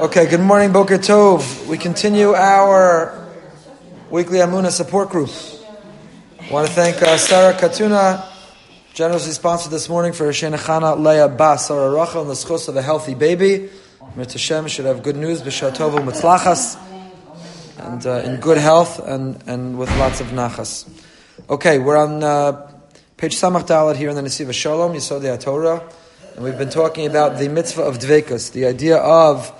Okay, 0.00 0.26
good 0.28 0.40
morning, 0.40 0.72
Boker 0.72 0.98
Tov. 0.98 1.66
We 1.66 1.76
continue 1.76 2.34
our 2.34 3.28
weekly 4.10 4.38
Amuna 4.38 4.70
support 4.70 5.10
group. 5.10 5.30
I 6.40 6.52
want 6.52 6.66
to 6.66 6.72
thank 6.72 7.02
uh, 7.02 7.16
Sarah 7.18 7.54
Katuna, 7.54 8.26
generously 8.94 9.32
sponsored 9.32 9.70
this 9.70 9.88
morning 9.88 10.12
for 10.12 10.24
Chana 10.30 10.98
Leah 10.98 11.28
Bas, 11.28 11.68
Sarah 11.68 11.90
Rachel, 11.90 12.22
and 12.22 12.30
the 12.30 12.34
schus 12.34 12.68
of 12.68 12.76
a 12.76 12.82
healthy 12.82 13.14
baby. 13.14 13.68
Hashem 14.16 14.68
should 14.68 14.86
have 14.86 15.02
good 15.02 15.16
news, 15.16 15.42
b'shatov 15.42 15.92
mitzlachas, 16.02 16.76
and 17.78 18.04
uh, 18.06 18.22
in 18.24 18.40
good 18.40 18.58
health 18.58 18.98
and, 19.06 19.42
and 19.46 19.78
with 19.78 19.90
lots 19.98 20.20
of 20.20 20.28
nachas. 20.28 20.88
Okay, 21.48 21.78
we're 21.78 21.96
on 21.96 22.24
uh, 22.24 22.70
page 23.16 23.36
Samach 23.36 23.96
here 23.96 24.08
in 24.08 24.16
the 24.16 24.22
Nesivos 24.22 24.54
Shalom, 24.54 24.94
Yisodei 24.94 25.38
Torah, 25.40 25.88
and 26.34 26.44
we've 26.44 26.58
been 26.58 26.70
talking 26.70 27.06
about 27.06 27.38
the 27.38 27.48
mitzvah 27.48 27.82
of 27.82 27.98
dvekus, 27.98 28.52
the 28.52 28.66
idea 28.66 28.96
of 28.96 29.52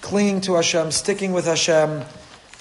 clinging 0.00 0.40
to 0.42 0.54
Hashem, 0.54 0.90
sticking 0.90 1.32
with 1.32 1.44
Hashem. 1.44 2.02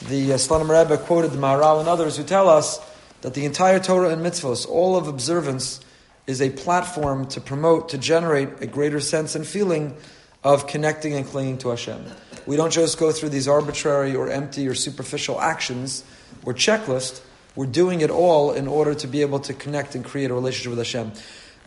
The 0.07 0.33
uh, 0.33 0.35
Slonim 0.37 0.69
Rebbe 0.69 0.97
quoted 0.97 1.31
the 1.31 1.37
Maharal 1.37 1.79
and 1.79 1.87
others 1.87 2.17
who 2.17 2.23
tell 2.23 2.49
us 2.49 2.79
that 3.21 3.33
the 3.33 3.45
entire 3.45 3.79
Torah 3.79 4.09
and 4.09 4.25
mitzvahs, 4.25 4.67
all 4.67 4.95
of 4.95 5.07
observance, 5.07 5.79
is 6.27 6.41
a 6.41 6.49
platform 6.49 7.27
to 7.27 7.41
promote, 7.41 7.89
to 7.89 7.97
generate 7.97 8.49
a 8.61 8.67
greater 8.67 8.99
sense 8.99 9.35
and 9.35 9.45
feeling 9.45 9.95
of 10.43 10.67
connecting 10.67 11.13
and 11.13 11.25
clinging 11.25 11.57
to 11.59 11.69
Hashem. 11.69 12.03
We 12.45 12.55
don't 12.55 12.71
just 12.71 12.97
go 12.97 13.11
through 13.11 13.29
these 13.29 13.47
arbitrary 13.47 14.15
or 14.15 14.29
empty 14.29 14.67
or 14.67 14.75
superficial 14.75 15.39
actions 15.39 16.03
or 16.43 16.53
checklist. 16.53 17.21
We're 17.55 17.65
doing 17.67 18.01
it 18.01 18.09
all 18.09 18.51
in 18.51 18.67
order 18.67 18.93
to 18.95 19.07
be 19.07 19.21
able 19.21 19.39
to 19.41 19.53
connect 19.53 19.95
and 19.95 20.03
create 20.03 20.31
a 20.31 20.33
relationship 20.33 20.71
with 20.71 20.79
Hashem. 20.79 21.13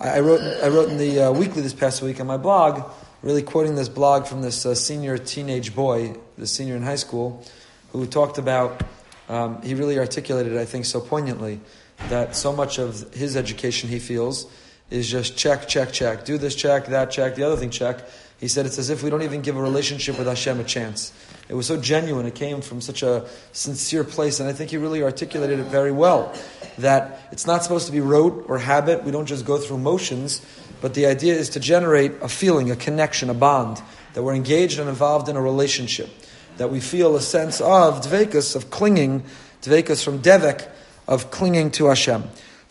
I, 0.01 0.21
wrote, 0.21 0.41
I 0.63 0.69
wrote 0.69 0.91
in 0.91 0.99
the 0.99 1.21
uh, 1.21 1.33
weekly 1.33 1.63
this 1.63 1.75
past 1.75 2.03
week 2.03 2.21
on 2.21 2.27
my 2.27 2.37
blog 2.37 2.91
really 3.23 3.43
quoting 3.43 3.75
this 3.75 3.89
blog 3.89 4.27
from 4.27 4.43
this 4.43 4.65
uh, 4.65 4.75
senior 4.75 5.19
teenage 5.19 5.75
boy, 5.75 6.15
the 6.39 6.47
senior 6.47 6.77
in 6.77 6.83
high 6.83 6.97
school, 6.97 7.45
who 7.91 8.07
talked 8.07 8.39
about, 8.39 8.83
um, 9.29 9.61
he 9.63 9.75
really 9.75 9.99
articulated, 9.99 10.57
I 10.57 10.65
think, 10.65 10.85
so 10.85 11.01
poignantly, 11.01 11.61
that 12.09 12.37
so 12.37 12.53
much 12.53 12.79
of 12.79 13.13
his 13.15 13.37
education 13.37 13.89
he 13.89 13.99
feels 13.99 14.47
is 14.91 15.11
just 15.11 15.37
check, 15.37 15.67
check, 15.67 15.93
check. 15.93 16.25
Do 16.25 16.39
this 16.39 16.55
check, 16.55 16.87
that 16.87 17.11
check, 17.11 17.35
the 17.35 17.43
other 17.43 17.57
thing 17.57 17.71
check. 17.71 18.09
He 18.39 18.49
said 18.49 18.67
it's 18.67 18.79
as 18.79 18.91
if 18.91 19.03
we 19.03 19.09
don't 19.09 19.23
even 19.23 19.41
give 19.41 19.57
a 19.57 19.63
relationship 19.63 20.19
with 20.19 20.27
Hashem 20.27 20.61
a 20.61 20.65
chance. 20.65 21.13
It 21.49 21.55
was 21.55 21.67
so 21.67 21.81
genuine. 21.81 22.27
It 22.27 22.35
came 22.35 22.61
from 22.61 22.81
such 22.81 23.03
a 23.03 23.27
sincere 23.53 24.05
place, 24.05 24.41
and 24.41 24.49
I 24.49 24.53
think 24.53 24.71
he 24.71 24.77
really 24.77 25.03
articulated 25.03 25.59
it 25.59 25.67
very 25.67 25.93
well. 25.93 26.35
That 26.79 27.21
it's 27.33 27.47
not 27.47 27.63
supposed 27.63 27.87
to 27.87 27.93
be 27.93 28.01
rote 28.01 28.45
or 28.49 28.59
habit. 28.59 29.05
We 29.05 29.11
don't 29.11 29.27
just 29.27 29.47
go 29.47 29.57
through 29.57 29.79
motions, 29.79 30.45
but 30.83 30.93
the 30.93 31.07
idea 31.07 31.35
is 31.35 31.51
to 31.51 31.61
generate 31.61 32.13
a 32.21 32.29
feeling, 32.29 32.71
a 32.71 32.77
connection, 32.77 33.31
a 33.31 33.35
bond, 33.35 33.81
that 34.13 34.23
we're 34.23 34.35
engaged 34.35 34.79
and 34.79 34.89
involved 34.89 35.29
in 35.29 35.37
a 35.37 35.41
relationship, 35.41 36.11
that 36.59 36.71
we 36.71 36.81
feel 36.81 37.17
a 37.17 37.21
sense 37.21 37.61
of 37.61 38.03
dvekas, 38.03 38.55
of 38.55 38.71
clinging, 38.71 39.25
dvekas 39.63 40.05
from 40.05 40.21
devek, 40.21 40.69
of 41.09 41.31
clinging 41.31 41.71
to 41.71 41.87
Hashem. 41.87 42.25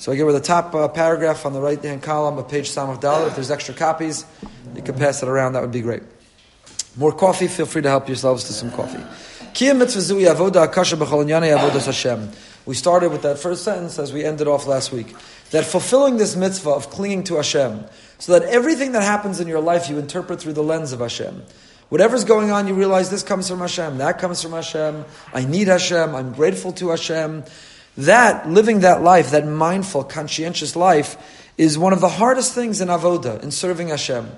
So 0.06 0.12
I 0.12 0.16
give 0.18 0.28
her 0.28 0.34
the 0.34 0.40
top 0.40 0.76
uh, 0.76 0.88
paragraph 0.88 1.48
on 1.48 1.54
the 1.54 1.60
right 1.60 1.84
hand 1.84 2.04
column 2.04 2.38
of 2.38 2.48
page 2.48 2.70
Samach 2.70 3.02
Dalet. 3.02 3.30
If 3.30 3.34
there's 3.34 3.50
extra 3.50 3.74
copies, 3.74 4.24
you 4.76 4.84
can 4.84 4.94
pass 4.94 5.24
it 5.24 5.28
around, 5.28 5.54
that 5.54 5.64
would 5.64 5.72
be 5.72 5.82
great. 5.82 6.04
More 6.96 7.12
coffee, 7.12 7.48
feel 7.48 7.66
free 7.66 7.82
to 7.82 7.90
help 7.90 8.08
yourselves 8.08 8.44
to 8.44 8.54
some 8.54 8.70
coffee. 8.70 9.04
We 12.68 12.76
started 12.76 13.12
with 13.12 13.22
that 13.24 13.40
first 13.40 13.64
sentence 13.64 13.98
as 13.98 14.14
we 14.14 14.24
ended 14.24 14.48
off 14.48 14.68
last 14.68 14.92
week. 14.92 15.16
That 15.50 15.66
fulfilling 15.66 16.18
this 16.18 16.36
mitzvah 16.36 16.70
of 16.70 16.92
clinging 16.92 17.24
to 17.24 17.38
Hashem, 17.38 17.86
so 18.20 18.38
that 18.38 18.48
everything 18.48 18.92
that 18.92 19.02
happens 19.02 19.40
in 19.40 19.48
your 19.48 19.60
life 19.60 19.90
you 19.90 19.98
interpret 19.98 20.40
through 20.40 20.54
the 20.54 20.62
lens 20.62 20.94
of 20.94 21.00
Hashem. 21.00 21.42
Whatever's 21.90 22.26
going 22.26 22.52
on, 22.52 22.68
you 22.68 22.76
realize 22.76 23.10
this 23.10 23.24
comes 23.24 23.50
from 23.50 23.58
Hashem, 23.58 23.98
that 23.98 24.20
comes 24.20 24.44
from 24.44 24.52
Hashem, 24.52 25.04
I 25.34 25.46
need 25.46 25.68
Hashem, 25.68 26.14
I'm 26.14 26.32
grateful 26.34 26.74
to 26.74 26.90
Hashem. 26.90 27.44
That, 27.98 28.50
living 28.50 28.82
that 28.82 29.02
life, 29.02 29.32
that 29.32 29.48
mindful, 29.48 30.04
conscientious 30.04 30.76
life, 30.76 31.18
is 31.58 31.78
one 31.78 31.94
of 31.94 32.02
the 32.02 32.10
hardest 32.10 32.54
things 32.54 32.82
in 32.82 32.90
avoda, 32.90 33.42
in 33.42 33.52
serving 33.52 33.90
Hashem. 33.90 34.30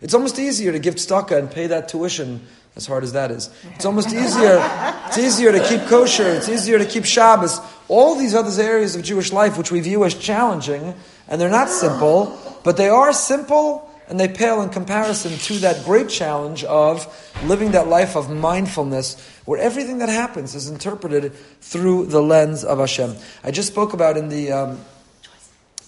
It's 0.00 0.14
almost 0.14 0.38
easier 0.38 0.72
to 0.72 0.78
give 0.78 0.94
tzedakah 0.94 1.36
and 1.36 1.50
pay 1.50 1.66
that 1.66 1.88
tuition, 1.88 2.46
as 2.76 2.86
hard 2.86 3.02
as 3.02 3.12
that 3.12 3.30
is. 3.30 3.50
It's 3.74 3.84
almost 3.84 4.08
easier. 4.08 4.60
It's 5.08 5.18
easier 5.18 5.50
to 5.52 5.68
keep 5.68 5.80
kosher. 5.88 6.28
It's 6.28 6.48
easier 6.48 6.78
to 6.78 6.86
keep 6.86 7.04
Shabbos. 7.04 7.60
All 7.88 8.14
these 8.14 8.34
other 8.34 8.62
areas 8.62 8.94
of 8.94 9.02
Jewish 9.02 9.32
life, 9.32 9.58
which 9.58 9.72
we 9.72 9.80
view 9.80 10.04
as 10.04 10.14
challenging, 10.14 10.94
and 11.28 11.40
they're 11.40 11.50
not 11.50 11.68
simple, 11.68 12.38
but 12.62 12.76
they 12.76 12.88
are 12.88 13.12
simple 13.12 13.89
and 14.10 14.18
they 14.18 14.26
pale 14.26 14.60
in 14.60 14.68
comparison 14.70 15.38
to 15.38 15.54
that 15.60 15.84
great 15.84 16.08
challenge 16.08 16.64
of 16.64 17.06
living 17.44 17.70
that 17.70 17.86
life 17.86 18.16
of 18.16 18.28
mindfulness, 18.28 19.16
where 19.44 19.60
everything 19.60 19.98
that 19.98 20.08
happens 20.08 20.56
is 20.56 20.68
interpreted 20.68 21.32
through 21.60 22.06
the 22.06 22.20
lens 22.20 22.64
of 22.64 22.78
Hashem. 22.78 23.14
I 23.44 23.52
just 23.52 23.68
spoke 23.68 23.92
about 23.92 24.16
in 24.16 24.28
the. 24.28 24.50
Um, 24.52 24.80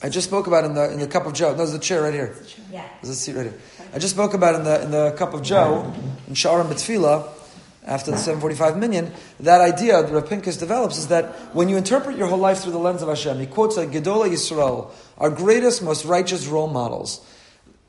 I 0.05 0.09
just 0.09 0.29
spoke 0.29 0.47
about 0.47 0.65
in 0.65 0.75
the 0.75 0.93
in 0.93 1.01
the 1.01 1.09
cup 1.09 1.27
of 1.27 1.35
Joe. 1.35 1.51
No, 1.51 1.59
there's 1.59 1.75
a 1.75 1.79
chair 1.81 2.03
right 2.03 2.15
here. 2.15 2.37
Yeah. 2.71 2.89
There's 3.03 3.11
a 3.11 3.19
seat 3.19 3.35
right 3.35 3.47
here. 3.47 3.59
I 3.93 3.99
just 3.99 4.15
spoke 4.15 4.35
about 4.35 4.55
in 4.55 4.65
the 4.65 4.83
in 4.83 4.91
the 4.93 5.13
cup 5.19 5.35
of 5.35 5.43
Joe 5.43 5.93
in 6.29 6.35
Sharon 6.35 6.69
Betfila 6.69 7.29
after 7.85 8.13
the 8.13 8.17
745 8.17 8.79
minyan, 8.79 9.13
that 9.41 9.61
idea 9.61 10.01
that 10.01 10.13
Rav 10.13 10.29
Pinkus 10.29 10.59
develops 10.59 10.99
is 10.99 11.09
that 11.09 11.27
when 11.53 11.69
you 11.69 11.77
interpret 11.77 12.17
your 12.17 12.29
whole 12.29 12.39
life 12.39 12.61
through 12.61 12.73
the 12.73 12.79
lens 12.79 13.03
of 13.03 13.09
Hashem, 13.09 13.41
he 13.41 13.47
quotes 13.47 13.77
a 13.77 13.87
Gedolei 13.87 14.31
Yisrael, 14.31 14.93
our 15.19 15.31
greatest, 15.31 15.83
most 15.83 16.05
righteous 16.05 16.47
role 16.47 16.69
models. 16.69 17.27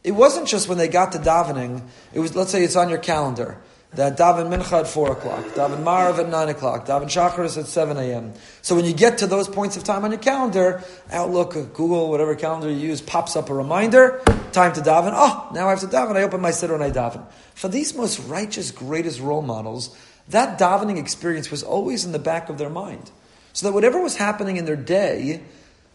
It 0.04 0.12
wasn't 0.12 0.48
just 0.48 0.68
when 0.68 0.78
they 0.78 0.88
got 0.88 1.14
to 1.14 1.18
davening, 1.18 1.82
it 2.14 2.20
was, 2.20 2.36
let's 2.36 2.52
say 2.52 2.64
it's 2.64 2.76
on 2.76 2.90
your 2.90 2.98
calendar 2.98 3.58
that 3.96 4.18
daven 4.18 4.50
mincha 4.50 4.80
at 4.82 4.88
4 4.88 5.12
o'clock, 5.12 5.44
daven 5.54 5.84
maariv 5.84 6.18
at 6.18 6.30
9 6.30 6.50
o'clock, 6.50 6.88
daven 6.88 7.06
shacharis 7.06 7.58
at 7.58 7.68
7 7.68 7.96
a.m. 7.98 8.34
So 8.62 8.76
when 8.76 8.86
you 8.86 8.94
get 8.94 9.20
to 9.20 9.28
those 9.28 9.48
points 9.48 9.78
of 9.78 9.84
time 9.84 10.04
on 10.04 10.12
your 10.12 10.20
calendar, 10.20 10.84
Outlook, 11.12 11.54
Google, 11.54 12.10
whatever 12.10 12.36
calendar 12.36 12.70
you 12.70 12.76
use, 12.76 13.02
pops 13.02 13.36
up 13.36 13.50
a 13.50 13.54
reminder, 13.54 14.22
time 14.52 14.74
to 14.74 14.82
daven. 14.82 15.12
Oh, 15.14 15.50
now 15.54 15.68
I 15.68 15.72
have 15.72 15.80
to 15.82 15.88
daven. 15.88 16.16
I 16.16 16.24
open 16.24 16.42
my 16.42 16.52
siddur 16.52 16.74
and 16.74 16.84
I 16.84 16.90
daven. 16.90 17.24
For 17.54 17.68
these 17.68 17.96
most 17.96 18.20
righteous, 18.28 18.72
greatest 18.72 19.20
role 19.20 19.44
models, 19.44 19.96
that 20.30 20.58
davening 20.58 20.98
experience 20.98 21.52
was 21.52 21.62
always 21.62 22.04
in 22.04 22.14
the 22.14 22.20
back 22.20 22.50
of 22.50 22.58
their 22.58 22.70
mind. 22.70 23.12
So 23.54 23.68
that 23.68 23.74
whatever 23.74 24.02
was 24.02 24.18
happening 24.18 24.58
in 24.58 24.66
their 24.66 24.76
day, 24.76 25.42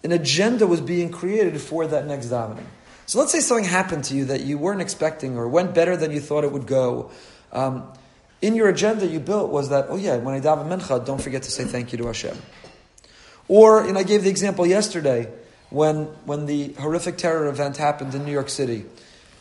an 0.04 0.12
agenda 0.12 0.68
was 0.68 0.80
being 0.80 1.10
created 1.10 1.60
for 1.60 1.88
that 1.88 2.06
next 2.06 2.26
davening. 2.26 2.64
So 3.08 3.18
let's 3.18 3.32
say 3.32 3.40
something 3.40 3.64
happened 3.64 4.04
to 4.04 4.14
you 4.14 4.26
that 4.26 4.42
you 4.42 4.58
weren't 4.58 4.82
expecting 4.82 5.38
or 5.38 5.48
went 5.48 5.74
better 5.74 5.96
than 5.96 6.10
you 6.10 6.20
thought 6.20 6.44
it 6.44 6.52
would 6.52 6.66
go 6.66 7.10
um, 7.52 7.90
in 8.42 8.54
your 8.54 8.68
agenda 8.68 9.06
you 9.06 9.18
built 9.18 9.50
was 9.50 9.70
that, 9.70 9.86
oh 9.88 9.96
yeah, 9.96 10.16
when 10.16 10.34
I 10.34 10.40
daven 10.40 10.68
mincha, 10.68 11.06
don't 11.06 11.18
forget 11.18 11.42
to 11.44 11.50
say 11.50 11.64
thank 11.64 11.90
you 11.90 11.96
to 11.96 12.06
Hashem. 12.06 12.36
Or, 13.48 13.82
and 13.82 13.96
I 13.96 14.02
gave 14.02 14.24
the 14.24 14.28
example 14.28 14.66
yesterday 14.66 15.32
when, 15.70 16.04
when 16.26 16.44
the 16.44 16.74
horrific 16.74 17.16
terror 17.16 17.48
event 17.48 17.78
happened 17.78 18.14
in 18.14 18.26
New 18.26 18.32
York 18.32 18.50
City. 18.50 18.84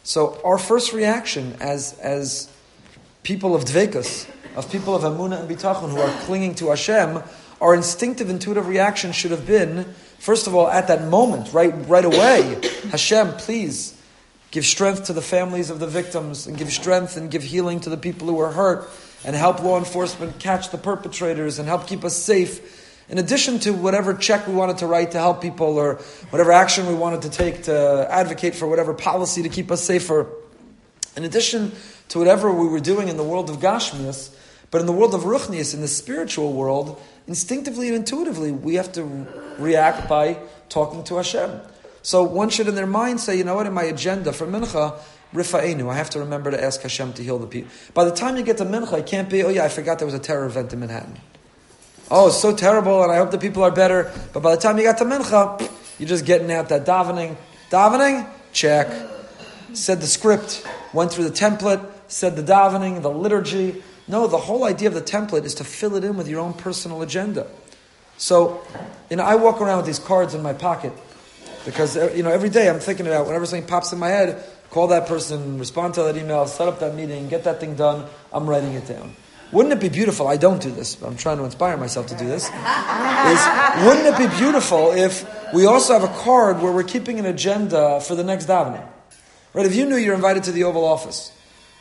So 0.04 0.40
our 0.46 0.58
first 0.58 0.94
reaction 0.94 1.58
as, 1.60 2.00
as 2.00 2.50
people 3.24 3.54
of 3.54 3.66
dvekas, 3.66 4.30
of 4.56 4.72
people 4.72 4.96
of 4.96 5.04
Amunah 5.04 5.42
and 5.42 5.50
Bitachon 5.50 5.92
who 5.92 6.00
are 6.00 6.22
clinging 6.22 6.56
to 6.56 6.70
Hashem, 6.70 7.22
our 7.60 7.74
instinctive, 7.74 8.30
intuitive 8.30 8.68
reaction 8.68 9.12
should 9.12 9.32
have 9.32 9.48
been, 9.48 9.84
first 10.20 10.48
of 10.48 10.56
all, 10.56 10.68
at 10.68 10.88
that 10.88 11.06
moment, 11.06 11.54
right, 11.54 11.74
right 11.88 12.06
away, 12.06 12.60
Hashem, 12.92 13.34
please 13.34 14.00
give 14.52 14.66
strength 14.66 15.06
to 15.06 15.14
the 15.14 15.22
families 15.22 15.70
of 15.70 15.80
the 15.80 15.88
victims, 15.88 16.48
and 16.48 16.58
give 16.58 16.72
strength 16.72 17.18
and 17.18 17.30
give 17.30 17.44
healing 17.44 17.80
to 17.82 17.90
the 17.90 17.98
people 17.98 18.28
who 18.28 18.36
were 18.36 18.52
hurt, 18.52 18.90
and 19.26 19.36
help 19.36 19.62
law 19.62 19.78
enforcement 19.78 20.40
catch 20.40 20.70
the 20.70 20.78
perpetrators 20.78 21.60
and 21.60 21.68
help 21.68 21.88
keep 21.88 22.04
us 22.04 22.16
safe. 22.16 22.86
In 23.10 23.18
addition 23.18 23.60
to 23.60 23.72
whatever 23.72 24.14
check 24.14 24.48
we 24.48 24.54
wanted 24.54 24.80
to 24.80 24.88
write 24.88 25.12
to 25.12 25.18
help 25.18 25.42
people 25.42 25.78
or 25.78 25.96
whatever 26.30 26.52
action 26.52 26.88
we 26.88 26.94
wanted 26.94 27.24
to 27.24 27.30
take 27.30 27.64
to 27.64 28.08
advocate 28.10 28.54
for 28.54 28.68
whatever 28.68 28.94
policy 28.94 29.44
to 29.44 29.50
keep 29.50 29.72
us 29.72 29.82
safer, 29.82 30.28
in 31.16 31.24
addition 31.24 31.72
to 32.10 32.20
whatever 32.20 32.52
we 32.52 32.68
were 32.68 32.80
doing 32.80 33.08
in 33.08 33.18
the 33.18 33.24
world 33.24 33.50
of 33.50 33.58
Gashmias, 33.58 34.34
but 34.72 34.82
in 34.82 34.88
the 34.88 34.94
world 34.94 35.14
of 35.14 35.22
Ruchnias, 35.22 35.74
in 35.74 35.82
the 35.82 35.88
spiritual 35.88 36.54
world, 36.54 37.02
instinctively 37.28 37.88
and 37.88 37.98
intuitively, 37.98 38.52
we 38.52 38.76
have 38.76 38.92
to 38.94 39.04
react 39.60 40.08
by 40.10 40.38
talking 40.70 41.04
to 41.06 41.18
Hashem. 41.18 41.60
So 42.02 42.24
one 42.24 42.50
should 42.50 42.68
in 42.68 42.76
their 42.76 42.88
mind 42.88 43.20
say, 43.20 43.38
you 43.38 43.44
know 43.44 43.56
what, 43.56 43.68
in 43.68 43.74
my 43.74 43.84
agenda 43.84 44.32
for 44.32 44.48
Mincha, 44.48 44.98
Rifa'enu, 45.34 45.90
I 45.90 45.96
have 45.96 46.10
to 46.12 46.20
remember 46.20 46.52
to 46.52 46.64
ask 46.64 46.82
Hashem 46.82 47.14
to 47.14 47.24
heal 47.24 47.38
the 47.38 47.48
people. 47.48 47.70
By 47.94 48.06
the 48.06 48.12
time 48.12 48.38
you 48.38 48.44
get 48.44 48.58
to 48.58 48.66
Mincha, 48.66 49.00
it 49.00 49.06
can't 49.06 49.30
be, 49.30 49.44
oh 49.44 49.50
yeah, 49.50 49.66
I 49.66 49.70
forgot 49.70 50.00
there 50.00 50.06
was 50.06 50.16
a 50.16 50.20
terror 50.20 50.46
event 50.46 50.72
in 50.72 50.80
Manhattan. 50.80 51.20
Oh, 52.10 52.28
it's 52.28 52.38
so 52.38 52.56
terrible, 52.56 53.04
and 53.04 53.12
I 53.12 53.18
hope 53.18 53.32
the 53.32 53.38
people 53.38 53.62
are 53.64 53.72
better. 53.72 54.10
But 54.32 54.42
by 54.42 54.56
the 54.56 54.62
time 54.62 54.78
you 54.78 54.84
got 54.86 54.98
to 55.00 55.04
Mincha, 55.04 55.70
you're 56.00 56.08
just 56.08 56.26
getting 56.26 56.50
out 56.52 56.70
that 56.70 56.86
davening. 56.86 57.36
Davening? 57.70 58.30
Check. 58.54 58.88
Said 59.74 60.00
the 60.00 60.08
script, 60.08 60.66
went 60.94 61.12
through 61.12 61.26
the 61.26 61.36
template, 61.36 61.86
said 62.08 62.38
the 62.38 62.44
davening, 62.44 63.02
the 63.02 63.12
liturgy. 63.12 63.84
No, 64.08 64.28
the 64.28 64.38
whole 64.38 64.64
idea 64.64 64.88
of 64.88 64.94
the 64.94 65.02
template 65.02 65.44
is 65.44 65.56
to 65.56 65.64
fill 65.64 65.96
it 65.96 66.04
in 66.04 66.16
with 66.16 66.28
your 66.28 66.40
own 66.40 66.54
personal 66.54 67.02
agenda. 67.02 67.48
So, 68.18 68.66
you 69.10 69.18
know, 69.18 69.24
I 69.24 69.36
walk 69.36 69.62
around 69.62 69.78
with 69.78 69.86
these 69.86 70.00
cards 70.00 70.34
in 70.34 70.42
my 70.42 70.54
pocket 70.54 70.94
because 71.66 71.98
uh, 71.98 72.12
you 72.16 72.24
know 72.24 72.32
every 72.32 72.50
day 72.50 72.70
I'm 72.70 72.80
thinking 72.80 73.06
about 73.06 73.28
whenever 73.28 73.46
something 73.46 73.68
pops 73.68 73.92
in 73.92 74.00
my 74.00 74.08
head, 74.08 74.42
call 74.70 74.88
that 74.88 75.06
person, 75.06 75.60
respond 75.60 75.96
to 75.96 76.04
that 76.04 76.16
email, 76.16 76.48
set 76.48 76.68
up 76.68 76.80
that 76.80 76.96
meeting, 76.96 77.28
get 77.28 77.44
that 77.44 77.60
thing 77.60 77.76
done. 77.76 78.08
I'm 78.32 78.50
writing 78.50 78.74
it 78.74 78.88
down. 78.88 79.16
Wouldn't 79.52 79.74
it 79.74 79.80
be 79.80 79.90
beautiful? 79.90 80.28
I 80.28 80.38
don't 80.38 80.62
do 80.62 80.72
this, 80.72 80.96
but 80.96 81.08
I'm 81.08 81.18
trying 81.18 81.38
to 81.38 81.44
inspire 81.44 81.78
myself 81.78 82.08
to 82.08 82.18
do 82.18 82.26
this. 82.26 82.46
Is, 82.48 83.84
wouldn't 83.86 84.08
it 84.08 84.18
be 84.18 84.28
beautiful 84.38 84.92
if 84.92 85.26
we 85.54 85.66
also 85.66 85.94
have 85.94 86.04
a 86.04 86.14
card 86.20 86.62
where 86.62 86.72
we're 86.72 86.84
keeping 86.84 87.20
an 87.20 87.26
agenda 87.26 88.02
for 88.02 88.16
the 88.16 88.24
next 88.24 88.48
davening? 88.48 88.86
Right? 89.54 89.66
If 89.66 89.76
you 89.76 89.86
knew 89.86 89.96
you're 89.96 90.16
invited 90.16 90.44
to 90.44 90.52
the 90.52 90.64
Oval 90.64 90.86
Office, 90.86 91.32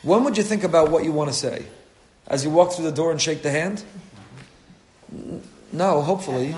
when 0.01 0.23
would 0.23 0.37
you 0.37 0.43
think 0.43 0.63
about 0.63 0.91
what 0.91 1.03
you 1.03 1.11
want 1.11 1.29
to 1.29 1.35
say? 1.35 1.65
As 2.27 2.43
you 2.43 2.49
walk 2.49 2.73
through 2.73 2.85
the 2.85 2.91
door 2.91 3.11
and 3.11 3.21
shake 3.21 3.41
the 3.41 3.51
hand? 3.51 3.83
No, 5.71 6.01
hopefully. 6.01 6.55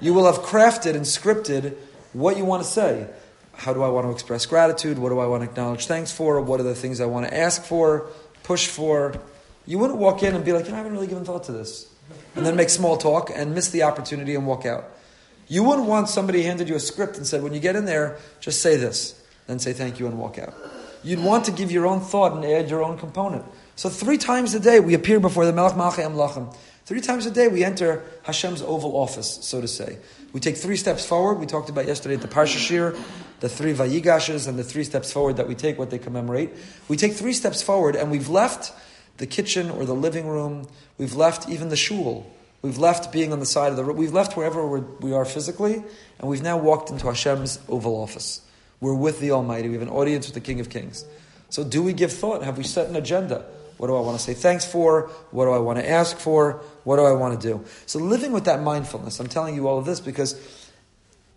You 0.00 0.14
will 0.14 0.26
have 0.26 0.42
crafted 0.42 0.94
and 0.94 1.04
scripted 1.04 1.76
what 2.12 2.36
you 2.36 2.44
want 2.44 2.62
to 2.62 2.68
say. 2.68 3.06
How 3.54 3.74
do 3.74 3.82
I 3.82 3.88
want 3.88 4.06
to 4.06 4.10
express 4.10 4.46
gratitude? 4.46 4.98
What 4.98 5.10
do 5.10 5.18
I 5.18 5.26
want 5.26 5.42
to 5.42 5.50
acknowledge 5.50 5.86
thanks 5.86 6.10
for? 6.10 6.40
What 6.40 6.60
are 6.60 6.64
the 6.64 6.74
things 6.74 7.00
I 7.00 7.06
want 7.06 7.28
to 7.28 7.36
ask 7.36 7.62
for, 7.62 8.06
push 8.42 8.66
for? 8.66 9.14
You 9.66 9.78
wouldn't 9.78 9.98
walk 9.98 10.22
in 10.22 10.34
and 10.34 10.44
be 10.44 10.52
like, 10.52 10.64
you 10.64 10.70
know, 10.70 10.76
I 10.76 10.78
haven't 10.78 10.92
really 10.94 11.06
given 11.06 11.24
thought 11.24 11.44
to 11.44 11.52
this. 11.52 11.88
And 12.34 12.44
then 12.44 12.56
make 12.56 12.70
small 12.70 12.96
talk 12.96 13.30
and 13.34 13.54
miss 13.54 13.70
the 13.70 13.82
opportunity 13.82 14.34
and 14.34 14.46
walk 14.46 14.66
out. 14.66 14.84
You 15.46 15.62
wouldn't 15.62 15.86
want 15.86 16.08
somebody 16.08 16.42
handed 16.42 16.68
you 16.68 16.74
a 16.74 16.80
script 16.80 17.16
and 17.18 17.26
said, 17.26 17.42
when 17.42 17.52
you 17.52 17.60
get 17.60 17.76
in 17.76 17.84
there, 17.84 18.16
just 18.40 18.62
say 18.62 18.76
this, 18.76 19.20
then 19.46 19.58
say 19.58 19.72
thank 19.72 20.00
you 20.00 20.06
and 20.06 20.18
walk 20.18 20.38
out. 20.38 20.54
You'd 21.04 21.22
want 21.22 21.44
to 21.44 21.52
give 21.52 21.70
your 21.70 21.86
own 21.86 22.00
thought 22.00 22.32
and 22.32 22.44
add 22.44 22.70
your 22.70 22.82
own 22.82 22.96
component. 22.96 23.44
So 23.76 23.88
three 23.88 24.18
times 24.18 24.54
a 24.54 24.60
day 24.60 24.80
we 24.80 24.94
appear 24.94 25.18
before 25.18 25.46
the 25.46 25.52
Melech 25.52 25.74
Malchei 25.74 26.04
HaMelachim. 26.04 26.54
Three 26.84 27.00
times 27.00 27.26
a 27.26 27.30
day 27.30 27.48
we 27.48 27.64
enter 27.64 28.02
Hashem's 28.22 28.60
oval 28.60 28.96
office, 28.96 29.38
so 29.42 29.60
to 29.60 29.68
say. 29.68 29.98
We 30.32 30.40
take 30.40 30.56
three 30.56 30.76
steps 30.76 31.06
forward. 31.06 31.38
We 31.38 31.46
talked 31.46 31.70
about 31.70 31.86
yesterday 31.86 32.16
the 32.16 32.28
Parsha 32.28 32.58
Shir, 32.58 32.96
the 33.40 33.48
three 33.48 33.72
Vayigashes 33.72 34.46
and 34.46 34.58
the 34.58 34.64
three 34.64 34.84
steps 34.84 35.12
forward 35.12 35.36
that 35.36 35.48
we 35.48 35.54
take, 35.54 35.78
what 35.78 35.90
they 35.90 35.98
commemorate. 35.98 36.50
We 36.88 36.96
take 36.96 37.14
three 37.14 37.32
steps 37.32 37.62
forward 37.62 37.96
and 37.96 38.10
we've 38.10 38.28
left 38.28 38.72
the 39.18 39.26
kitchen 39.26 39.70
or 39.70 39.84
the 39.84 39.94
living 39.94 40.26
room. 40.26 40.66
We've 40.98 41.14
left 41.14 41.48
even 41.48 41.68
the 41.68 41.76
shul. 41.76 42.30
We've 42.62 42.78
left 42.78 43.12
being 43.12 43.32
on 43.32 43.40
the 43.40 43.46
side 43.46 43.70
of 43.70 43.76
the 43.76 43.84
road. 43.84 43.96
We've 43.96 44.12
left 44.12 44.36
wherever 44.36 44.66
we're, 44.66 44.84
we 45.00 45.12
are 45.12 45.24
physically, 45.24 45.82
and 46.18 46.28
we've 46.28 46.42
now 46.42 46.56
walked 46.56 46.90
into 46.90 47.06
Hashem's 47.06 47.58
oval 47.68 48.00
office. 48.00 48.40
We're 48.80 48.94
with 48.94 49.20
the 49.20 49.32
Almighty. 49.32 49.68
We 49.68 49.74
have 49.74 49.82
an 49.82 49.88
audience 49.88 50.26
with 50.26 50.34
the 50.34 50.40
King 50.40 50.60
of 50.60 50.70
Kings. 50.70 51.04
So, 51.50 51.64
do 51.64 51.82
we 51.82 51.92
give 51.92 52.12
thought? 52.12 52.42
Have 52.42 52.58
we 52.58 52.64
set 52.64 52.88
an 52.88 52.96
agenda? 52.96 53.44
What 53.82 53.88
do 53.88 53.96
I 53.96 54.00
want 54.00 54.16
to 54.16 54.22
say 54.22 54.32
thanks 54.32 54.64
for? 54.64 55.10
What 55.32 55.46
do 55.46 55.50
I 55.50 55.58
want 55.58 55.80
to 55.80 55.90
ask 55.90 56.16
for? 56.16 56.62
What 56.84 56.98
do 56.98 57.02
I 57.02 57.10
want 57.10 57.40
to 57.40 57.48
do? 57.48 57.64
So, 57.86 57.98
living 57.98 58.30
with 58.30 58.44
that 58.44 58.62
mindfulness, 58.62 59.18
I'm 59.18 59.26
telling 59.26 59.56
you 59.56 59.66
all 59.66 59.76
of 59.76 59.86
this 59.86 59.98
because 59.98 60.34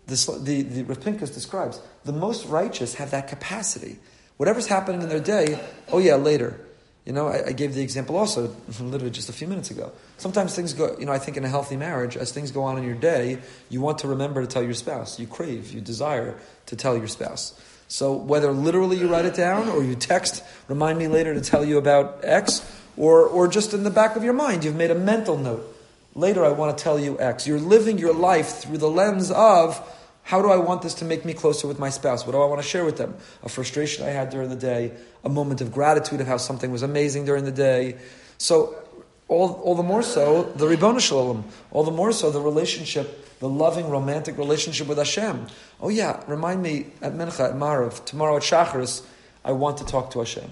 this, 0.06 0.26
the, 0.26 0.62
the 0.62 0.84
Rav 0.84 1.02
describes 1.02 1.80
the 2.04 2.12
most 2.12 2.46
righteous 2.46 2.94
have 2.94 3.10
that 3.10 3.26
capacity. 3.26 3.98
Whatever's 4.36 4.68
happening 4.68 5.02
in 5.02 5.08
their 5.08 5.18
day, 5.18 5.58
oh 5.90 5.98
yeah, 5.98 6.14
later. 6.14 6.60
You 7.04 7.14
know, 7.14 7.26
I, 7.26 7.46
I, 7.48 7.52
gave 7.52 7.74
the 7.74 7.82
example 7.82 8.16
also, 8.16 8.54
literally 8.80 9.10
just 9.10 9.28
a 9.28 9.32
few 9.32 9.48
minutes 9.48 9.72
ago. 9.72 9.90
Sometimes 10.16 10.54
things 10.54 10.72
go, 10.72 10.96
you 11.00 11.06
know, 11.06 11.12
I 11.12 11.18
think 11.18 11.36
in 11.36 11.44
a 11.44 11.48
healthy 11.48 11.76
marriage, 11.76 12.16
as 12.16 12.30
things 12.30 12.52
go 12.52 12.62
on 12.62 12.78
in 12.78 12.84
your 12.84 12.94
day, 12.94 13.38
you 13.70 13.80
want 13.80 13.98
to 13.98 14.08
remember 14.08 14.40
to 14.40 14.46
tell 14.46 14.62
your 14.62 14.74
spouse. 14.74 15.18
You 15.18 15.26
crave, 15.26 15.72
you 15.72 15.80
desire 15.80 16.38
to 16.66 16.76
tell 16.76 16.96
your 16.96 17.08
spouse. 17.08 17.60
So 17.88 18.12
whether 18.12 18.52
literally 18.52 18.98
you 18.98 19.08
write 19.08 19.24
it 19.24 19.34
down 19.34 19.68
or 19.68 19.82
you 19.82 19.94
text, 19.94 20.42
remind 20.68 20.98
me 20.98 21.08
later 21.08 21.34
to 21.34 21.40
tell 21.40 21.64
you 21.64 21.78
about 21.78 22.20
X, 22.22 22.64
or, 22.96 23.26
or 23.26 23.46
just 23.46 23.74
in 23.74 23.84
the 23.84 23.90
back 23.90 24.16
of 24.16 24.24
your 24.24 24.32
mind, 24.32 24.64
you've 24.64 24.76
made 24.76 24.90
a 24.90 24.94
mental 24.94 25.36
note. 25.36 25.74
Later 26.14 26.44
I 26.44 26.48
want 26.48 26.76
to 26.76 26.82
tell 26.82 26.98
you 26.98 27.20
X. 27.20 27.46
You're 27.46 27.60
living 27.60 27.98
your 27.98 28.14
life 28.14 28.62
through 28.62 28.78
the 28.78 28.90
lens 28.90 29.30
of 29.30 29.80
how 30.22 30.42
do 30.42 30.50
I 30.50 30.56
want 30.56 30.82
this 30.82 30.94
to 30.94 31.04
make 31.04 31.24
me 31.24 31.34
closer 31.34 31.68
with 31.68 31.78
my 31.78 31.88
spouse? 31.88 32.26
What 32.26 32.32
do 32.32 32.42
I 32.42 32.46
want 32.46 32.60
to 32.60 32.66
share 32.66 32.84
with 32.84 32.96
them? 32.96 33.14
A 33.44 33.48
frustration 33.48 34.04
I 34.04 34.10
had 34.10 34.30
during 34.30 34.48
the 34.48 34.56
day, 34.56 34.92
a 35.22 35.28
moment 35.28 35.60
of 35.60 35.70
gratitude 35.72 36.20
of 36.20 36.26
how 36.26 36.36
something 36.36 36.72
was 36.72 36.82
amazing 36.82 37.26
during 37.26 37.44
the 37.44 37.52
day. 37.52 37.96
So, 38.38 38.74
all, 39.28 39.54
all 39.64 39.74
the 39.74 39.82
more 39.82 40.02
so, 40.02 40.44
the 40.54 40.66
Ribbono 40.66 41.00
Shel 41.00 41.34
Olam, 41.34 41.44
all 41.72 41.82
the 41.82 41.90
more 41.90 42.12
so, 42.12 42.30
the 42.30 42.40
relationship, 42.40 43.38
the 43.40 43.48
loving, 43.48 43.90
romantic 43.90 44.38
relationship 44.38 44.86
with 44.86 44.98
Hashem. 44.98 45.46
Oh, 45.80 45.88
yeah, 45.88 46.22
remind 46.28 46.62
me 46.62 46.86
at 47.02 47.12
Mincha, 47.12 47.50
at 47.50 47.54
Maariv, 47.56 48.04
tomorrow 48.04 48.36
at 48.36 48.42
Shacharis, 48.42 49.04
I 49.44 49.52
want 49.52 49.78
to 49.78 49.84
talk 49.84 50.12
to 50.12 50.20
Hashem. 50.20 50.50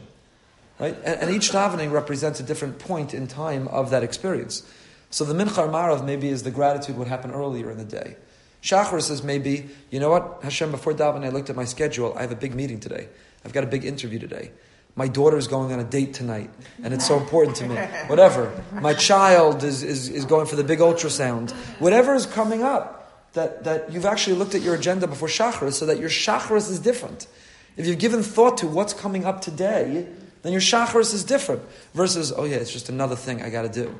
Right? 0.80 0.96
And, 1.04 1.20
and, 1.20 1.30
each 1.30 1.50
davening 1.50 1.92
represents 1.92 2.40
a 2.40 2.42
different 2.42 2.80
point 2.80 3.14
in 3.14 3.28
time 3.28 3.68
of 3.68 3.90
that 3.90 4.02
experience. 4.02 4.68
So 5.08 5.24
the 5.24 5.34
Mincha 5.34 5.70
Maariv 5.70 6.04
maybe 6.04 6.28
is 6.28 6.42
the 6.42 6.50
gratitude 6.50 6.98
what 6.98 7.06
happened 7.06 7.34
earlier 7.34 7.70
in 7.70 7.78
the 7.78 7.84
day. 7.84 8.16
Shacharis 8.60 9.22
maybe, 9.22 9.68
you 9.90 10.00
know 10.00 10.10
what, 10.10 10.40
Hashem, 10.42 10.72
before 10.72 10.94
davening 10.94 11.26
I 11.26 11.28
looked 11.28 11.48
at 11.48 11.54
my 11.54 11.64
schedule, 11.64 12.12
I 12.16 12.22
have 12.22 12.32
a 12.32 12.36
big 12.36 12.56
meeting 12.56 12.80
today. 12.80 13.08
I've 13.44 13.52
got 13.52 13.62
a 13.62 13.68
big 13.68 13.84
interview 13.84 14.18
today. 14.18 14.50
My 14.96 15.08
daughter 15.08 15.36
is 15.36 15.48
going 15.48 15.72
on 15.72 15.80
a 15.80 15.84
date 15.84 16.14
tonight, 16.14 16.50
and 16.82 16.94
it's 16.94 17.06
so 17.06 17.18
important 17.18 17.56
to 17.56 17.66
me. 17.66 17.76
Whatever. 18.06 18.52
My 18.72 18.94
child 18.94 19.64
is, 19.64 19.82
is, 19.82 20.08
is 20.08 20.24
going 20.24 20.46
for 20.46 20.54
the 20.54 20.62
big 20.62 20.78
ultrasound. 20.78 21.50
Whatever 21.80 22.14
is 22.14 22.26
coming 22.26 22.62
up, 22.62 23.32
that, 23.32 23.64
that 23.64 23.92
you've 23.92 24.06
actually 24.06 24.36
looked 24.36 24.54
at 24.54 24.62
your 24.62 24.76
agenda 24.76 25.08
before 25.08 25.28
Shacharis 25.28 25.72
so 25.72 25.86
that 25.86 25.98
your 25.98 26.08
Shacharis 26.08 26.70
is 26.70 26.78
different. 26.78 27.26
If 27.76 27.86
you've 27.86 27.98
given 27.98 28.22
thought 28.22 28.58
to 28.58 28.68
what's 28.68 28.94
coming 28.94 29.24
up 29.24 29.40
today, 29.40 30.06
then 30.42 30.52
your 30.52 30.60
Shacharis 30.60 31.12
is 31.12 31.24
different. 31.24 31.62
Versus, 31.94 32.32
oh 32.34 32.44
yeah, 32.44 32.56
it's 32.56 32.72
just 32.72 32.88
another 32.88 33.16
thing 33.16 33.42
I 33.42 33.50
got 33.50 33.62
to 33.62 33.68
do. 33.68 33.92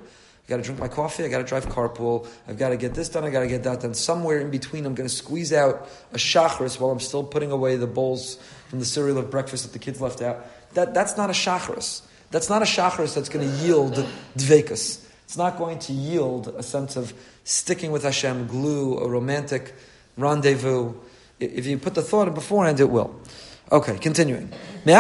I 0.46 0.50
got 0.50 0.56
to 0.58 0.62
drink 0.62 0.79
my 0.79 0.88
coffee. 0.88 1.25
I 1.25 1.29
got 1.29 1.38
to 1.38 1.44
drive 1.44 1.67
carpool. 1.67 2.29
I've 2.46 2.58
got 2.58 2.69
to 2.69 2.76
get 2.76 2.94
this 2.94 3.08
done. 3.08 3.25
I 3.25 3.31
got 3.31 3.41
to 3.41 3.46
get 3.46 3.62
that 3.64 3.81
done. 3.81 3.94
Somewhere 3.94 4.41
in 4.41 4.50
between, 4.50 4.85
I'm 4.85 4.94
to 4.94 5.08
squeeze 5.08 5.52
out 5.52 5.88
a 6.12 6.17
shachris 6.17 6.79
while 6.79 6.91
I'm 6.91 7.00
still 7.00 7.25
putting 7.25 7.50
away 7.50 7.76
the 7.76 7.87
bowls 7.87 8.38
from 8.69 8.79
the 8.79 8.85
cereal 8.85 9.19
of 9.19 9.31
breakfast 9.31 9.64
that 9.64 9.73
the 9.73 9.79
kids 9.79 10.00
left 10.02 10.20
out. 10.20 10.46
That, 10.75 10.94
that's 10.94 11.17
not 11.17 11.31
a 11.31 11.32
shachris. 11.32 12.03
That's 12.31 12.49
not 12.49 12.62
a 12.62 12.65
shachris 12.65 13.15
that's 13.15 13.29
going 13.29 13.49
to 13.49 13.56
yield 13.65 13.94
dvekas. 14.37 15.05
It's 15.25 15.37
not 15.37 15.56
going 15.56 15.79
to 15.81 15.93
yield 15.93 16.49
a 16.56 16.62
sense 16.62 16.97
of 16.97 17.15
sticking 17.44 17.93
with 17.93 18.03
Hashem, 18.03 18.47
glue, 18.47 18.99
a 18.99 19.09
romantic 19.09 19.75
rendezvous. 20.17 20.94
If 21.41 21.67
you 21.67 21.79
put 21.79 21.94
the 21.94 22.03
thought 22.03 22.29
in 22.29 22.35
beforehand, 22.35 22.81
it 22.81 22.91
will. 22.91 23.15
Okay, 23.72 23.96
continuing. 23.96 24.52
The 24.84 24.93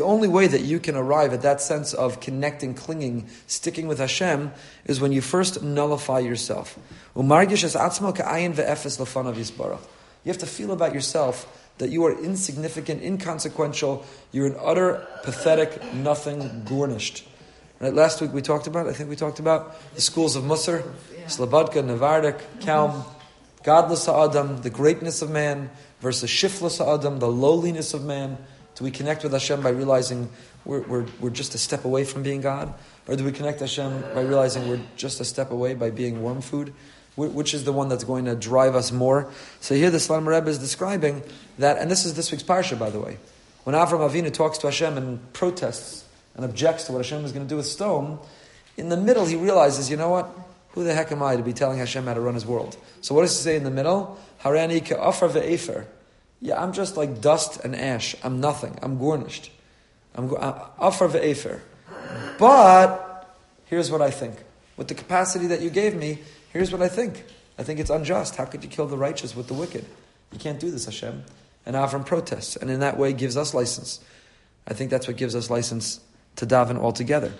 only 0.00 0.28
way 0.28 0.46
that 0.48 0.62
you 0.62 0.80
can 0.80 0.96
arrive 0.96 1.32
at 1.32 1.42
that 1.42 1.60
sense 1.60 1.94
of 1.94 2.18
connecting, 2.20 2.74
clinging, 2.74 3.28
sticking 3.46 3.86
with 3.86 3.98
Hashem 3.98 4.50
is 4.86 5.00
when 5.00 5.12
you 5.12 5.20
first 5.20 5.62
nullify 5.62 6.18
yourself. 6.18 6.76
You 7.14 7.22
have 10.26 10.38
to 10.38 10.46
feel 10.46 10.72
about 10.72 10.94
yourself 10.94 11.68
that 11.78 11.90
you 11.90 12.04
are 12.06 12.18
insignificant, 12.20 13.02
inconsequential, 13.02 14.04
you're 14.32 14.46
an 14.46 14.56
utter, 14.60 15.06
pathetic, 15.22 15.94
nothing, 15.94 16.62
gornisht. 16.64 17.22
Right? 17.78 17.92
Last 17.92 18.22
week 18.22 18.32
we 18.32 18.40
talked 18.40 18.66
about, 18.66 18.86
I 18.86 18.92
think 18.92 19.10
we 19.10 19.16
talked 19.16 19.38
about 19.38 19.94
the 19.94 20.00
schools 20.00 20.34
of 20.34 20.44
Musar, 20.44 20.82
Slobodka, 21.26 21.84
Navardik, 21.84 22.38
mm-hmm. 22.38 22.60
Kalm, 22.60 23.04
gadlus 23.62 24.08
Adam, 24.08 24.62
the 24.62 24.70
greatness 24.70 25.20
of 25.20 25.30
man, 25.30 25.68
versus 26.00 26.30
shiflus 26.30 26.80
Adam, 26.80 27.18
the 27.18 27.28
lowliness 27.28 27.92
of 27.92 28.04
man. 28.04 28.38
Do 28.76 28.84
we 28.84 28.90
connect 28.90 29.22
with 29.24 29.32
Hashem 29.32 29.60
by 29.62 29.70
realizing 29.70 30.30
we're, 30.64 30.80
we're, 30.82 31.06
we're 31.20 31.30
just 31.30 31.54
a 31.54 31.58
step 31.58 31.84
away 31.84 32.04
from 32.04 32.22
being 32.22 32.40
God? 32.40 32.72
Or 33.08 33.16
do 33.16 33.24
we 33.24 33.32
connect 33.32 33.60
Hashem 33.60 34.02
by 34.14 34.22
realizing 34.22 34.68
we're 34.68 34.82
just 34.96 35.20
a 35.20 35.24
step 35.24 35.50
away 35.50 35.74
by 35.74 35.90
being 35.90 36.22
worm 36.22 36.40
food? 36.40 36.72
Which 37.16 37.54
is 37.54 37.64
the 37.64 37.72
one 37.72 37.88
that's 37.88 38.04
going 38.04 38.26
to 38.26 38.34
drive 38.34 38.74
us 38.74 38.92
more? 38.92 39.30
So 39.60 39.74
here 39.74 39.90
the 39.90 39.98
Slonim 39.98 40.26
Rebbe 40.26 40.48
is 40.48 40.58
describing 40.58 41.22
that, 41.58 41.78
and 41.78 41.90
this 41.90 42.04
is 42.04 42.14
this 42.14 42.30
week's 42.30 42.42
parsha, 42.42 42.78
by 42.78 42.90
the 42.90 43.00
way. 43.00 43.16
When 43.64 43.74
Avram 43.74 44.08
Avinu 44.08 44.32
talks 44.32 44.58
to 44.58 44.66
Hashem 44.66 44.98
and 44.98 45.32
protests 45.32 46.05
and 46.36 46.44
objects 46.44 46.84
to 46.84 46.92
what 46.92 46.98
Hashem 46.98 47.24
is 47.24 47.32
going 47.32 47.44
to 47.44 47.48
do 47.48 47.56
with 47.56 47.66
Sdom, 47.66 48.18
in 48.76 48.90
the 48.90 48.96
middle 48.96 49.26
he 49.26 49.36
realizes, 49.36 49.90
you 49.90 49.96
know 49.96 50.10
what? 50.10 50.30
Who 50.70 50.84
the 50.84 50.92
heck 50.92 51.10
am 51.10 51.22
I 51.22 51.36
to 51.36 51.42
be 51.42 51.54
telling 51.54 51.78
Hashem 51.78 52.04
how 52.04 52.14
to 52.14 52.20
run 52.20 52.34
his 52.34 52.44
world? 52.44 52.76
So 53.00 53.14
what 53.14 53.22
does 53.22 53.36
he 53.36 53.42
say 53.42 53.56
in 53.56 53.64
the 53.64 53.70
middle? 53.70 54.18
Harani 54.42 54.84
ke'afar 54.84 55.30
ve'efer. 55.30 55.86
Yeah, 56.42 56.62
I'm 56.62 56.74
just 56.74 56.98
like 56.98 57.22
dust 57.22 57.64
and 57.64 57.74
ash. 57.74 58.14
I'm 58.22 58.40
nothing. 58.40 58.78
I'm 58.82 58.98
gornisht. 58.98 59.48
I'm 60.14 60.34
uh, 60.34 60.68
afar 60.78 61.08
ve'efer. 61.08 61.60
But 62.38 63.34
here's 63.64 63.90
what 63.90 64.02
I 64.02 64.10
think. 64.10 64.34
With 64.76 64.88
the 64.88 64.94
capacity 64.94 65.46
that 65.46 65.62
you 65.62 65.70
gave 65.70 65.94
me, 65.94 66.18
here's 66.52 66.70
what 66.70 66.82
I 66.82 66.88
think. 66.88 67.24
I 67.58 67.62
think 67.62 67.80
it's 67.80 67.88
unjust. 67.88 68.36
How 68.36 68.44
could 68.44 68.62
you 68.62 68.68
kill 68.68 68.86
the 68.86 68.98
righteous 68.98 69.34
with 69.34 69.48
the 69.48 69.54
wicked? 69.54 69.86
You 70.32 70.38
can't 70.38 70.60
do 70.60 70.70
this, 70.70 70.84
Hashem. 70.84 71.24
And 71.64 71.74
Avram 71.74 72.04
protests, 72.04 72.56
and 72.56 72.70
in 72.70 72.80
that 72.80 72.98
way 72.98 73.14
gives 73.14 73.36
us 73.38 73.54
license. 73.54 74.00
I 74.68 74.74
think 74.74 74.90
that's 74.90 75.06
what 75.06 75.16
gives 75.16 75.34
us 75.34 75.48
license 75.48 76.00
to 76.36 76.46
daven 76.46 76.78
altogether. 76.78 77.32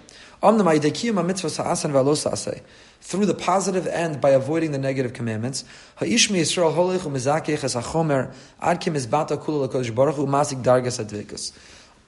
Through 3.01 3.27
the 3.27 3.35
positive 3.35 3.87
end 3.87 4.21
by 4.21 4.31
avoiding 4.31 4.73
the 4.73 4.79
negative 4.79 5.13
commandments. 5.13 5.65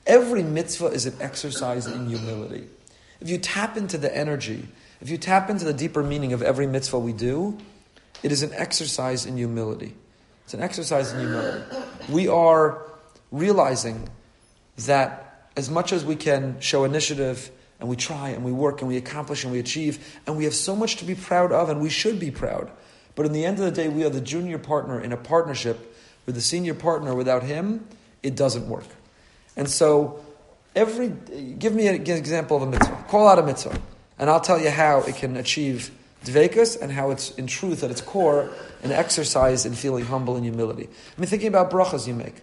Every 0.06 0.42
mitzvah 0.42 0.86
is 0.86 1.06
an 1.06 1.14
exercise 1.20 1.86
in 1.86 2.08
humility. 2.08 2.68
If 3.20 3.28
you 3.28 3.38
tap 3.38 3.76
into 3.76 3.98
the 3.98 4.16
energy, 4.16 4.68
if 5.00 5.10
you 5.10 5.18
tap 5.18 5.50
into 5.50 5.64
the 5.64 5.72
deeper 5.72 6.02
meaning 6.02 6.32
of 6.32 6.42
every 6.42 6.66
mitzvah 6.66 6.98
we 6.98 7.12
do, 7.12 7.58
it 8.22 8.32
is 8.32 8.42
an 8.42 8.52
exercise 8.54 9.26
in 9.26 9.36
humility. 9.36 9.94
It's 10.44 10.54
an 10.54 10.62
exercise 10.62 11.12
in 11.12 11.20
humility. 11.20 11.64
We 12.08 12.28
are 12.28 12.82
realizing 13.30 14.08
that 14.86 15.27
as 15.58 15.68
much 15.68 15.92
as 15.92 16.04
we 16.04 16.14
can 16.14 16.60
show 16.60 16.84
initiative 16.84 17.50
and 17.80 17.88
we 17.88 17.96
try 17.96 18.28
and 18.28 18.44
we 18.44 18.52
work 18.52 18.80
and 18.80 18.86
we 18.86 18.96
accomplish 18.96 19.42
and 19.42 19.52
we 19.52 19.58
achieve 19.58 20.20
and 20.24 20.36
we 20.36 20.44
have 20.44 20.54
so 20.54 20.76
much 20.76 20.98
to 20.98 21.04
be 21.04 21.16
proud 21.16 21.50
of 21.50 21.68
and 21.68 21.80
we 21.80 21.90
should 21.90 22.20
be 22.20 22.30
proud. 22.30 22.70
But 23.16 23.26
in 23.26 23.32
the 23.32 23.44
end 23.44 23.58
of 23.58 23.64
the 23.64 23.72
day, 23.72 23.88
we 23.88 24.04
are 24.04 24.08
the 24.08 24.20
junior 24.20 24.58
partner 24.58 25.00
in 25.00 25.10
a 25.10 25.16
partnership 25.16 25.96
with 26.26 26.36
the 26.36 26.40
senior 26.40 26.74
partner. 26.74 27.12
Without 27.12 27.42
him, 27.42 27.88
it 28.22 28.36
doesn't 28.36 28.68
work. 28.68 28.84
And 29.56 29.68
so, 29.68 30.24
every 30.76 31.08
give 31.58 31.74
me 31.74 31.88
an 31.88 32.06
example 32.06 32.56
of 32.56 32.62
a 32.62 32.66
mitzvah. 32.66 33.04
Call 33.08 33.26
out 33.26 33.40
a 33.40 33.42
mitzvah, 33.42 33.80
and 34.16 34.30
I'll 34.30 34.40
tell 34.40 34.60
you 34.60 34.70
how 34.70 35.00
it 35.00 35.16
can 35.16 35.36
achieve 35.36 35.90
dvekas 36.24 36.80
and 36.80 36.92
how 36.92 37.10
it's 37.10 37.32
in 37.32 37.48
truth 37.48 37.82
at 37.82 37.90
its 37.90 38.00
core 38.00 38.50
an 38.84 38.92
exercise 38.92 39.66
in 39.66 39.72
feeling 39.72 40.04
humble 40.04 40.36
and 40.36 40.44
humility. 40.44 40.84
I 40.84 41.20
mean, 41.20 41.28
thinking 41.28 41.48
about 41.48 41.72
brachas 41.72 42.06
you 42.06 42.14
make. 42.14 42.36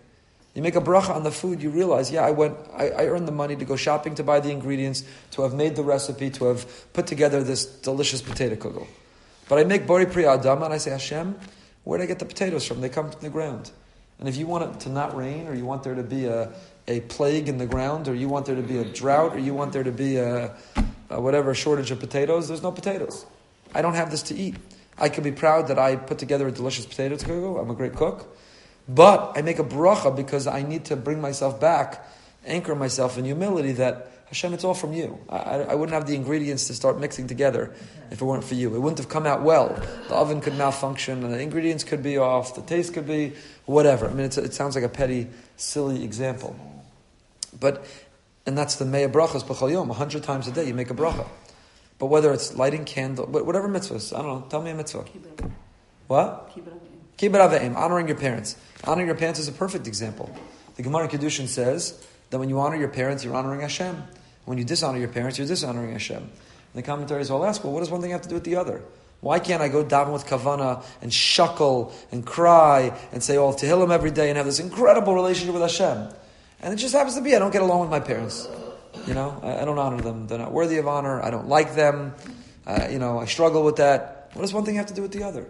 You 0.56 0.62
make 0.62 0.78
a 0.78 0.82
bracha 0.82 1.14
on 1.14 1.24
the 1.24 1.32
food, 1.32 1.62
you 1.62 1.70
realize, 1.70 2.10
yeah, 2.10 2.26
I 2.26 2.32
went, 2.32 2.56
I, 2.74 2.90
I, 2.90 3.06
earned 3.08 3.28
the 3.28 3.34
money 3.34 3.58
to 3.58 3.66
go 3.66 3.76
shopping 3.76 4.16
to 4.16 4.24
buy 4.24 4.40
the 4.40 4.52
ingredients, 4.52 5.04
to 5.32 5.42
have 5.42 5.54
made 5.54 5.76
the 5.76 5.84
recipe, 5.84 6.30
to 6.30 6.46
have 6.46 6.94
put 6.94 7.08
together 7.08 7.44
this 7.44 7.66
delicious 7.66 8.22
potato 8.22 8.56
kugel. 8.56 8.88
But 9.50 9.60
I 9.60 9.66
make 9.66 9.86
bori 9.86 10.06
pri 10.06 10.24
adama 10.24 10.64
and 10.66 10.74
I 10.74 10.78
say, 10.78 10.92
Hashem, 10.92 11.38
where 11.84 12.00
did 12.00 12.06
I 12.06 12.08
get 12.08 12.20
the 12.20 12.26
potatoes 12.26 12.66
from? 12.66 12.80
They 12.80 12.88
come 12.88 13.12
from 13.12 13.20
the 13.20 13.30
ground. 13.30 13.70
And 14.18 14.30
if 14.30 14.38
you 14.38 14.48
want 14.48 14.64
it 14.64 14.80
to 14.82 14.90
not 14.90 15.14
rain, 15.16 15.48
or 15.48 15.54
you 15.54 15.66
want 15.66 15.84
there 15.84 15.94
to 15.94 16.04
be 16.04 16.26
a, 16.26 16.54
a 16.88 17.02
plague 17.02 17.50
in 17.50 17.58
the 17.58 17.66
ground, 17.66 18.08
or 18.08 18.16
you 18.16 18.30
want 18.30 18.46
there 18.46 18.56
to 18.56 18.64
be 18.64 18.78
a 18.78 18.86
drought, 18.86 19.36
or 19.36 19.40
you 19.40 19.54
want 19.54 19.74
there 19.74 19.84
to 19.84 19.92
be 19.92 20.16
a, 20.16 20.56
a 21.10 21.20
whatever 21.20 21.54
shortage 21.54 21.92
of 21.92 22.00
potatoes, 22.00 22.48
there's 22.48 22.64
no 22.64 22.72
potatoes. 22.72 23.26
I 23.74 23.82
don't 23.82 23.96
have 23.96 24.10
this 24.10 24.24
to 24.24 24.36
eat. 24.36 24.56
I 24.98 25.10
can 25.10 25.26
be 25.26 25.34
proud 25.34 25.68
that 25.68 25.78
I 25.78 25.98
put 25.98 26.18
together 26.18 26.48
a 26.48 26.52
delicious 26.52 26.86
potato 26.86 27.18
kugel. 27.18 27.62
I'm 27.62 27.70
a 27.70 27.76
great 27.76 27.94
cook. 27.94 28.38
But 28.88 29.34
I 29.36 29.42
make 29.42 29.60
a 29.60 29.64
bracha 29.64 30.16
because 30.16 30.48
I 30.48 30.62
need 30.62 30.86
to 30.86 30.96
bring 30.96 31.20
myself 31.20 31.60
back, 31.60 32.06
anchor 32.46 32.76
myself 32.76 33.18
in 33.18 33.26
humility 33.26 33.72
that 33.74 34.12
Hashem, 34.28 34.54
it's 34.54 34.64
all 34.64 34.74
from 34.74 34.94
you. 34.94 35.20
I, 35.30 35.62
I, 35.62 35.76
wouldn't 35.76 35.94
have 35.94 36.08
the 36.08 36.16
ingredients 36.16 36.68
to 36.68 36.74
start 36.74 37.00
mixing 37.00 37.28
together 37.28 37.74
if 38.10 38.22
it 38.22 38.26
weren't 38.26 38.44
for 38.44 38.56
you. 38.56 38.74
It 38.76 38.80
wouldn't 38.80 38.98
have 38.98 39.08
come 39.08 39.26
out 39.26 39.44
well. 39.44 39.70
The 40.08 40.16
oven 40.16 40.42
could 40.42 40.58
malfunction, 40.58 41.24
and 41.24 41.32
the 41.32 41.40
ingredients 41.40 41.84
could 41.84 42.02
be 42.02 42.18
off, 42.18 42.56
the 42.56 42.64
taste 42.64 42.94
could 42.96 43.08
be 43.08 43.34
whatever. 43.66 44.10
I 44.10 44.14
mean, 44.14 44.26
it 44.26 44.54
sounds 44.54 44.76
like 44.76 44.84
a 44.84 44.90
petty, 44.90 45.28
silly 45.58 46.04
example. 46.04 46.56
But, 47.60 47.86
and 48.48 48.58
that's 48.58 48.76
the 48.76 48.86
Meya 48.86 49.12
brachas 49.12 49.44
b'chol 49.44 49.72
yom. 49.72 49.92
A 49.92 49.94
hundred 49.94 50.24
times 50.24 50.48
a 50.48 50.52
day 50.52 50.68
you 50.68 50.74
make 50.74 50.90
a 50.90 50.96
bracha. 50.96 51.28
But 52.00 52.08
whether 52.08 52.34
it's 52.34 52.56
lighting 52.56 52.84
candle, 52.84 53.28
whatever 53.28 53.70
mitzvahs, 53.70 54.12
I 54.12 54.22
don't 54.22 54.42
know, 54.42 54.48
tell 54.50 54.62
me 54.62 54.72
a 54.72 54.76
mitzvah. 54.76 55.06
What? 56.08 56.52
Kibbud 57.18 57.76
honoring 57.76 58.08
your 58.08 58.18
parents. 58.18 58.58
Honoring 58.88 59.08
your 59.08 59.16
parents 59.16 59.40
is 59.40 59.48
a 59.48 59.52
perfect 59.52 59.88
example. 59.88 60.30
The 60.76 60.84
Gemara 60.84 61.08
Kiddushin 61.08 61.48
says 61.48 62.06
that 62.30 62.38
when 62.38 62.50
you 62.50 62.60
honor 62.60 62.76
your 62.76 62.90
parents, 62.90 63.24
you're 63.24 63.36
honoring 63.36 63.62
Hashem. 63.62 64.04
When 64.46 64.58
you 64.58 64.64
dishonor 64.64 65.00
your 65.00 65.08
parents, 65.08 65.38
you're 65.38 65.48
dishonoring 65.48 65.92
Hashem. 65.92 66.18
And 66.18 66.30
the 66.74 66.84
commentaries 66.84 67.32
all 67.32 67.46
ask, 67.46 67.64
well, 67.64 67.74
what 67.74 67.80
does 67.80 67.90
one 67.90 68.02
thing 68.02 68.12
have 68.12 68.22
to 68.22 68.30
do 68.30 68.36
with 68.36 68.44
the 68.44 68.58
other? 68.58 68.84
Why 69.22 69.40
can't 69.40 69.62
I 69.62 69.70
go 69.70 69.84
down 69.84 70.12
with 70.12 70.28
kavana 70.28 70.84
and 71.02 71.12
shuckle 71.12 71.94
and 72.12 72.24
cry 72.24 72.96
and 73.12 73.24
say 73.24 73.38
all 73.38 73.54
Tehillim 73.54 73.92
every 73.92 74.12
day 74.12 74.30
and 74.30 74.38
have 74.38 74.46
this 74.46 74.60
incredible 74.60 75.16
relationship 75.16 75.54
with 75.54 75.64
Hashem? 75.64 76.10
And 76.62 76.74
it 76.74 76.78
just 76.78 76.94
happens 76.94 77.16
to 77.16 77.22
be 77.22 77.36
I 77.36 77.40
don't 77.40 77.52
get 77.52 77.64
along 77.64 77.80
with 77.82 77.90
my 77.90 78.00
parents. 78.00 78.48
You 79.08 79.14
know, 79.14 79.40
I, 79.42 79.62
I 79.62 79.66
don't 79.66 79.80
honor 79.80 80.02
them. 80.02 80.28
They're 80.28 80.38
not 80.38 80.52
worthy 80.52 80.78
of 80.78 80.88
honor. 80.88 81.22
I 81.22 81.32
don't 81.32 81.48
like 81.48 81.74
them. 81.74 82.14
Uh, 82.68 82.88
you 82.92 83.00
know, 83.00 83.20
I 83.20 83.26
struggle 83.26 83.64
with 83.64 83.78
that. 83.78 84.30
What 84.34 84.42
does 84.42 84.54
one 84.54 84.64
thing 84.64 84.76
have 84.76 84.88
to 84.88 84.94
do 84.94 85.02
with 85.02 85.12
the 85.12 85.24
other? 85.24 85.48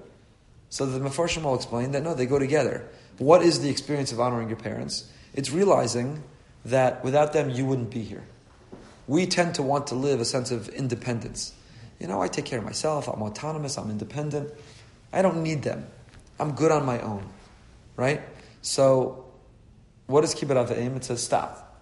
So 0.70 0.86
the 0.86 1.00
Mefarshim 1.00 1.44
will 1.44 1.56
explain 1.56 1.92
that 1.92 2.04
no, 2.04 2.14
they 2.14 2.26
go 2.26 2.40
together. 2.40 2.88
What 3.18 3.42
is 3.42 3.62
the 3.62 3.70
experience 3.70 4.12
of 4.12 4.20
honoring 4.20 4.50
your 4.50 4.58
parents? 4.58 5.10
It's 5.34 5.52
realizing 5.52 6.24
that 6.66 7.04
without 7.04 7.34
them 7.34 7.50
you 7.50 7.66
wouldn't 7.66 7.90
be 7.90 8.02
here. 8.02 8.24
We 9.08 9.28
tend 9.28 9.56
to 9.56 9.64
want 9.64 9.88
to 9.88 9.96
live 9.96 10.20
a 10.20 10.26
sense 10.26 10.52
of 10.52 10.68
independence. 10.70 11.54
You 12.00 12.08
know, 12.08 12.22
I 12.22 12.28
take 12.28 12.46
care 12.46 12.60
of 12.60 12.66
myself, 12.66 13.08
I'm 13.08 13.22
autonomous, 13.22 13.78
I'm 13.78 13.90
independent. 13.90 14.52
I 15.14 15.22
don't 15.22 15.44
need 15.44 15.64
them. 15.64 15.88
I'm 16.40 16.54
good 16.54 16.72
on 16.72 16.86
my 16.86 17.00
own. 17.00 17.30
Right? 17.96 18.22
So, 18.62 19.26
what 20.08 20.22
does 20.22 20.36
kibbud 20.36 20.68
avim? 20.68 20.98
It 20.98 21.06
says 21.06 21.24
stop. 21.24 21.82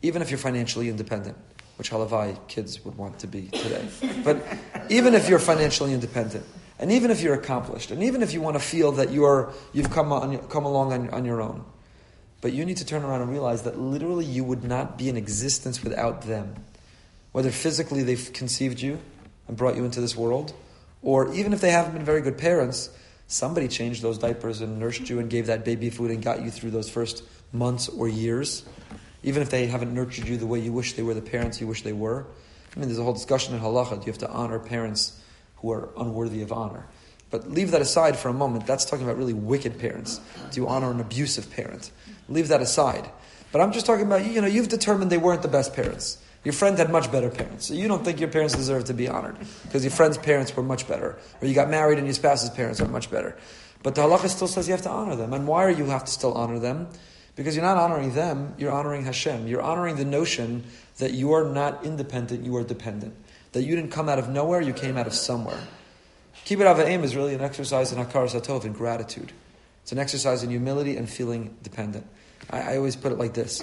Even 0.00 0.22
if 0.22 0.30
you're 0.30 0.38
financially 0.38 0.88
independent, 0.88 1.36
which 1.76 1.90
halavai 1.90 2.38
kids 2.48 2.82
would 2.84 2.96
want 2.96 3.18
to 3.18 3.26
be 3.26 3.48
today. 3.48 3.86
but 4.24 4.42
even 4.88 5.14
if 5.14 5.28
you're 5.28 5.38
financially 5.38 5.92
independent, 5.92 6.46
and 6.80 6.90
even 6.90 7.10
if 7.10 7.20
you're 7.20 7.34
accomplished, 7.34 7.90
and 7.90 8.02
even 8.02 8.22
if 8.22 8.32
you 8.32 8.40
want 8.40 8.56
to 8.56 8.60
feel 8.60 8.92
that 8.92 9.12
you're, 9.12 9.52
you've 9.74 9.90
come, 9.90 10.12
on, 10.12 10.38
come 10.48 10.64
along 10.64 10.94
on, 10.94 11.10
on 11.10 11.24
your 11.26 11.42
own, 11.42 11.62
but 12.40 12.54
you 12.54 12.64
need 12.64 12.78
to 12.78 12.86
turn 12.86 13.04
around 13.04 13.20
and 13.20 13.30
realize 13.30 13.62
that 13.62 13.78
literally 13.78 14.24
you 14.24 14.42
would 14.42 14.64
not 14.64 14.96
be 14.96 15.10
in 15.10 15.18
existence 15.18 15.84
without 15.84 16.22
them. 16.22 16.54
Whether 17.32 17.50
physically 17.50 18.02
they've 18.02 18.32
conceived 18.32 18.80
you 18.80 18.98
and 19.46 19.58
brought 19.58 19.76
you 19.76 19.84
into 19.84 20.00
this 20.00 20.16
world, 20.16 20.54
or 21.02 21.30
even 21.34 21.52
if 21.52 21.60
they 21.60 21.70
haven't 21.70 21.92
been 21.92 22.04
very 22.04 22.22
good 22.22 22.38
parents, 22.38 22.88
somebody 23.26 23.68
changed 23.68 24.00
those 24.00 24.16
diapers 24.16 24.62
and 24.62 24.78
nursed 24.78 25.10
you 25.10 25.18
and 25.18 25.28
gave 25.28 25.48
that 25.48 25.66
baby 25.66 25.90
food 25.90 26.10
and 26.10 26.22
got 26.22 26.42
you 26.42 26.50
through 26.50 26.70
those 26.70 26.88
first 26.88 27.22
months 27.52 27.90
or 27.90 28.08
years. 28.08 28.64
Even 29.22 29.42
if 29.42 29.50
they 29.50 29.66
haven't 29.66 29.92
nurtured 29.92 30.26
you 30.26 30.38
the 30.38 30.46
way 30.46 30.60
you 30.60 30.72
wish 30.72 30.94
they 30.94 31.02
were 31.02 31.12
the 31.12 31.20
parents 31.20 31.60
you 31.60 31.66
wish 31.66 31.82
they 31.82 31.92
were. 31.92 32.26
I 32.74 32.78
mean, 32.78 32.88
there's 32.88 32.98
a 32.98 33.02
whole 33.02 33.12
discussion 33.12 33.54
in 33.54 33.60
halacha. 33.60 33.90
Do 33.90 34.06
you 34.06 34.12
have 34.12 34.18
to 34.18 34.30
honor 34.30 34.58
parents 34.58 35.19
who 35.60 35.72
are 35.72 35.90
unworthy 35.96 36.42
of 36.42 36.52
honor. 36.52 36.86
But 37.30 37.48
leave 37.48 37.70
that 37.70 37.80
aside 37.80 38.16
for 38.16 38.28
a 38.28 38.32
moment. 38.32 38.66
That's 38.66 38.84
talking 38.84 39.04
about 39.04 39.16
really 39.16 39.32
wicked 39.32 39.78
parents. 39.78 40.20
Do 40.50 40.60
you 40.60 40.68
honor 40.68 40.90
an 40.90 41.00
abusive 41.00 41.50
parent? 41.50 41.92
Leave 42.28 42.48
that 42.48 42.60
aside. 42.60 43.08
But 43.52 43.60
I'm 43.60 43.72
just 43.72 43.86
talking 43.86 44.06
about, 44.06 44.24
you 44.24 44.40
know, 44.40 44.46
you've 44.46 44.68
determined 44.68 45.10
they 45.10 45.18
weren't 45.18 45.42
the 45.42 45.48
best 45.48 45.74
parents. 45.74 46.18
Your 46.44 46.52
friend 46.52 46.78
had 46.78 46.90
much 46.90 47.12
better 47.12 47.28
parents. 47.28 47.66
So 47.66 47.74
you 47.74 47.86
don't 47.86 48.04
think 48.04 48.18
your 48.18 48.30
parents 48.30 48.54
deserve 48.54 48.84
to 48.84 48.94
be 48.94 49.08
honored 49.08 49.36
because 49.64 49.84
your 49.84 49.90
friend's 49.90 50.18
parents 50.18 50.56
were 50.56 50.62
much 50.62 50.88
better. 50.88 51.18
Or 51.40 51.46
you 51.46 51.54
got 51.54 51.68
married 51.68 51.98
and 51.98 52.06
your 52.06 52.14
spouse's 52.14 52.50
parents 52.50 52.80
are 52.80 52.88
much 52.88 53.10
better. 53.10 53.36
But 53.82 53.94
the 53.94 54.02
halacha 54.02 54.28
still 54.28 54.48
says 54.48 54.66
you 54.66 54.72
have 54.72 54.82
to 54.82 54.90
honor 54.90 55.16
them. 55.16 55.32
And 55.32 55.46
why 55.46 55.64
are 55.64 55.70
you 55.70 55.86
have 55.86 56.04
to 56.04 56.10
still 56.10 56.32
honor 56.32 56.58
them? 56.58 56.88
Because 57.36 57.54
you're 57.54 57.64
not 57.64 57.76
honoring 57.76 58.14
them, 58.14 58.54
you're 58.58 58.72
honoring 58.72 59.04
Hashem. 59.04 59.46
You're 59.46 59.62
honoring 59.62 59.96
the 59.96 60.04
notion 60.04 60.64
that 60.98 61.12
you 61.12 61.32
are 61.32 61.44
not 61.44 61.84
independent, 61.84 62.44
you 62.44 62.56
are 62.56 62.64
dependent 62.64 63.14
that 63.52 63.62
you 63.62 63.76
didn't 63.76 63.90
come 63.90 64.08
out 64.08 64.18
of 64.18 64.28
nowhere, 64.28 64.60
you 64.60 64.72
came 64.72 64.96
out 64.96 65.06
of 65.06 65.14
somewhere. 65.14 65.60
Kibbud 66.44 66.74
Avayim 66.74 67.02
is 67.02 67.14
really 67.14 67.34
an 67.34 67.40
exercise 67.40 67.92
in 67.92 68.04
Hakaras 68.04 68.38
Hatov, 68.40 68.64
in 68.64 68.72
gratitude. 68.72 69.32
It's 69.82 69.92
an 69.92 69.98
exercise 69.98 70.42
in 70.42 70.50
humility 70.50 70.96
and 70.96 71.08
feeling 71.08 71.56
dependent. 71.62 72.06
I, 72.50 72.74
I, 72.74 72.76
always 72.76 72.96
put 72.96 73.12
it 73.12 73.18
like 73.18 73.34
this. 73.34 73.62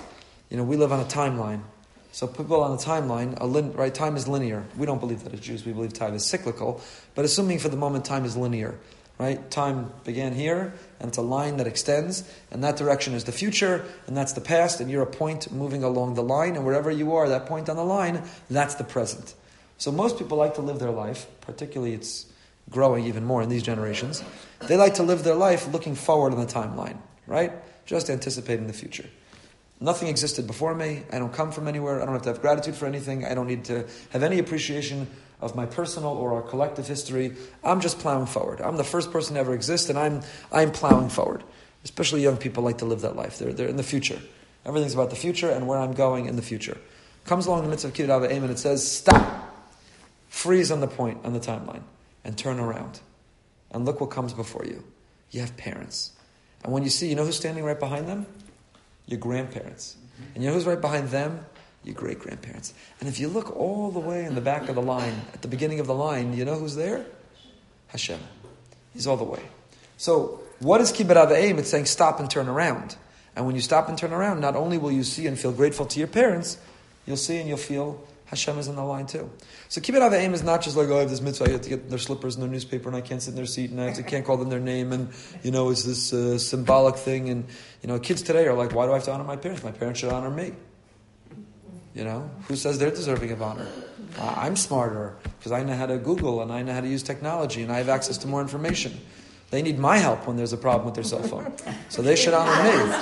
You 0.49 0.57
know, 0.57 0.63
we 0.63 0.77
live 0.77 0.91
on 0.91 0.99
a 0.99 1.05
timeline. 1.05 1.61
So 2.11 2.27
people 2.27 2.61
on 2.61 2.71
a 2.71 2.77
timeline, 2.77 3.39
a 3.39 3.45
lin, 3.45 3.73
right, 3.73 3.93
time 3.93 4.15
is 4.15 4.27
linear. 4.27 4.65
We 4.77 4.85
don't 4.85 4.99
believe 4.99 5.23
that 5.23 5.33
as 5.33 5.39
Jews. 5.39 5.65
We 5.65 5.73
believe 5.73 5.93
time 5.93 6.13
is 6.15 6.25
cyclical. 6.25 6.81
But 7.15 7.25
assuming 7.25 7.59
for 7.59 7.69
the 7.69 7.77
moment 7.77 8.05
time 8.05 8.25
is 8.25 8.35
linear, 8.35 8.75
right? 9.19 9.49
Time 9.51 9.91
began 10.03 10.33
here, 10.33 10.73
and 10.99 11.09
it's 11.09 11.17
a 11.17 11.21
line 11.21 11.57
that 11.57 11.67
extends, 11.67 12.23
and 12.51 12.63
that 12.63 12.77
direction 12.77 13.13
is 13.13 13.25
the 13.25 13.31
future, 13.31 13.85
and 14.07 14.15
that's 14.15 14.33
the 14.33 14.41
past, 14.41 14.79
and 14.79 14.89
you're 14.89 15.03
a 15.03 15.05
point 15.05 15.51
moving 15.51 15.83
along 15.83 16.15
the 16.15 16.23
line, 16.23 16.55
and 16.55 16.65
wherever 16.65 16.89
you 16.89 17.15
are, 17.15 17.29
that 17.29 17.45
point 17.45 17.69
on 17.69 17.75
the 17.75 17.85
line, 17.85 18.23
that's 18.49 18.75
the 18.75 18.83
present. 18.83 19.33
So 19.77 19.91
most 19.91 20.17
people 20.17 20.37
like 20.37 20.55
to 20.55 20.61
live 20.61 20.79
their 20.79 20.91
life, 20.91 21.27
particularly 21.41 21.93
it's 21.93 22.25
growing 22.69 23.05
even 23.05 23.23
more 23.23 23.41
in 23.41 23.49
these 23.49 23.63
generations. 23.63 24.23
They 24.61 24.75
like 24.75 24.95
to 24.95 25.03
live 25.03 25.23
their 25.23 25.35
life 25.35 25.71
looking 25.71 25.95
forward 25.95 26.33
on 26.33 26.39
the 26.39 26.51
timeline, 26.51 26.97
right? 27.27 27.53
Just 27.85 28.09
anticipating 28.09 28.67
the 28.67 28.73
future. 28.73 29.05
Nothing 29.79 30.07
existed 30.07 30.47
before 30.47 30.73
me. 30.73 31.03
I 31.11 31.19
don't 31.19 31.31
come 31.31 31.51
from 31.51 31.67
anywhere. 31.67 32.01
I 32.01 32.05
don't 32.05 32.13
have 32.13 32.23
to 32.23 32.29
have 32.29 32.41
gratitude 32.41 32.75
for 32.75 32.87
anything. 32.87 33.25
I 33.25 33.35
don't 33.35 33.47
need 33.47 33.65
to 33.65 33.85
have 34.09 34.23
any 34.23 34.39
appreciation 34.39 35.07
of 35.39 35.55
my 35.55 35.67
personal 35.67 36.09
or 36.09 36.33
our 36.33 36.41
collective 36.41 36.87
history. 36.87 37.35
I'm 37.63 37.79
just 37.79 37.99
plowing 37.99 38.25
forward. 38.25 38.59
I'm 38.59 38.77
the 38.77 38.83
first 38.83 39.11
person 39.11 39.35
to 39.35 39.39
ever 39.39 39.53
exist, 39.53 39.89
and 39.89 39.99
I'm, 39.99 40.21
I'm 40.51 40.71
plowing 40.71 41.09
forward. 41.09 41.43
Especially 41.83 42.23
young 42.23 42.37
people 42.37 42.63
like 42.63 42.79
to 42.79 42.85
live 42.85 43.01
that 43.01 43.15
life. 43.15 43.37
They're, 43.37 43.53
they're 43.53 43.67
in 43.67 43.77
the 43.77 43.83
future. 43.83 44.19
Everything's 44.65 44.95
about 44.95 45.11
the 45.11 45.15
future 45.15 45.49
and 45.49 45.67
where 45.67 45.77
I'm 45.77 45.93
going 45.93 46.25
in 46.25 46.35
the 46.35 46.41
future. 46.41 46.77
Comes 47.25 47.45
along 47.45 47.63
the 47.63 47.69
midst 47.69 47.85
of 47.85 47.93
Kibbud 47.93 48.09
Ava 48.09 48.29
and 48.29 48.49
it 48.49 48.59
says, 48.59 48.89
stop 48.89 49.46
freeze 50.37 50.69
on 50.69 50.81
the 50.81 50.87
point 50.87 51.17
on 51.23 51.33
the 51.33 51.39
timeline 51.39 51.81
and 52.23 52.37
turn 52.37 52.59
around 52.59 52.99
and 53.71 53.85
look 53.85 53.99
what 53.99 54.11
comes 54.11 54.33
before 54.33 54.63
you. 54.65 54.83
You 55.31 55.41
have 55.41 55.57
parents. 55.57 56.11
And 56.63 56.71
when 56.71 56.83
you 56.83 56.91
see, 56.91 57.09
you 57.09 57.15
know 57.15 57.25
who's 57.25 57.35
standing 57.35 57.63
right 57.63 57.79
behind 57.79 58.07
them? 58.07 58.27
Your 59.07 59.19
grandparents. 59.19 59.95
Mm-hmm. 59.97 60.23
And 60.35 60.43
you 60.43 60.49
know 60.49 60.53
who's 60.53 60.65
right 60.65 60.79
behind 60.79 61.09
them? 61.09 61.43
Your 61.83 61.95
great 61.95 62.19
grandparents. 62.19 62.75
And 62.99 63.09
if 63.09 63.19
you 63.19 63.29
look 63.29 63.55
all 63.57 63.89
the 63.89 63.99
way 63.99 64.25
in 64.25 64.35
the 64.35 64.41
back 64.41 64.69
of 64.69 64.75
the 64.75 64.81
line, 64.81 65.21
at 65.33 65.41
the 65.41 65.47
beginning 65.47 65.79
of 65.79 65.87
the 65.87 65.95
line, 65.95 66.33
you 66.33 66.45
know 66.45 66.55
who's 66.55 66.75
there? 66.75 67.05
Hashem. 67.87 68.19
He's 68.93 69.07
all 69.07 69.17
the 69.17 69.23
way. 69.23 69.41
So, 69.97 70.41
what 70.59 70.81
is 70.81 70.91
Kibbud 70.91 71.31
aim? 71.31 71.57
It's 71.57 71.69
saying 71.69 71.85
stop 71.85 72.19
and 72.19 72.29
turn 72.29 72.47
around. 72.47 72.95
And 73.35 73.45
when 73.45 73.55
you 73.55 73.61
stop 73.61 73.89
and 73.89 73.97
turn 73.97 74.13
around, 74.13 74.41
not 74.41 74.55
only 74.55 74.77
will 74.77 74.91
you 74.91 75.03
see 75.03 75.25
and 75.25 75.37
feel 75.37 75.51
grateful 75.51 75.85
to 75.87 75.99
your 75.99 76.07
parents, 76.07 76.57
you'll 77.05 77.17
see 77.17 77.37
and 77.37 77.47
you'll 77.47 77.57
feel 77.57 78.03
Hashem 78.27 78.59
is 78.59 78.67
in 78.67 78.75
the 78.75 78.83
line 78.83 79.05
too. 79.05 79.29
So 79.69 79.79
kibbud 79.79 80.13
aim 80.13 80.33
is 80.33 80.43
not 80.43 80.61
just 80.61 80.75
like, 80.75 80.89
oh, 80.89 80.97
I 80.97 80.99
have 81.01 81.09
this 81.09 81.21
mitzvah, 81.21 81.45
I 81.45 81.49
have 81.51 81.61
to 81.61 81.69
get 81.69 81.89
their 81.89 81.97
slippers 81.97 82.35
and 82.35 82.43
their 82.43 82.49
newspaper, 82.49 82.89
and 82.89 82.95
I 82.95 83.01
can't 83.01 83.21
sit 83.21 83.31
in 83.31 83.35
their 83.35 83.45
seat, 83.45 83.71
and 83.71 83.81
I 83.81 83.93
to, 83.93 84.03
can't 84.03 84.25
call 84.25 84.37
them 84.37 84.49
their 84.49 84.59
name, 84.59 84.91
and 84.91 85.09
you 85.43 85.51
know, 85.51 85.69
it's 85.69 85.83
this 85.83 86.11
uh, 86.13 86.37
symbolic 86.37 86.95
thing. 86.95 87.29
And 87.29 87.45
you 87.81 87.87
know, 87.87 87.99
kids 87.99 88.21
today 88.21 88.45
are 88.47 88.53
like, 88.53 88.73
why 88.73 88.85
do 88.85 88.91
I 88.91 88.95
have 88.95 89.05
to 89.05 89.13
honor 89.13 89.23
my 89.23 89.37
parents? 89.37 89.63
My 89.63 89.71
parents 89.71 90.01
should 90.01 90.11
honor 90.11 90.29
me. 90.29 90.53
You 91.95 92.03
know, 92.03 92.29
who 92.47 92.55
says 92.55 92.77
they're 92.77 92.91
deserving 92.91 93.31
of 93.31 93.41
honor? 93.41 93.67
I'm 94.19 94.55
smarter 94.55 95.15
because 95.39 95.51
I 95.51 95.63
know 95.63 95.75
how 95.75 95.87
to 95.87 95.97
Google 95.97 96.41
and 96.41 96.51
I 96.51 96.61
know 96.61 96.73
how 96.73 96.81
to 96.81 96.87
use 96.87 97.01
technology 97.01 97.63
and 97.63 97.71
I 97.71 97.77
have 97.77 97.89
access 97.89 98.17
to 98.19 98.27
more 98.27 98.41
information. 98.41 98.99
They 99.49 99.61
need 99.61 99.79
my 99.79 99.97
help 99.97 100.27
when 100.27 100.37
there's 100.37 100.53
a 100.53 100.57
problem 100.57 100.85
with 100.85 100.95
their 100.95 101.03
cell 101.03 101.23
phone. 101.23 101.53
So 101.89 102.01
they 102.01 102.15
should 102.15 102.33
honor 102.33 102.63
me. 102.63 102.93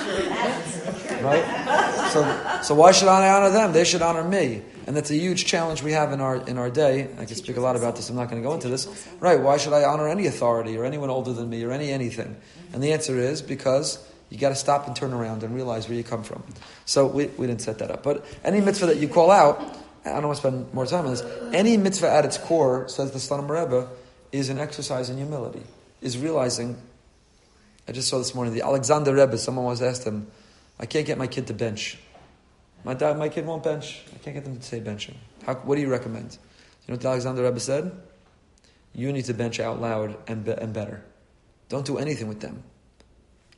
Right? 1.20 2.08
So, 2.10 2.60
so 2.62 2.74
why 2.74 2.92
should 2.92 3.08
I 3.08 3.28
honor 3.30 3.50
them? 3.50 3.72
They 3.72 3.84
should 3.84 4.02
honor 4.02 4.24
me. 4.24 4.62
And 4.86 4.96
that's 4.96 5.10
a 5.10 5.16
huge 5.16 5.46
challenge 5.46 5.82
we 5.82 5.92
have 5.92 6.12
in 6.12 6.20
our, 6.20 6.36
in 6.48 6.58
our 6.58 6.70
day. 6.70 7.08
I 7.18 7.24
can 7.24 7.34
speak 7.34 7.56
a 7.56 7.60
lot 7.60 7.74
about 7.74 7.96
this. 7.96 8.08
I'm 8.08 8.16
not 8.16 8.30
going 8.30 8.40
to 8.40 8.48
go 8.48 8.54
into 8.54 8.68
this. 8.68 9.08
Right. 9.18 9.40
Why 9.40 9.56
should 9.56 9.72
I 9.72 9.84
honor 9.84 10.08
any 10.08 10.26
authority 10.26 10.76
or 10.78 10.84
anyone 10.84 11.10
older 11.10 11.32
than 11.32 11.50
me 11.50 11.64
or 11.64 11.72
any 11.72 11.90
anything? 11.90 12.36
And 12.72 12.82
the 12.82 12.92
answer 12.92 13.18
is 13.18 13.42
because 13.42 13.98
you 14.30 14.38
got 14.38 14.50
to 14.50 14.54
stop 14.54 14.86
and 14.86 14.94
turn 14.94 15.12
around 15.12 15.42
and 15.42 15.54
realize 15.54 15.88
where 15.88 15.96
you 15.96 16.04
come 16.04 16.22
from. 16.22 16.44
So 16.84 17.06
we, 17.06 17.26
we 17.26 17.46
didn't 17.46 17.62
set 17.62 17.78
that 17.80 17.90
up. 17.90 18.04
But 18.04 18.24
any 18.44 18.60
mitzvah 18.60 18.86
that 18.86 18.98
you 18.98 19.08
call 19.08 19.30
out, 19.30 19.60
I 20.04 20.10
don't 20.10 20.28
want 20.28 20.36
to 20.36 20.40
spend 20.40 20.72
more 20.72 20.86
time 20.86 21.04
on 21.04 21.10
this. 21.10 21.24
Any 21.52 21.76
mitzvah 21.76 22.10
at 22.10 22.24
its 22.24 22.38
core, 22.38 22.88
says 22.88 23.10
the 23.10 23.18
Slonim 23.18 23.48
Rebbe, 23.48 23.88
is 24.30 24.50
an 24.50 24.58
exercise 24.58 25.10
in 25.10 25.16
humility 25.16 25.62
is 26.00 26.18
realizing. 26.18 26.80
I 27.88 27.92
just 27.92 28.08
saw 28.08 28.18
this 28.18 28.34
morning 28.34 28.54
the 28.54 28.62
Alexander 28.62 29.14
Rebbe. 29.14 29.38
Someone 29.38 29.64
was 29.64 29.82
asked 29.82 30.04
him, 30.04 30.28
"I 30.78 30.86
can't 30.86 31.06
get 31.06 31.18
my 31.18 31.26
kid 31.26 31.46
to 31.48 31.54
bench. 31.54 31.98
My 32.86 32.94
dad, 32.94 33.18
my 33.18 33.28
kid 33.28 33.44
won't 33.44 33.64
bench. 33.64 34.04
I 34.14 34.18
can't 34.18 34.36
get 34.36 34.44
them 34.44 34.56
to 34.56 34.62
say 34.62 34.80
benching. 34.80 35.14
How, 35.44 35.54
what 35.56 35.74
do 35.74 35.80
you 35.80 35.90
recommend?" 35.90 36.38
You 36.86 36.92
know 36.92 36.98
what 36.98 37.04
Alexander 37.04 37.42
Rebbe 37.42 37.58
said? 37.58 37.90
You 38.94 39.12
need 39.12 39.24
to 39.24 39.34
bench 39.34 39.58
out 39.58 39.80
loud 39.80 40.16
and, 40.28 40.44
be, 40.44 40.52
and 40.52 40.72
better. 40.72 41.02
Don't 41.68 41.84
do 41.84 41.98
anything 41.98 42.28
with 42.28 42.38
them. 42.38 42.62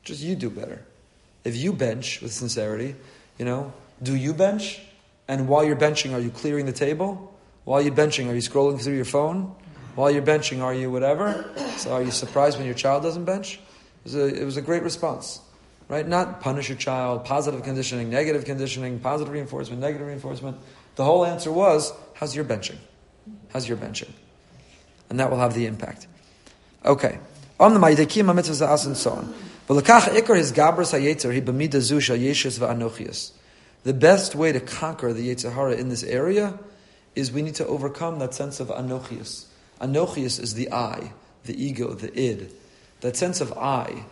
Just 0.03 0.23
you 0.23 0.35
do 0.35 0.49
better. 0.49 0.83
If 1.43 1.55
you 1.55 1.73
bench 1.73 2.23
with 2.23 2.33
sincerity, 2.33 2.95
you 3.37 3.45
know, 3.45 3.71
do 4.01 4.15
you 4.15 4.33
bench? 4.33 4.81
And 5.27 5.47
while 5.47 5.63
you're 5.63 5.75
benching, 5.75 6.11
are 6.13 6.19
you 6.19 6.31
clearing 6.31 6.65
the 6.65 6.73
table? 6.73 7.31
While 7.65 7.83
you're 7.83 7.93
benching, 7.93 8.29
are 8.29 8.33
you 8.33 8.41
scrolling 8.41 8.81
through 8.81 8.95
your 8.95 9.05
phone? 9.05 9.55
While 9.93 10.09
you're 10.09 10.23
benching, 10.23 10.63
are 10.63 10.73
you 10.73 10.89
whatever? 10.89 11.45
So 11.77 11.93
are 11.93 12.01
you 12.01 12.09
surprised 12.09 12.57
when 12.57 12.65
your 12.65 12.73
child 12.73 13.03
doesn't 13.03 13.25
bench? 13.25 13.59
It 13.59 14.03
was 14.05 14.15
a, 14.15 14.25
it 14.41 14.43
was 14.43 14.57
a 14.57 14.61
great 14.63 14.81
response. 14.81 15.39
Right? 15.89 16.07
Not 16.07 16.39
punish 16.39 16.69
your 16.69 16.77
child, 16.77 17.25
positive 17.25 17.63
conditioning, 17.63 18.09
negative 18.09 18.45
conditioning, 18.45 18.99
positive 18.99 19.33
reinforcement, 19.33 19.81
negative 19.81 20.07
reinforcement. 20.07 20.57
The 20.95 21.03
whole 21.03 21.25
answer 21.25 21.51
was, 21.51 21.91
how's 22.13 22.35
your 22.35 22.45
benching? 22.45 22.77
How's 23.51 23.67
your 23.67 23.77
benching? 23.77 24.11
And 25.09 25.19
that 25.19 25.31
will 25.31 25.39
have 25.39 25.55
the 25.55 25.65
impact. 25.65 26.07
Okay. 26.85 27.19
On 27.59 27.73
the 27.73 27.79
Maidekim 27.79 28.25
mitzvahs 28.25 28.85
and 28.85 28.95
so 28.95 29.11
on. 29.11 29.33
The 33.83 33.93
best 33.93 34.35
way 34.35 34.51
to 34.51 34.59
conquer 34.59 35.13
the 35.13 35.29
Yetzer 35.29 35.53
Hara 35.53 35.73
in 35.73 35.89
this 35.89 36.03
area 36.03 36.59
is 37.15 37.31
we 37.31 37.41
need 37.41 37.55
to 37.55 37.65
overcome 37.67 38.19
that 38.19 38.33
sense 38.33 38.59
of 38.59 38.69
anochius. 38.69 39.45
Anochius 39.81 40.39
is 40.39 40.53
the 40.53 40.71
I, 40.71 41.13
the 41.45 41.63
ego, 41.63 41.93
the 41.93 42.17
id. 42.19 42.51
That 43.01 43.15
sense 43.15 43.41
of 43.41 43.53
I, 43.53 44.05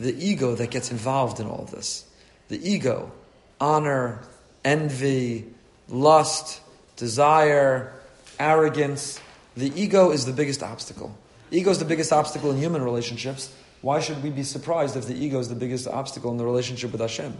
the 0.00 0.16
ego 0.18 0.54
that 0.54 0.70
gets 0.70 0.90
involved 0.90 1.38
in 1.40 1.46
all 1.46 1.68
this. 1.70 2.06
The 2.48 2.58
ego, 2.68 3.12
honor, 3.60 4.22
envy, 4.64 5.46
lust, 5.88 6.60
desire, 6.96 7.92
arrogance. 8.38 9.20
The 9.56 9.70
ego 9.80 10.10
is 10.10 10.24
the 10.24 10.32
biggest 10.32 10.62
obstacle. 10.62 11.16
Ego 11.50 11.70
is 11.70 11.78
the 11.78 11.84
biggest 11.84 12.12
obstacle 12.12 12.50
in 12.50 12.56
human 12.56 12.82
relationships. 12.82 13.52
Why 13.82 14.00
should 14.00 14.22
we 14.22 14.30
be 14.30 14.42
surprised 14.42 14.96
if 14.96 15.06
the 15.06 15.14
ego 15.14 15.38
is 15.38 15.48
the 15.48 15.54
biggest 15.54 15.86
obstacle 15.86 16.30
in 16.30 16.38
the 16.38 16.44
relationship 16.44 16.92
with 16.92 17.00
Hashem? 17.00 17.36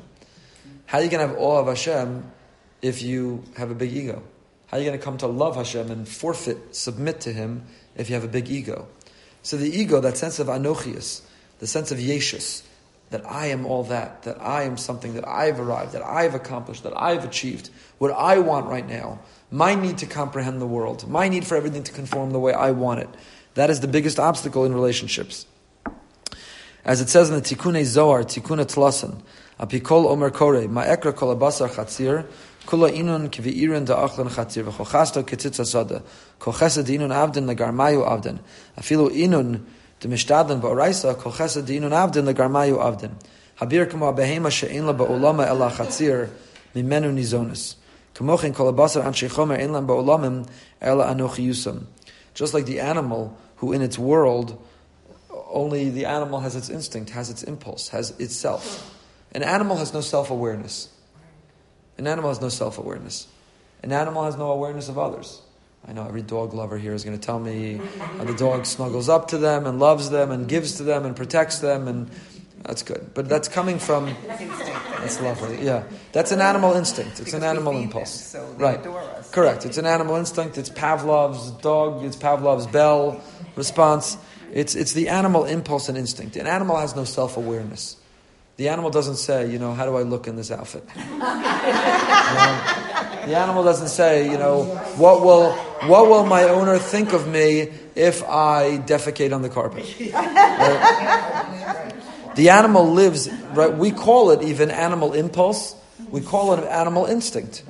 How 0.87 0.99
are 0.99 1.05
you 1.05 1.11
going 1.11 1.27
to 1.27 1.29
have 1.29 1.39
awe 1.43 1.61
of 1.61 1.67
Hashem 1.67 2.31
if 2.83 3.03
you 3.03 3.45
have 3.57 3.71
a 3.71 3.75
big 3.75 3.93
ego? 3.93 4.23
How 4.67 4.77
are 4.77 4.81
you 4.81 4.87
going 4.87 4.99
to 4.99 5.05
come 5.05 5.19
to 5.19 5.27
love 5.27 5.57
Hashem 5.57 5.91
and 5.91 6.07
forfeit, 6.09 6.75
submit 6.75 7.21
to 7.23 7.33
Him 7.33 7.65
if 7.97 8.09
you 8.09 8.15
have 8.15 8.25
a 8.25 8.29
big 8.29 8.49
ego? 8.51 8.87
So 9.43 9.57
the 9.57 9.71
ego, 9.71 10.01
that 10.01 10.17
sense 10.17 10.39
of 10.39 10.49
anochius, 10.49 11.23
the 11.61 11.67
sense 11.67 11.93
of 11.93 11.99
yeshus, 11.99 12.63
that 13.11 13.25
I 13.27 13.47
am 13.47 13.67
all 13.67 13.85
that, 13.85 14.25
that 14.25 14.41
I 14.41 14.65
am 14.65 14.77
something, 14.77 15.15
that 15.15 15.27
I've 15.27 15.61
arrived, 15.61 15.93
that 15.93 16.03
I've 16.03 16.35
accomplished, 16.35 16.83
that 16.83 16.93
I've 16.97 17.25
achieved, 17.25 17.71
what 17.99 18.11
I 18.11 18.39
want 18.39 18.67
right 18.67 18.87
now, 18.87 19.21
my 19.51 19.75
need 19.75 19.99
to 19.99 20.07
comprehend 20.07 20.61
the 20.61 20.67
world, 20.67 21.09
my 21.09 21.29
need 21.29 21.47
for 21.47 21.57
everything 21.57 21.83
to 21.85 21.93
conform 21.93 22.31
the 22.33 22.39
way 22.39 22.53
I 22.53 22.73
want 22.73 23.01
it. 23.01 23.09
That 23.55 23.71
is 23.71 23.81
the 23.81 23.89
biggest 23.89 24.19
obstacle 24.19 24.65
in 24.65 24.75
relationships. 24.75 25.47
As 26.85 27.01
it 27.01 27.09
says 27.09 27.29
in 27.29 27.37
the 27.37 27.43
Tikkun 27.43 27.83
Zohar, 27.85 28.23
Tikkun 28.23 28.59
Tlasan, 28.65 29.21
Apikol 29.59 30.07
Omer 30.07 30.31
Kore, 30.31 30.63
Ma'ekra 30.63 31.15
Kol 31.15 31.37
Abasar 31.37 31.69
Chatzir, 31.69 32.27
Kula 32.67 32.93
inun 32.93 33.31
kivi'irin 33.31 33.87
da 33.87 33.97
achlan 34.07 34.29
chatzir 34.29 34.65
v'chochasto 34.65 35.25
ketzitza 35.25 35.67
sada. 35.67 36.03
Kochesed 36.39 36.87
inun 36.87 37.11
avdin 37.11 37.53
lagarmayu 37.53 38.07
avdin. 38.07 38.39
Afilu 38.77 39.11
inun 39.11 39.65
de 40.01 40.09
mishtadlan 40.09 40.61
ba'oraisa 40.61 41.15
kochesed 41.15 41.69
inun 41.69 41.93
avdin 41.93 42.25
lagarmayu 42.25 42.79
avdin. 42.79 43.13
Habir 43.61 43.91
kamo 43.91 44.13
behema 44.13 44.51
she'en 44.51 44.87
la 44.87 44.93
ba'olama 44.93 45.47
ela 45.47 45.71
chatzir 45.71 46.29
mimenu 46.75 47.13
nizonis. 47.13 47.77
Kamochin 48.15 48.55
kol 48.55 48.73
abasar 48.73 49.05
anshe 49.05 49.29
chomer 49.29 49.59
en 49.59 49.73
lam 49.73 49.87
ba'olamim 49.87 50.49
ela 50.81 51.07
anochi 51.07 51.47
yusam. 51.47 51.85
Just 52.35 52.55
like 52.55 52.67
the 52.67 52.81
animal 52.81 53.37
who 53.57 53.73
in 53.73 53.83
its 53.83 53.99
world 53.99 54.59
only 55.51 55.91
the 55.91 56.07
animal 56.07 56.41
has 56.41 56.57
its 56.57 56.71
instinct, 56.71 57.11
has 57.11 57.29
its 57.29 57.43
impulse, 57.43 57.89
has 57.89 58.19
itself. 58.21 58.97
An 59.33 59.43
animal 59.43 59.77
has 59.77 59.93
no 59.93 60.01
self-awareness. 60.01 60.89
An 61.99 62.07
animal 62.07 62.31
has 62.31 62.41
no 62.41 62.49
self 62.49 62.79
awareness. 62.79 63.27
An 63.83 63.93
animal 63.93 64.25
has 64.25 64.37
no 64.37 64.51
awareness 64.51 64.89
of 64.89 64.99
others. 64.99 65.43
I 65.87 65.93
know 65.93 66.07
every 66.07 66.23
dog 66.23 66.55
lover 66.55 66.79
here 66.79 66.93
is 66.93 67.05
going 67.05 67.19
to 67.19 67.25
tell 67.25 67.39
me 67.39 67.81
how 67.99 68.25
the 68.25 68.35
dog 68.35 68.67
snuggles 68.67 69.09
up 69.09 69.29
to 69.29 69.39
them 69.39 69.67
and 69.67 69.79
loves 69.79 70.11
them 70.11 70.31
and 70.31 70.47
gives 70.47 70.77
to 70.77 70.83
them 70.83 71.07
and 71.07 71.17
protects 71.17 71.61
them, 71.61 71.89
and 71.89 72.11
that's 72.63 72.83
good. 72.83 73.11
But 73.15 73.29
that's 73.29 73.49
coming 73.49 73.79
from. 73.79 74.15
That's 74.29 75.21
lovely. 75.21 75.65
Yeah, 75.65 75.85
that's 76.13 76.33
an 76.33 76.43
animal 76.43 76.75
instinct. 76.75 77.21
It's 77.21 77.33
an 77.33 77.43
animal 77.43 77.77
impulse. 77.77 78.33
Them, 78.33 78.43
so 78.43 78.53
right. 78.63 78.83
Correct. 79.33 79.65
It's 79.65 79.79
an 79.79 79.87
animal 79.87 80.17
instinct. 80.17 80.59
It's 80.59 80.69
Pavlov's 80.69 81.51
dog. 81.63 82.05
It's 82.05 82.17
Pavlov's 82.17 82.67
bell 82.67 83.23
response. 83.57 84.19
It's 84.53 84.75
it's 84.75 84.93
the 84.93 85.09
animal 85.09 85.45
impulse 85.47 85.89
and 85.89 85.97
instinct. 85.97 86.37
An 86.37 86.47
animal 86.47 86.77
has 86.77 86.95
no 86.95 87.05
self 87.05 87.39
awareness. 87.39 87.97
The 88.61 88.69
animal 88.69 88.91
doesn't 88.91 89.17
say, 89.17 89.51
you 89.51 89.59
know, 89.59 89.73
how 89.73 89.87
do 89.87 89.97
I 89.97 90.03
look 90.03 90.27
in 90.27 90.37
this 90.37 90.51
outfit? 90.51 90.85
you 90.95 91.03
know, 91.03 91.17
the 93.25 93.35
animal 93.35 93.65
doesn't 93.65 93.89
say, 93.89 94.31
you 94.31 94.37
know, 94.37 94.65
what 94.99 95.23
will, 95.23 95.53
what 95.87 96.09
will 96.09 96.27
my 96.27 96.45
owner 96.45 96.79
think 96.79 97.13
of 97.13 97.27
me 97.27 97.73
if 97.95 98.23
I 98.25 98.79
defecate 98.79 99.35
on 99.35 99.43
the 99.43 99.49
carpet? 99.49 99.85
Right? 100.13 101.67
The 102.37 102.51
animal 102.51 102.91
lives, 102.91 103.29
right? 103.53 103.77
We 103.77 103.91
call 103.91 104.31
it 104.31 104.43
even 104.43 104.71
animal 104.71 105.13
impulse. 105.15 105.75
We 106.11 106.21
call 106.21 106.55
it 106.55 106.65
animal 106.65 107.07
instinct, 107.07 107.65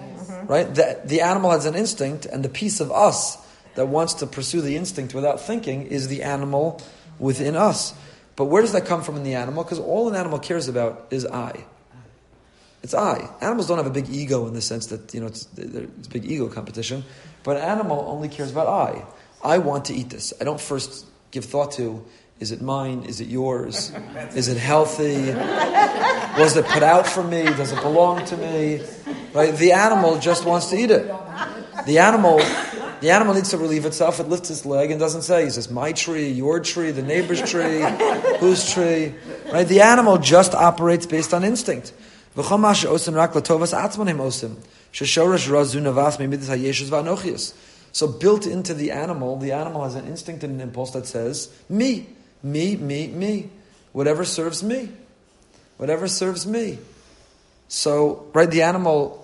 right? 0.45 0.73
The, 0.73 1.01
the 1.05 1.23
animal 1.23 1.51
has 1.51 1.67
an 1.67 1.75
instinct, 1.75 2.27
and 2.27 2.45
the 2.45 2.49
piece 2.49 2.81
of 2.81 2.93
us 2.93 3.39
that 3.75 3.87
wants 3.87 4.15
to 4.15 4.27
pursue 4.27 4.61
the 4.61 4.77
instinct 4.77 5.15
without 5.15 5.41
thinking 5.41 5.87
is 5.87 6.09
the 6.09 6.23
animal 6.23 6.81
within 7.19 7.57
us. 7.57 7.95
But 8.37 8.45
where 8.45 8.63
does 8.63 8.73
that 8.73 8.87
come 8.87 9.03
from 9.03 9.17
in 9.17 9.25
the 9.25 9.35
animal? 9.35 9.65
Because 9.65 9.79
all 9.79 10.09
an 10.09 10.15
animal 10.15 10.39
cares 10.39 10.69
about 10.69 11.09
is 11.11 11.27
I. 11.27 11.65
It's 12.83 12.95
I. 12.95 13.29
Animals 13.41 13.69
don't 13.69 13.79
have 13.79 13.87
a 13.87 13.91
big 13.91 14.09
ego 14.09 14.47
in 14.47 14.55
the 14.55 14.63
sense 14.63 14.87
that 14.87 15.13
you 15.13 15.21
know 15.21 15.27
it's, 15.27 15.47
it's 15.57 16.07
a 16.07 16.11
big 16.11 16.25
ego 16.25 16.49
competition, 16.49 17.05
but 17.43 17.57
an 17.57 17.63
animal 17.63 18.05
only 18.09 18.29
cares 18.29 18.51
about 18.51 18.69
I. 18.69 19.05
I 19.43 19.59
want 19.59 19.87
to 19.87 19.95
eat 19.95 20.11
this. 20.11 20.33
I 20.41 20.45
don't 20.45 20.61
first 20.61 21.07
give 21.31 21.45
thought 21.45 21.73
to 21.73 22.05
is 22.41 22.53
it 22.53 22.63
mine? 22.63 23.03
Is 23.03 23.21
it 23.21 23.29
yours? 23.29 23.93
Is 24.35 24.49
it 24.49 24.57
healthy? 24.57 25.31
Was 26.41 26.57
it 26.57 26.65
put 26.65 26.83
out 26.83 27.07
for 27.07 27.23
me? 27.23 27.43
Does 27.43 27.71
it 27.71 27.83
belong 27.83 28.25
to 28.25 28.37
me? 28.39 28.81
Right? 29.35 29.55
The 29.55 29.73
animal 29.73 30.19
just 30.19 30.47
wants 30.47 30.71
to 30.71 30.77
eat 30.79 30.91
it. 30.91 31.07
The 31.87 31.99
animal 31.99 32.41
the 33.01 33.11
animal 33.11 33.35
needs 33.35 33.51
to 33.51 33.59
relieve 33.59 33.87
itself. 33.87 34.21
It 34.21 34.29
lifts 34.29 34.51
its 34.51 34.67
leg 34.67 34.91
and 34.91 35.01
doesn't 35.01 35.23
say, 35.23 35.45
"Is 35.45 35.57
this 35.57 35.71
my 35.71 35.93
tree, 35.93 36.29
your 36.29 36.61
tree, 36.61 36.91
the 36.91 37.03
neighbor's 37.03 37.41
tree, 37.51 37.81
whose 38.41 38.73
tree?" 38.73 39.15
Right? 39.51 39.67
The 39.67 39.81
animal 39.81 40.19
just 40.19 40.55
operates 40.55 41.07
based 41.07 41.33
on 41.33 41.45
instinct. 41.45 41.93
So 47.93 48.07
built 48.07 48.47
into 48.47 48.73
the 48.73 48.93
animal, 48.93 49.37
the 49.37 49.53
animal 49.53 49.83
has 49.85 49.97
an 49.97 50.07
instinct 50.07 50.45
and 50.45 50.55
an 50.55 50.61
impulse 50.61 50.93
that 50.93 51.07
says, 51.07 51.49
"Me, 51.69 52.07
me, 52.43 52.77
me, 52.77 53.09
me, 53.09 53.51
whatever 53.93 54.25
serves 54.25 54.63
me, 54.63 54.91
whatever 55.77 56.07
serves 56.07 56.47
me." 56.47 56.79
So, 57.67 58.27
right, 58.33 58.51
the 58.51 58.63
animal 58.63 59.21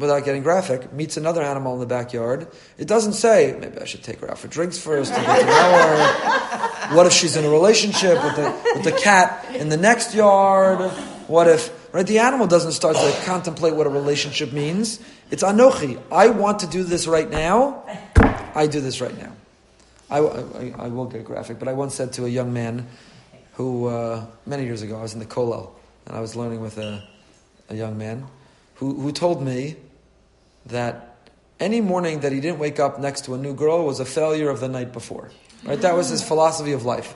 without 0.00 0.24
getting 0.24 0.42
graphic, 0.42 0.92
meets 0.92 1.16
another 1.16 1.42
animal 1.42 1.74
in 1.74 1.80
the 1.80 1.86
backyard, 1.86 2.48
it 2.78 2.88
doesn't 2.88 3.12
say, 3.12 3.56
maybe 3.60 3.78
I 3.78 3.84
should 3.84 4.02
take 4.02 4.20
her 4.20 4.30
out 4.30 4.38
for 4.38 4.48
drinks 4.48 4.78
first 4.78 5.14
to 5.14 5.20
get 5.20 5.40
to 5.40 5.46
know 5.46 5.52
her. 5.52 6.96
What 6.96 7.06
if 7.06 7.12
she's 7.12 7.36
in 7.36 7.44
a 7.44 7.50
relationship 7.50 8.22
with 8.24 8.36
the, 8.36 8.72
with 8.74 8.84
the 8.84 8.92
cat 8.92 9.54
in 9.54 9.68
the 9.68 9.76
next 9.76 10.14
yard? 10.14 10.90
What 11.28 11.46
if, 11.46 11.68
right? 11.92 12.06
The 12.06 12.18
animal 12.18 12.46
doesn't 12.46 12.72
start 12.72 12.96
to 12.96 13.22
contemplate 13.24 13.74
what 13.74 13.86
a 13.86 13.90
relationship 13.90 14.52
means. 14.52 15.00
It's 15.30 15.42
anochi. 15.42 16.00
I 16.10 16.28
want 16.28 16.60
to 16.60 16.66
do 16.66 16.84
this 16.84 17.06
right 17.06 17.28
now. 17.28 17.84
I 18.54 18.66
do 18.66 18.80
this 18.80 19.00
right 19.00 19.16
now. 19.16 19.32
I, 20.10 20.18
I, 20.18 20.74
I 20.78 20.88
will 20.88 21.06
get 21.06 21.20
a 21.20 21.24
graphic, 21.24 21.58
but 21.58 21.68
I 21.68 21.72
once 21.72 21.94
said 21.94 22.12
to 22.14 22.26
a 22.26 22.28
young 22.28 22.52
man 22.52 22.88
who, 23.54 23.86
uh, 23.86 24.26
many 24.46 24.64
years 24.64 24.82
ago, 24.82 24.98
I 24.98 25.02
was 25.02 25.14
in 25.14 25.20
the 25.20 25.26
Kollel, 25.26 25.70
and 26.06 26.16
I 26.16 26.20
was 26.20 26.34
learning 26.34 26.60
with 26.60 26.78
a, 26.78 27.02
a 27.68 27.76
young 27.76 27.96
man 27.96 28.26
who, 28.76 28.94
who 28.94 29.12
told 29.12 29.42
me 29.42 29.76
that 30.66 31.30
any 31.60 31.80
morning 31.80 32.20
that 32.20 32.32
he 32.32 32.40
didn't 32.40 32.58
wake 32.58 32.80
up 32.80 32.98
next 32.98 33.26
to 33.26 33.34
a 33.34 33.38
new 33.38 33.54
girl 33.54 33.84
was 33.84 34.00
a 34.00 34.04
failure 34.04 34.48
of 34.48 34.60
the 34.60 34.68
night 34.68 34.92
before. 34.92 35.30
Right? 35.64 35.80
That 35.80 35.94
was 35.94 36.08
his 36.08 36.26
philosophy 36.26 36.72
of 36.72 36.84
life. 36.84 37.14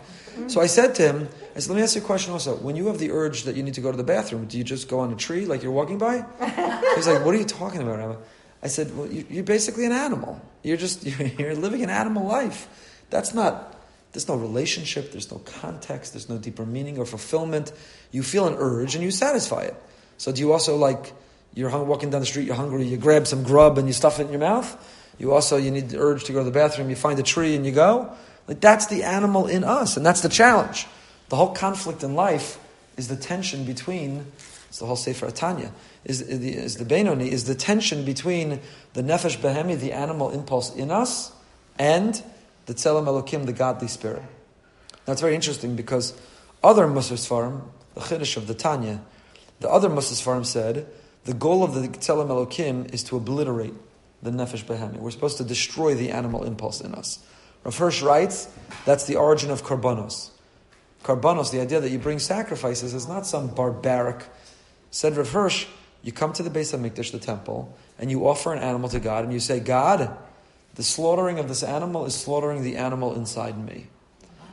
So 0.49 0.61
I 0.61 0.67
said 0.67 0.95
to 0.97 1.03
him, 1.03 1.29
I 1.55 1.61
said, 1.61 1.71
let 1.71 1.77
me 1.77 1.83
ask 1.83 1.95
you 1.95 2.03
a 2.03 2.05
question 2.05 2.33
also. 2.33 2.57
When 2.57 2.77
you 2.77 2.89
have 2.89 2.99
the 2.99 3.11
urge 3.11 3.45
that 3.45 3.57
you 3.57 3.63
need 3.63 3.75
to 3.75 3.81
go 3.81 3.91
to 3.91 3.97
the 3.97 4.05
bathroom, 4.05 4.47
do 4.47 4.59
you 4.59 4.65
just 4.65 4.89
go 4.89 5.01
on 5.01 5.13
a 5.13 5.17
tree 5.17 5.47
like 5.47 5.63
you're 5.63 5.73
walking 5.73 5.99
by? 5.99 6.25
He's 6.97 7.07
like, 7.07 7.25
what 7.25 7.35
are 7.35 7.39
you 7.39 7.45
talking 7.45 7.83
about? 7.83 8.21
I 8.63 8.69
said, 8.69 8.97
well, 8.97 9.07
you, 9.07 9.41
are 9.41 9.45
basically 9.45 9.85
an 9.85 9.93
animal. 9.93 10.41
You're 10.63 10.79
just, 10.79 11.05
you're, 11.05 11.29
you're 11.39 11.55
living 11.55 11.83
an 11.83 11.91
animal 11.91 12.27
life. 12.27 12.69
That's 13.11 13.35
not, 13.35 13.79
there's 14.13 14.27
no 14.27 14.37
relationship, 14.37 15.13
there's 15.13 15.31
no 15.31 15.39
context, 15.39 16.15
there's 16.15 16.29
no 16.29 16.39
deeper 16.39 16.65
meaning 16.65 16.99
or 16.99 17.05
fulfillment. 17.05 17.73
You 18.11 18.23
feel 18.23 18.47
an 18.47 18.55
urge 18.57 18.95
and 18.95 19.05
you 19.05 19.11
satisfy 19.11 19.63
it. 19.63 19.77
So 20.17 20.33
do 20.33 20.41
you 20.41 20.53
also 20.53 20.77
like, 20.77 21.13
you're 21.55 21.69
hung, 21.69 21.87
walking 21.87 22.11
down 22.11 22.21
the 22.21 22.27
street, 22.27 22.47
you're 22.47 22.57
hungry, 22.57 22.85
you 22.85 22.97
grab 22.97 23.27
some 23.27 23.45
grub 23.45 23.79
and 23.79 23.87
you 23.87 23.93
stuff 23.93 24.19
it 24.19 24.25
in 24.25 24.31
your 24.31 24.41
mouth? 24.41 24.77
You 25.19 25.33
also, 25.33 25.57
you 25.57 25.71
need 25.71 25.91
the 25.91 25.99
urge 25.99 26.25
to 26.25 26.33
go 26.33 26.39
to 26.39 26.45
the 26.45 26.51
bathroom, 26.51 26.91
you 26.91 26.97
find 26.97 27.19
a 27.19 27.23
tree 27.23 27.55
and 27.55 27.65
you 27.65 27.73
go? 27.73 28.17
Like 28.47 28.61
that's 28.61 28.87
the 28.87 29.03
animal 29.03 29.47
in 29.47 29.65
us, 29.65 29.97
and 29.97 30.05
that's 30.05 30.21
the 30.21 30.29
challenge. 30.29 30.87
The 31.29 31.37
whole 31.37 31.55
conflict 31.55 32.03
in 32.03 32.15
life 32.15 32.59
is 32.97 33.09
the 33.09 33.17
tension 33.17 33.65
between, 33.65 34.27
it's 34.69 34.79
the 34.79 34.87
whole 34.87 34.97
Sefer 34.97 35.29
HaTanya, 35.29 35.71
is, 36.05 36.21
is 36.21 36.77
the 36.77 36.85
Benoni, 36.85 37.31
is 37.31 37.45
the 37.45 37.55
tension 37.55 38.05
between 38.05 38.61
the 38.93 39.03
Nefesh 39.03 39.39
Behemi, 39.39 39.79
the 39.79 39.93
animal 39.93 40.31
impulse 40.31 40.75
in 40.75 40.91
us, 40.91 41.33
and 41.79 42.23
the 42.67 42.75
Tzelem 42.75 43.07
Elokim, 43.07 43.47
the 43.47 43.53
godly 43.53 43.89
spirit. 43.89 44.23
It's 45.07 45.21
very 45.21 45.35
interesting 45.35 45.77
because 45.77 46.15
other 46.63 46.87
Musar 46.87 47.15
Sfarim, 47.15 47.63
the 47.95 48.01
Chiddush 48.01 48.37
of 48.37 48.47
the 48.47 48.55
Tanya, 48.55 49.01
the 49.61 49.69
other 49.69 49.89
Musar 49.89 50.15
Sfarim 50.15 50.45
said, 50.45 50.87
the 51.25 51.35
goal 51.35 51.65
of 51.65 51.75
the 51.75 51.89
Tzelem 51.89 52.29
Elokim 52.29 52.93
is 52.93 53.03
to 53.05 53.17
obliterate 53.17 53.75
the 54.23 54.31
Nefesh 54.31 54.65
Behemi. 54.65 54.99
We're 54.99 55.11
supposed 55.11 55.39
to 55.39 55.45
destroy 55.45 55.95
the 55.95 56.11
animal 56.11 56.45
impulse 56.45 56.81
in 56.81 56.95
us. 56.95 57.19
Rav 57.65 57.77
Hirsch 57.77 58.03
writes, 58.03 58.49
that's 58.85 59.07
the 59.07 59.17
origin 59.17 59.51
of 59.51 59.63
Karbanos. 59.63 60.31
Karbanos, 61.03 61.51
the 61.51 61.61
idea 61.61 61.81
that 61.81 61.91
you 61.91 61.99
bring 61.99 62.19
sacrifices, 62.19 62.95
is 62.95 63.09
not 63.09 63.27
some 63.27 63.49
barbaric. 63.49 64.25
Said 64.91 65.17
Rav 65.17 65.31
Hirsch, 65.31 65.67
you 66.03 66.13
come 66.13 66.33
to 66.35 66.43
the 66.43 66.51
Beis 66.51 66.77
HaMikdash, 66.77 67.13
the 67.13 67.19
temple, 67.19 67.75
and 67.99 68.11
you 68.11 68.29
offer 68.29 68.53
an 68.53 68.63
animal 68.63 68.89
to 68.91 69.01
God, 69.01 69.25
and 69.25 69.33
you 69.33 69.41
say, 69.41 69.61
God, 69.61 70.17
the 70.75 70.83
slaughtering 70.83 71.39
of 71.39 71.49
this 71.49 71.63
animal 71.63 72.05
is 72.05 72.15
slaughtering 72.15 72.63
the 72.63 72.77
animal 72.77 73.15
inside 73.15 73.59
me. 73.59 73.87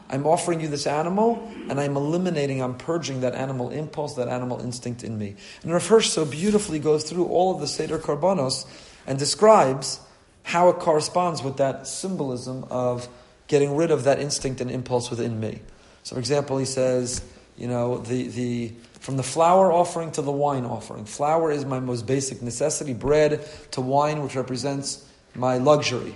I'm 0.10 0.26
offering 0.28 0.60
you 0.60 0.68
this 0.68 0.88
animal, 0.88 1.52
and 1.70 1.80
I'm 1.80 1.96
eliminating, 1.96 2.62
I'm 2.62 2.78
purging 2.78 3.22
that 3.22 3.34
animal 3.34 3.70
impulse, 3.70 4.16
that 4.16 4.28
animal 4.28 4.60
instinct 4.60 5.04
in 5.04 5.18
me. 5.18 5.36
And 5.64 5.72
Rav 5.72 5.88
Hirsch 5.88 6.10
so 6.10 6.26
beautifully 6.26 6.80
goes 6.80 7.04
through 7.04 7.28
all 7.28 7.54
of 7.54 7.62
the 7.62 7.68
Seder 7.68 7.98
Karbanos 7.98 8.66
and 9.08 9.18
describes 9.18 10.02
how 10.44 10.70
it 10.70 10.80
corresponds 10.80 11.44
with 11.44 11.58
that 11.58 11.88
symbolism 11.88 12.66
of 12.70 13.08
getting 13.48 13.76
rid 13.76 13.92
of 13.92 14.06
that 14.06 14.20
instinct 14.20 14.62
and 14.62 14.72
impulse 14.72 15.10
within 15.10 15.40
me. 15.40 15.60
So, 16.04 16.16
for 16.16 16.20
example, 16.20 16.58
he 16.58 16.66
says, 16.66 17.24
you 17.58 17.68
know, 17.68 17.98
the, 17.98 18.28
the, 18.28 18.74
from 19.00 19.18
the 19.18 19.24
flour 19.24 19.72
offering 19.72 20.12
to 20.14 20.22
the 20.22 20.32
wine 20.32 20.66
offering. 20.66 21.06
Flour 21.06 21.52
is 21.52 21.66
my 21.66 21.80
most 21.80 22.08
basic 22.08 22.42
necessity, 22.42 22.94
bread 22.94 23.46
to 23.72 23.82
wine, 23.82 24.24
which 24.24 24.36
represents 24.36 25.06
my 25.36 25.58
luxury. 25.58 26.16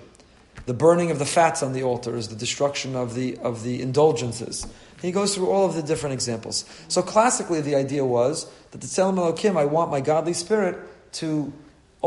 The 0.65 0.73
burning 0.73 1.11
of 1.11 1.19
the 1.19 1.25
fats 1.25 1.61
on 1.61 1.73
the 1.73 1.83
altar 1.83 2.15
is 2.15 2.29
the 2.29 2.35
destruction 2.35 2.95
of 2.95 3.13
the, 3.13 3.38
of 3.38 3.63
the 3.63 3.81
indulgences. 3.81 4.65
He 5.01 5.11
goes 5.11 5.35
through 5.35 5.51
all 5.51 5.65
of 5.65 5.75
the 5.75 5.83
different 5.83 6.13
examples. 6.13 6.65
So 6.88 7.01
classically, 7.01 7.61
the 7.61 7.75
idea 7.75 8.03
was 8.03 8.49
that 8.71 8.81
the 8.81 8.88
Tzelem 8.88 9.17
Elokim, 9.17 9.57
I 9.57 9.65
want 9.65 9.91
my 9.91 10.01
godly 10.01 10.33
spirit 10.33 10.77
to 11.13 11.53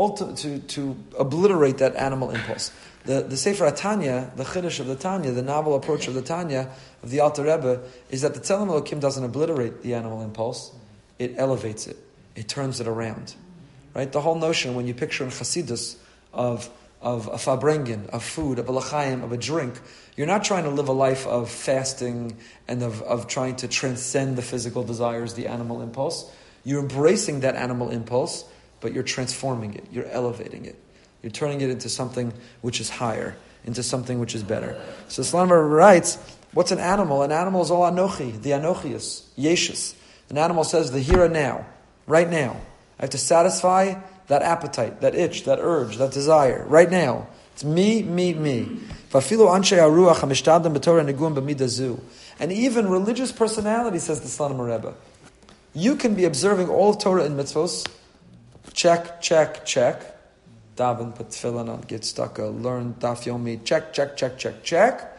to, 0.07 0.59
to 0.59 0.95
obliterate 1.17 1.79
that 1.79 1.95
animal 1.95 2.31
impulse. 2.31 2.71
The, 3.05 3.21
the 3.21 3.37
Sefer 3.37 3.65
HaTanya, 3.69 4.35
the 4.35 4.43
Chiddush 4.43 4.79
of 4.79 4.87
the 4.87 4.95
Tanya, 4.95 5.31
the 5.31 5.41
novel 5.41 5.75
approach 5.75 6.07
of 6.07 6.13
the 6.13 6.21
Tanya, 6.21 6.69
of 7.03 7.09
the 7.09 7.19
Alter 7.19 7.43
Rebbe, 7.43 7.81
is 8.09 8.21
that 8.21 8.33
the 8.33 8.39
Tzelem 8.39 8.67
Elokim 8.67 8.99
doesn't 8.99 9.23
obliterate 9.23 9.81
the 9.81 9.93
animal 9.93 10.21
impulse, 10.21 10.71
it 11.17 11.35
elevates 11.37 11.87
it, 11.87 11.97
it 12.35 12.47
turns 12.47 12.79
it 12.79 12.87
around. 12.87 13.35
Right? 13.93 14.11
The 14.11 14.21
whole 14.21 14.35
notion, 14.35 14.75
when 14.75 14.87
you 14.87 14.93
picture 14.93 15.23
in 15.23 15.29
Chasidus 15.31 15.97
of, 16.33 16.69
of 17.01 17.27
a 17.27 17.37
farbrengen, 17.37 18.07
of 18.09 18.23
food, 18.23 18.59
of 18.59 18.69
a 18.69 18.71
lachaim, 18.71 19.23
of 19.23 19.31
a 19.31 19.37
drink, 19.37 19.79
you're 20.15 20.27
not 20.27 20.43
trying 20.43 20.63
to 20.65 20.69
live 20.69 20.87
a 20.89 20.93
life 20.93 21.25
of 21.27 21.49
fasting 21.49 22.37
and 22.67 22.83
of, 22.83 23.01
of 23.03 23.27
trying 23.27 23.55
to 23.57 23.67
transcend 23.67 24.37
the 24.37 24.41
physical 24.41 24.83
desires, 24.83 25.33
the 25.33 25.47
animal 25.47 25.81
impulse. 25.81 26.31
You're 26.63 26.81
embracing 26.81 27.39
that 27.39 27.55
animal 27.55 27.89
impulse 27.89 28.43
but 28.81 28.93
you're 28.93 29.03
transforming 29.03 29.73
it, 29.73 29.85
you're 29.91 30.07
elevating 30.07 30.65
it, 30.65 30.75
you're 31.21 31.31
turning 31.31 31.61
it 31.61 31.69
into 31.69 31.89
something 31.89 32.33
which 32.61 32.79
is 32.79 32.89
higher, 32.89 33.35
into 33.65 33.83
something 33.83 34.19
which 34.19 34.35
is 34.35 34.43
better. 34.43 34.79
So 35.07 35.21
Slonim 35.21 35.69
writes, 35.69 36.17
what's 36.53 36.71
an 36.71 36.79
animal? 36.79 37.23
An 37.23 37.31
animal 37.31 37.61
is 37.61 37.71
all 37.71 37.89
anochi, 37.89 38.41
the 38.41 38.51
anochius, 38.51 39.23
yeshus. 39.37 39.95
An 40.29 40.37
animal 40.37 40.63
says 40.63 40.91
the 40.91 40.99
here 40.99 41.25
and 41.25 41.33
now, 41.33 41.65
right 42.07 42.29
now. 42.29 42.55
I 42.99 43.03
have 43.03 43.09
to 43.11 43.17
satisfy 43.17 43.95
that 44.27 44.41
appetite, 44.41 45.01
that 45.01 45.15
itch, 45.15 45.45
that 45.45 45.59
urge, 45.59 45.97
that 45.97 46.11
desire, 46.11 46.65
right 46.67 46.89
now. 46.89 47.27
It's 47.53 47.63
me, 47.63 48.03
me, 48.03 48.33
me. 48.33 48.79
And 52.39 52.51
even 52.51 52.89
religious 52.89 53.31
personality, 53.31 53.99
says 53.99 54.21
the 54.21 54.27
Slonimer 54.27 54.71
Rebbe, 54.71 54.93
you 55.73 55.95
can 55.95 56.13
be 56.15 56.25
observing 56.25 56.69
all 56.69 56.91
of 56.91 56.99
Torah 56.99 57.23
and 57.23 57.37
mitzvos, 57.39 57.85
Check, 58.79 59.19
check, 59.19 59.65
check. 59.65 60.01
Daven, 60.77 61.13
put 61.13 61.31
tefillin 61.31 61.67
on, 61.67 61.81
get 61.81 62.05
stuck, 62.05 62.39
uh, 62.39 62.47
learn 62.47 62.93
daf 62.93 63.25
yomi. 63.25 63.61
Check, 63.65 63.91
check, 63.91 64.15
check, 64.15 64.37
check, 64.37 64.63
check. 64.63 65.17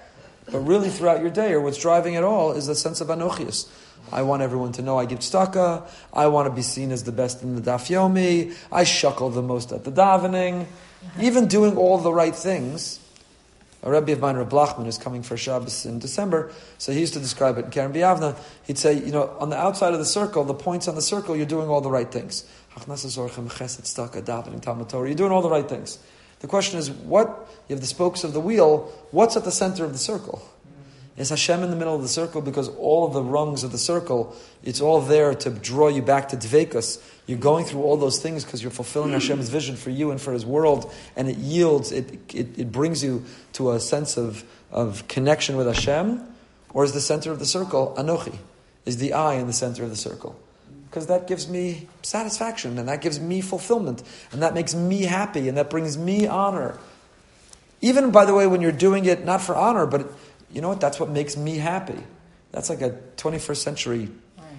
But 0.50 0.60
really, 0.60 0.88
throughout 0.88 1.20
your 1.20 1.28
day, 1.28 1.52
or 1.52 1.60
what's 1.60 1.76
driving 1.76 2.14
it 2.14 2.24
all, 2.24 2.52
is 2.52 2.68
the 2.68 2.74
sense 2.74 3.02
of 3.02 3.08
anochius. 3.08 3.68
I 4.10 4.22
want 4.22 4.40
everyone 4.40 4.72
to 4.72 4.82
know 4.82 4.96
I 4.96 5.04
give 5.04 5.18
tzedakah. 5.18 5.86
I 6.10 6.28
want 6.28 6.48
to 6.48 6.54
be 6.54 6.62
seen 6.62 6.90
as 6.90 7.04
the 7.04 7.12
best 7.12 7.42
in 7.42 7.54
the 7.54 7.60
daf 7.60 7.90
yomi. 7.90 8.56
I 8.72 8.84
shuckle 8.84 9.34
the 9.34 9.42
most 9.42 9.72
at 9.72 9.84
the 9.84 9.92
davening. 9.92 10.64
Even 11.20 11.46
doing 11.46 11.76
all 11.76 11.98
the 11.98 12.14
right 12.14 12.34
things. 12.34 12.98
A 13.82 13.90
Rebbe 13.90 14.12
of 14.12 14.20
mine, 14.20 14.36
Reb 14.36 14.50
Blachman, 14.50 14.86
is 14.86 14.98
coming 14.98 15.22
for 15.22 15.38
Shabbos 15.38 15.86
in 15.86 15.98
December, 15.98 16.52
so 16.76 16.92
he 16.92 17.00
used 17.00 17.14
to 17.14 17.18
describe 17.18 17.56
it 17.56 17.64
in 17.64 17.70
Kerem 17.70 17.94
B'Yavneh. 17.94 18.36
He'd 18.66 18.76
say, 18.76 18.92
you 18.92 19.10
know, 19.10 19.34
on 19.40 19.48
the 19.48 19.56
outside 19.56 19.94
of 19.94 19.98
the 19.98 20.04
circle, 20.04 20.44
the 20.44 20.52
points 20.52 20.86
on 20.86 20.96
the 20.96 21.02
circle, 21.02 21.34
you're 21.34 21.46
doing 21.46 21.70
all 21.70 21.80
the 21.80 21.90
right 21.90 22.10
things. 22.10 22.44
You're 25.08 25.16
doing 25.16 25.32
all 25.32 25.42
the 25.42 25.50
right 25.50 25.68
things. 25.68 25.98
The 26.40 26.46
question 26.46 26.78
is, 26.78 26.90
what, 26.90 27.48
you 27.68 27.74
have 27.74 27.80
the 27.80 27.86
spokes 27.86 28.24
of 28.24 28.32
the 28.32 28.40
wheel, 28.40 28.92
what's 29.10 29.36
at 29.36 29.44
the 29.44 29.52
center 29.52 29.84
of 29.84 29.92
the 29.92 29.98
circle? 29.98 30.42
Is 31.16 31.28
Hashem 31.28 31.62
in 31.62 31.68
the 31.68 31.76
middle 31.76 31.94
of 31.94 32.00
the 32.00 32.08
circle 32.08 32.40
because 32.40 32.68
all 32.68 33.06
of 33.06 33.12
the 33.12 33.22
rungs 33.22 33.62
of 33.62 33.72
the 33.72 33.78
circle, 33.78 34.34
it's 34.62 34.80
all 34.80 35.02
there 35.02 35.34
to 35.34 35.50
draw 35.50 35.88
you 35.88 36.00
back 36.00 36.30
to 36.30 36.36
Dvekas. 36.36 37.02
You're 37.26 37.38
going 37.38 37.66
through 37.66 37.82
all 37.82 37.98
those 37.98 38.18
things 38.18 38.42
because 38.42 38.62
you're 38.62 38.70
fulfilling 38.70 39.12
Hashem's 39.12 39.50
vision 39.50 39.76
for 39.76 39.90
you 39.90 40.12
and 40.12 40.20
for 40.20 40.32
His 40.32 40.46
world, 40.46 40.90
and 41.16 41.28
it 41.28 41.36
yields, 41.36 41.92
it, 41.92 42.34
it, 42.34 42.58
it 42.58 42.72
brings 42.72 43.04
you 43.04 43.24
to 43.52 43.72
a 43.72 43.80
sense 43.80 44.16
of, 44.16 44.44
of 44.70 45.06
connection 45.08 45.56
with 45.56 45.66
Hashem? 45.66 46.26
Or 46.72 46.84
is 46.84 46.92
the 46.92 47.00
center 47.02 47.30
of 47.32 47.38
the 47.38 47.46
circle 47.46 47.94
Anochi? 47.98 48.38
Is 48.86 48.96
the 48.96 49.12
I 49.12 49.34
in 49.34 49.46
the 49.46 49.52
center 49.52 49.84
of 49.84 49.90
the 49.90 49.96
circle? 49.96 50.40
Because 50.90 51.06
that 51.06 51.28
gives 51.28 51.48
me 51.48 51.86
satisfaction 52.02 52.76
and 52.76 52.88
that 52.88 53.00
gives 53.00 53.20
me 53.20 53.40
fulfillment 53.40 54.02
and 54.32 54.42
that 54.42 54.54
makes 54.54 54.74
me 54.74 55.02
happy 55.02 55.48
and 55.48 55.56
that 55.56 55.70
brings 55.70 55.96
me 55.96 56.26
honor. 56.26 56.78
Even, 57.80 58.10
by 58.10 58.24
the 58.24 58.34
way, 58.34 58.48
when 58.48 58.60
you're 58.60 58.72
doing 58.72 59.04
it 59.04 59.24
not 59.24 59.40
for 59.40 59.54
honor, 59.54 59.86
but 59.86 60.12
you 60.52 60.60
know 60.60 60.68
what? 60.68 60.80
That's 60.80 60.98
what 60.98 61.08
makes 61.08 61.36
me 61.36 61.58
happy. 61.58 62.02
That's 62.50 62.68
like 62.68 62.82
a 62.82 62.98
21st 63.16 63.56
century. 63.56 64.08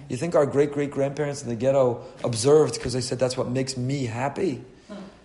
You 0.08 0.16
think 0.16 0.34
our 0.34 0.46
great 0.46 0.72
great 0.72 0.90
grandparents 0.90 1.42
in 1.42 1.50
the 1.50 1.54
ghetto 1.54 2.02
observed 2.24 2.74
because 2.74 2.94
they 2.94 3.00
said 3.02 3.18
that's 3.18 3.36
what 3.36 3.48
makes 3.48 3.76
me 3.76 4.06
happy? 4.06 4.62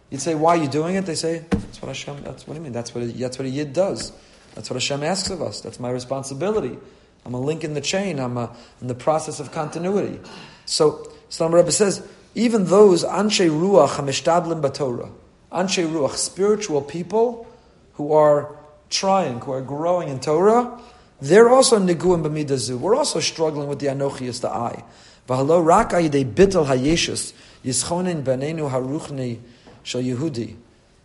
You'd 0.09 0.21
say, 0.21 0.35
why 0.35 0.57
are 0.57 0.61
you 0.61 0.69
doing 0.69 0.95
it? 0.95 1.05
They 1.05 1.15
say, 1.15 1.43
that's 1.49 1.81
what 1.81 1.89
Hashem, 1.89 2.23
that's 2.23 2.47
what 2.47 2.55
you 2.55 2.61
mean? 2.61 2.71
That's 2.71 2.95
what, 2.95 3.03
a, 3.03 3.07
that's 3.07 3.37
what 3.37 3.45
a 3.45 3.49
Yid 3.49 3.73
does. 3.73 4.13
That's 4.55 4.69
what 4.69 4.75
Hashem 4.75 5.03
asks 5.03 5.29
of 5.29 5.41
us. 5.41 5.59
That's 5.61 5.79
my 5.79 5.89
responsibility. 5.89 6.77
I'm 7.25 7.33
a 7.33 7.41
link 7.41 7.65
in 7.65 7.73
the 7.73 7.81
chain. 7.81 8.19
I'm 8.19 8.37
a, 8.37 8.55
in 8.81 8.87
the 8.87 8.95
process 8.95 9.41
of 9.41 9.51
continuity. 9.51 10.19
So 10.67 11.11
Slonim 11.29 11.53
Rebbe 11.53 11.71
says, 11.71 12.07
even 12.35 12.65
those 12.65 13.03
anshe 13.03 13.49
ruach 13.49 13.95
hamishtadlim 13.95 14.61
batorah, 14.61 15.09
anshe 15.51 15.87
ruach, 15.87 16.15
spiritual 16.15 16.81
people 16.81 17.47
who 17.93 18.13
are 18.13 18.55
trying, 18.89 19.39
who 19.39 19.53
are 19.53 19.61
growing 19.61 20.09
in 20.09 20.19
Torah, 20.19 20.79
they're 21.19 21.49
also 21.49 21.79
niguim 21.79 22.21
b'midazu. 22.21 22.77
We're 22.77 22.95
also 22.95 23.19
struggling 23.19 23.67
with 23.67 23.79
the 23.79 23.87
anochias, 23.87 24.41
the 24.41 24.49
I. 24.49 24.83
V'halo 25.27 25.65
rak 25.65 25.91
ayidei 25.91 26.31
bittel 26.31 26.67
hayeshus 26.67 27.33
yischonin 27.63 28.23
benenu 28.23 28.69
haruchni 28.69 29.39
shel 29.83 30.01
Yehudi. 30.01 30.55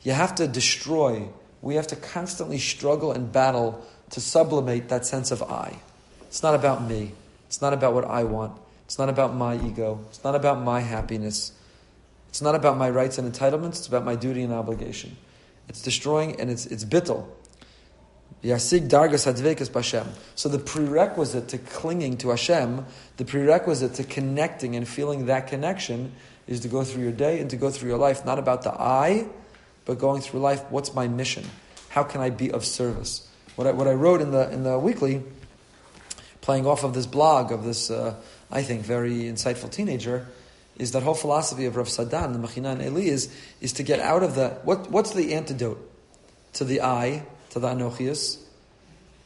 You 0.03 0.13
have 0.13 0.35
to 0.35 0.47
destroy. 0.47 1.29
We 1.63 1.77
have 1.77 1.87
to 1.87 1.97
constantly 1.97 2.59
struggle 2.59 3.13
and 3.13 3.33
battle 3.33 3.87
to 4.11 4.21
sublimate 4.21 4.89
that 4.89 5.07
sense 5.07 5.31
of 5.31 5.43
I. 5.43 5.79
It's 6.23 6.43
not 6.43 6.55
about 6.55 6.83
me. 6.83 7.13
It's 7.47 7.63
not 7.63 7.73
about 7.73 7.95
what 7.95 8.05
I 8.05 8.25
want. 8.25 8.59
It's 8.93 8.99
not 8.99 9.09
about 9.09 9.35
my 9.35 9.55
ego. 9.55 10.05
It's 10.11 10.23
not 10.23 10.35
about 10.35 10.61
my 10.61 10.81
happiness. 10.81 11.53
It's 12.29 12.43
not 12.43 12.55
about 12.55 12.77
my 12.77 12.91
rights 12.91 13.17
and 13.17 13.33
entitlements. 13.33 13.79
It's 13.79 13.87
about 13.87 14.05
my 14.05 14.17
duty 14.17 14.43
and 14.43 14.53
obligation. 14.53 15.17
It's 15.67 15.81
destroying 15.81 16.39
and 16.39 16.51
it's, 16.51 16.67
it's 16.67 16.85
bittel. 16.85 17.27
Yasig 18.45 18.91
dargas 18.91 19.25
hadvekas 19.25 19.71
b'Hashem. 19.71 20.09
So 20.35 20.51
the 20.51 20.59
prerequisite 20.59 21.49
to 21.49 21.57
clinging 21.57 22.19
to 22.19 22.29
Hashem, 22.29 22.85
the 23.17 23.25
prerequisite 23.25 23.95
to 23.95 24.05
connecting 24.05 24.77
and 24.77 24.87
feeling 24.87 25.25
that 25.25 25.47
connection, 25.47 26.13
is 26.47 26.61
to 26.61 26.69
go 26.69 26.85
through 26.85 27.05
your 27.05 27.13
day 27.13 27.41
and 27.41 27.49
to 27.49 27.57
go 27.57 27.71
through 27.71 27.89
your 27.89 27.99
life, 27.99 28.27
not 28.27 28.39
about 28.39 28.61
the 28.61 28.73
I, 28.79 29.27
but 29.87 29.99
going 29.99 30.21
through 30.21 30.41
life. 30.41 30.71
What's 30.71 30.93
my 30.93 31.09
mission? 31.09 31.47
How 31.89 32.03
can 32.03 32.21
I 32.21 32.29
be 32.29 32.51
of 32.51 32.63
service? 32.67 33.27
What 33.57 33.67
I, 33.67 33.71
what 33.71 33.89
I 33.89 33.95
wrote 33.95 34.21
in 34.21 34.33
the 34.33 34.53
in 34.53 34.65
the 34.65 34.79
weekly, 34.79 35.23
playing 36.43 36.67
off 36.67 36.85
of 36.85 36.93
this 36.93 37.07
blog 37.07 37.53
of 37.53 37.65
this, 37.65 37.91
uh, 37.91 38.17
I 38.53 38.63
think, 38.63 38.83
very 38.83 39.23
insightful 39.23 39.71
teenager, 39.71 40.29
is 40.79 40.93
that 40.93 41.03
whole 41.03 41.15
philosophy 41.15 41.65
of 41.65 41.77
Rav 41.77 41.89
Sadan, 41.89 42.33
the 42.35 42.39
Mechina 42.39 42.73
and 42.73 42.83
Eli, 42.83 43.03
is, 43.03 43.35
is 43.61 43.73
to 43.75 43.83
get 43.83 43.99
out 43.99 44.23
of 44.23 44.35
the 44.35 44.51
what, 44.65 44.91
what's 44.91 45.13
the 45.13 45.35
antidote 45.35 45.79
to 46.55 46.65
the 46.65 46.83
I 46.83 47.25
to 47.51 47.59
the 47.59 47.69
Anochias. 47.69 48.39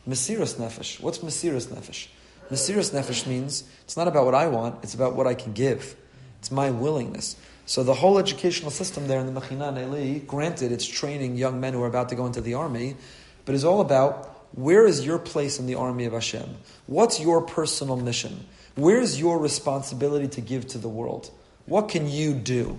Mesiras 0.09 0.55
Nefesh. 0.55 1.01
What's 1.01 1.19
Mesiras 1.19 1.67
Nefesh? 1.67 2.07
Mesiras 2.51 2.93
Nefesh 2.93 3.27
means 3.27 3.65
it's 3.85 3.97
not 3.97 4.07
about 4.07 4.25
what 4.25 4.35
I 4.35 4.47
want, 4.47 4.83
it's 4.85 4.95
about 4.95 5.17
what 5.17 5.27
I 5.27 5.35
can 5.35 5.53
give. 5.53 5.97
It's 6.39 6.53
my 6.53 6.71
willingness. 6.71 7.37
So 7.67 7.83
the 7.83 7.95
whole 7.95 8.19
educational 8.19 8.71
system 8.71 9.09
there 9.09 9.19
in 9.19 9.33
the 9.33 9.41
Mechina 9.41 9.77
Eli, 9.77 10.19
granted 10.19 10.71
it's 10.71 10.87
training 10.87 11.37
young 11.37 11.61
men 11.61 11.73
who 11.73 11.83
are 11.83 11.89
about 11.89 12.11
to 12.11 12.15
go 12.15 12.27
into 12.27 12.41
the 12.41 12.55
army, 12.55 12.97
but 13.45 13.57
is 13.57 13.65
all 13.65 13.81
about 13.81 14.49
where 14.53 14.87
is 14.87 15.05
your 15.05 15.19
place 15.19 15.59
in 15.59 15.67
the 15.67 15.75
army 15.75 16.05
of 16.05 16.12
Hashem? 16.12 16.57
What's 16.87 17.19
your 17.19 17.43
personal 17.43 17.97
mission? 17.97 18.47
Where's 18.77 19.19
your 19.19 19.39
responsibility 19.39 20.29
to 20.29 20.41
give 20.41 20.69
to 20.69 20.79
the 20.79 20.89
world? 20.89 21.31
What 21.67 21.89
can 21.89 22.09
you 22.09 22.35
do? 22.35 22.79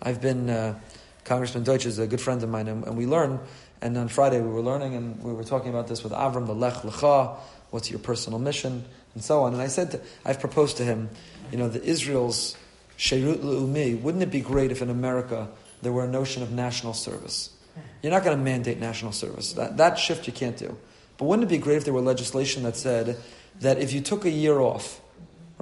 I've 0.00 0.20
been, 0.20 0.48
uh, 0.48 0.78
Congressman 1.24 1.64
Deutch 1.64 1.86
is 1.86 1.98
a 1.98 2.06
good 2.06 2.20
friend 2.20 2.42
of 2.42 2.48
mine, 2.48 2.68
and, 2.68 2.84
and 2.86 2.96
we 2.96 3.06
learn 3.06 3.40
and 3.84 3.98
on 3.98 4.08
Friday 4.08 4.40
we 4.40 4.48
were 4.48 4.62
learning 4.62 4.94
and 4.94 5.22
we 5.22 5.32
were 5.34 5.44
talking 5.44 5.68
about 5.68 5.88
this 5.88 6.02
with 6.02 6.12
Avram, 6.12 6.46
the 6.46 6.54
Lech 6.54 6.74
Lecha, 6.76 7.36
what's 7.70 7.90
your 7.90 7.98
personal 7.98 8.38
mission, 8.38 8.82
and 9.14 9.22
so 9.22 9.42
on. 9.42 9.52
And 9.52 9.60
I 9.60 9.66
said, 9.66 9.90
to, 9.90 10.00
I've 10.24 10.40
proposed 10.40 10.78
to 10.78 10.84
him, 10.84 11.10
you 11.52 11.58
know, 11.58 11.68
the 11.68 11.82
Israel's 11.84 12.56
Sherut 12.96 13.40
Le'umi, 13.40 14.00
wouldn't 14.00 14.22
it 14.22 14.30
be 14.30 14.40
great 14.40 14.70
if 14.70 14.80
in 14.80 14.88
America 14.88 15.48
there 15.82 15.92
were 15.92 16.04
a 16.04 16.08
notion 16.08 16.42
of 16.42 16.50
national 16.50 16.94
service? 16.94 17.50
You're 18.02 18.12
not 18.12 18.24
going 18.24 18.38
to 18.38 18.42
mandate 18.42 18.80
national 18.80 19.12
service. 19.12 19.52
That, 19.52 19.76
that 19.76 19.98
shift 19.98 20.26
you 20.26 20.32
can't 20.32 20.56
do. 20.56 20.76
But 21.18 21.26
wouldn't 21.26 21.44
it 21.44 21.52
be 21.52 21.58
great 21.58 21.76
if 21.76 21.84
there 21.84 21.92
were 21.92 22.00
legislation 22.00 22.62
that 22.62 22.76
said 22.76 23.18
that 23.60 23.78
if 23.78 23.92
you 23.92 24.00
took 24.00 24.24
a 24.24 24.30
year 24.30 24.60
off, 24.60 25.00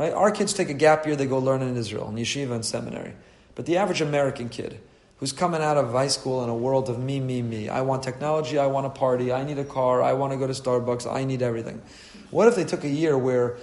right? 0.03 0.13
Our 0.13 0.33
kids 0.33 0.53
take 0.53 0.69
a 0.69 0.75
gap 0.75 1.07
year, 1.07 1.15
they 1.15 1.27
go 1.27 1.39
learn 1.39 1.63
in 1.63 1.77
Israel, 1.77 2.09
in 2.09 2.17
yeshiva 2.17 2.53
and 2.53 2.65
seminary. 2.65 3.13
But 3.55 3.67
the 3.67 3.77
average 3.77 4.01
American 4.01 4.49
kid, 4.49 4.81
who's 5.19 5.33
coming 5.33 5.63
out 5.63 5.77
of 5.77 5.93
high 5.93 6.09
school 6.09 6.43
in 6.43 6.51
a 6.51 6.57
world 6.57 6.89
of 6.89 6.99
me, 6.99 7.21
me, 7.21 7.41
me. 7.41 7.69
I 7.69 7.83
want 7.83 8.03
technology, 8.03 8.59
I 8.59 8.67
want 8.67 8.87
a 8.87 8.91
party, 8.91 9.33
I 9.33 9.45
need 9.45 9.59
a 9.59 9.65
car, 9.65 10.03
I 10.03 10.15
want 10.15 10.33
to 10.33 10.39
go 10.39 10.49
to 10.49 10.53
Starbucks, 10.53 11.11
I 11.11 11.23
need 11.23 11.41
everything. 11.41 11.81
What 12.33 12.49
if 12.49 12.57
they 12.57 12.65
took 12.65 12.83
a 12.83 12.89
year 12.89 13.17
where, 13.17 13.59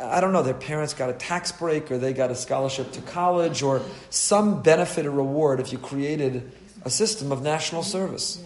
I 0.00 0.22
don't 0.22 0.32
know, 0.32 0.42
their 0.42 0.54
parents 0.54 0.94
got 0.94 1.10
a 1.10 1.12
tax 1.12 1.52
break 1.52 1.92
or 1.92 1.98
they 1.98 2.14
got 2.14 2.30
a 2.30 2.34
scholarship 2.34 2.92
to 2.92 3.02
college 3.02 3.62
or 3.62 3.82
some 4.08 4.62
benefit 4.62 5.04
or 5.04 5.10
reward 5.10 5.60
if 5.60 5.72
you 5.72 5.78
created 5.78 6.50
a 6.86 6.90
system 6.90 7.32
of 7.32 7.42
national 7.42 7.82
service? 7.82 8.42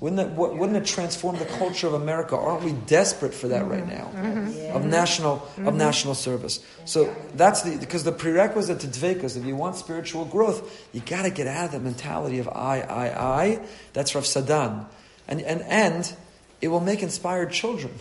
Wouldn't 0.00 0.20
it, 0.20 0.28
wouldn't 0.36 0.76
it 0.76 0.84
transform 0.84 1.38
the 1.38 1.44
culture 1.44 1.86
of 1.86 1.94
America? 1.94 2.36
Aren't 2.36 2.64
we 2.64 2.72
desperate 2.72 3.32
for 3.32 3.48
that 3.48 3.66
right 3.66 3.86
now? 3.86 4.10
Mm-hmm. 4.14 4.76
Of 4.76 4.84
national 4.84 5.38
mm-hmm. 5.38 5.68
of 5.68 5.74
national 5.74 6.14
service. 6.14 6.60
So 6.84 7.14
that's 7.34 7.62
the 7.62 7.78
because 7.78 8.04
the 8.04 8.12
prerequisite 8.12 8.80
to 8.80 8.86
dvekas, 8.86 9.36
if 9.36 9.44
you 9.44 9.56
want 9.56 9.76
spiritual 9.76 10.24
growth, 10.24 10.88
you 10.92 11.00
got 11.00 11.22
to 11.22 11.30
get 11.30 11.46
out 11.46 11.66
of 11.66 11.72
that 11.72 11.82
mentality 11.82 12.38
of 12.38 12.48
I, 12.48 12.80
I, 12.80 13.42
I. 13.42 13.60
That's 13.92 14.14
Rav 14.14 14.24
Sadan, 14.24 14.86
and 15.28 15.40
and 15.40 15.62
and 15.62 16.16
it 16.60 16.68
will 16.68 16.80
make 16.80 17.02
inspired 17.02 17.52
children. 17.52 17.94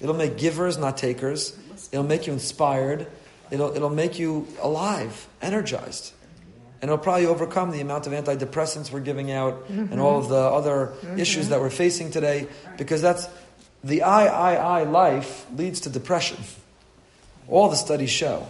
It'll 0.00 0.14
make 0.14 0.36
givers, 0.36 0.76
not 0.76 0.98
takers. 0.98 1.56
It'll 1.92 2.04
make 2.04 2.26
you 2.26 2.32
inspired. 2.32 3.06
It'll 3.50 3.74
it'll 3.74 3.88
make 3.88 4.18
you 4.18 4.48
alive, 4.60 5.28
energized 5.40 6.12
and 6.82 6.90
it'll 6.90 6.98
probably 6.98 7.26
overcome 7.26 7.70
the 7.70 7.80
amount 7.80 8.06
of 8.06 8.12
antidepressants 8.12 8.92
we're 8.92 9.00
giving 9.00 9.30
out 9.30 9.64
mm-hmm. 9.68 9.92
and 9.92 10.00
all 10.00 10.18
of 10.18 10.28
the 10.28 10.36
other 10.36 10.92
mm-hmm. 11.00 11.18
issues 11.18 11.48
that 11.48 11.60
we're 11.60 11.70
facing 11.70 12.10
today, 12.10 12.46
because 12.76 13.00
that's 13.00 13.28
the 13.82 14.02
I, 14.02 14.26
I, 14.26 14.80
I 14.80 14.82
life 14.84 15.46
leads 15.56 15.80
to 15.80 15.90
depression. 15.90 16.38
All 17.48 17.68
the 17.68 17.76
studies 17.76 18.10
show. 18.10 18.46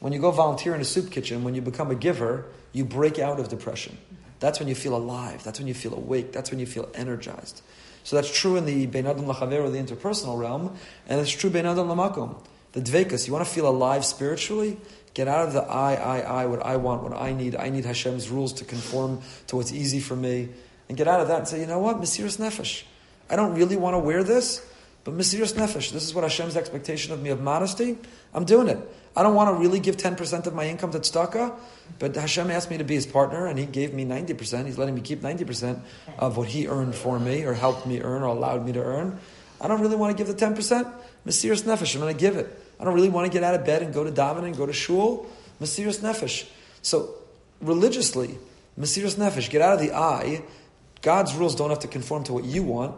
When 0.00 0.12
you 0.12 0.20
go 0.20 0.30
volunteer 0.30 0.74
in 0.74 0.80
a 0.80 0.84
soup 0.84 1.10
kitchen, 1.10 1.42
when 1.42 1.54
you 1.54 1.62
become 1.62 1.90
a 1.90 1.94
giver, 1.94 2.44
you 2.72 2.84
break 2.84 3.18
out 3.18 3.40
of 3.40 3.48
depression. 3.48 3.98
That's 4.40 4.60
when 4.60 4.68
you 4.68 4.74
feel 4.74 4.94
alive. 4.94 5.42
That's 5.42 5.58
when 5.58 5.66
you 5.66 5.74
feel 5.74 5.94
awake. 5.94 6.32
That's 6.32 6.50
when 6.50 6.60
you 6.60 6.66
feel 6.66 6.88
energized. 6.94 7.62
So 8.04 8.16
that's 8.16 8.30
true 8.30 8.56
in 8.56 8.64
the 8.64 8.86
Bein 8.86 9.06
Adam 9.06 9.24
Lachaver, 9.24 9.70
the 9.70 9.78
interpersonal 9.78 10.38
realm, 10.38 10.76
and 11.08 11.20
it's 11.20 11.30
true 11.30 11.50
Bein 11.50 11.66
Adam 11.66 11.88
Lamakom. 11.88 12.36
The 12.72 12.80
Dvekas, 12.80 13.26
you 13.26 13.32
want 13.32 13.46
to 13.46 13.50
feel 13.52 13.66
alive 13.66 14.04
spiritually? 14.04 14.76
Get 15.14 15.28
out 15.28 15.46
of 15.46 15.52
the 15.52 15.62
I, 15.62 15.94
I, 15.94 16.20
I, 16.20 16.46
what 16.46 16.64
I 16.64 16.76
want, 16.76 17.02
what 17.02 17.12
I 17.12 17.32
need. 17.32 17.56
I 17.56 17.70
need 17.70 17.84
Hashem's 17.84 18.28
rules 18.28 18.52
to 18.54 18.64
conform 18.64 19.20
to 19.48 19.56
what's 19.56 19.72
easy 19.72 20.00
for 20.00 20.16
me. 20.16 20.48
And 20.88 20.96
get 20.96 21.08
out 21.08 21.20
of 21.20 21.28
that 21.28 21.38
and 21.38 21.48
say, 21.48 21.60
you 21.60 21.66
know 21.66 21.78
what? 21.78 22.00
Mesiras 22.00 22.38
Nefesh. 22.38 22.84
I 23.28 23.36
don't 23.36 23.54
really 23.54 23.76
want 23.76 23.94
to 23.94 23.98
wear 23.98 24.24
this, 24.24 24.64
but 25.04 25.16
Mesiras 25.16 25.54
Nefesh. 25.54 25.92
This 25.92 26.04
is 26.04 26.14
what 26.14 26.24
Hashem's 26.24 26.56
expectation 26.56 27.12
of 27.12 27.22
me 27.22 27.30
of 27.30 27.40
modesty. 27.40 27.98
I'm 28.32 28.44
doing 28.44 28.68
it. 28.68 28.78
I 29.16 29.22
don't 29.22 29.34
want 29.34 29.54
to 29.56 29.60
really 29.60 29.80
give 29.80 29.96
10% 29.96 30.46
of 30.46 30.54
my 30.54 30.68
income 30.68 30.92
to 30.92 31.00
tzedakah, 31.00 31.52
but 31.98 32.14
Hashem 32.14 32.52
asked 32.52 32.70
me 32.70 32.78
to 32.78 32.84
be 32.84 32.94
his 32.94 33.06
partner 33.06 33.46
and 33.46 33.58
he 33.58 33.66
gave 33.66 33.92
me 33.92 34.04
90%. 34.04 34.66
He's 34.66 34.78
letting 34.78 34.94
me 34.94 35.00
keep 35.00 35.22
90% 35.22 35.80
of 36.18 36.36
what 36.36 36.46
he 36.46 36.68
earned 36.68 36.94
for 36.94 37.18
me 37.18 37.44
or 37.44 37.52
helped 37.52 37.84
me 37.84 38.00
earn 38.00 38.22
or 38.22 38.26
allowed 38.26 38.64
me 38.64 38.72
to 38.72 38.80
earn. 38.80 39.18
I 39.60 39.66
don't 39.66 39.80
really 39.80 39.96
want 39.96 40.16
to 40.16 40.24
give 40.24 40.32
the 40.32 40.46
10%. 40.46 40.54
Mesiras 41.26 41.64
Nefesh. 41.64 41.94
I'm 41.96 42.00
going 42.00 42.14
to 42.14 42.20
give 42.20 42.36
it. 42.36 42.64
I 42.80 42.84
don't 42.84 42.94
really 42.94 43.08
want 43.08 43.26
to 43.26 43.32
get 43.32 43.42
out 43.42 43.54
of 43.54 43.64
bed 43.64 43.82
and 43.82 43.92
go 43.92 44.04
to 44.04 44.10
davening, 44.10 44.56
go 44.56 44.66
to 44.66 44.72
shul. 44.72 45.26
Mesiras 45.60 46.00
nefesh. 46.00 46.48
So 46.82 47.14
religiously, 47.60 48.38
Mesiras 48.78 49.16
nefesh. 49.16 49.50
Get 49.50 49.62
out 49.62 49.74
of 49.74 49.80
the 49.80 49.92
I. 49.92 50.42
God's 51.02 51.34
rules 51.34 51.54
don't 51.54 51.70
have 51.70 51.80
to 51.80 51.88
conform 51.88 52.24
to 52.24 52.32
what 52.32 52.44
you 52.44 52.62
want. 52.62 52.94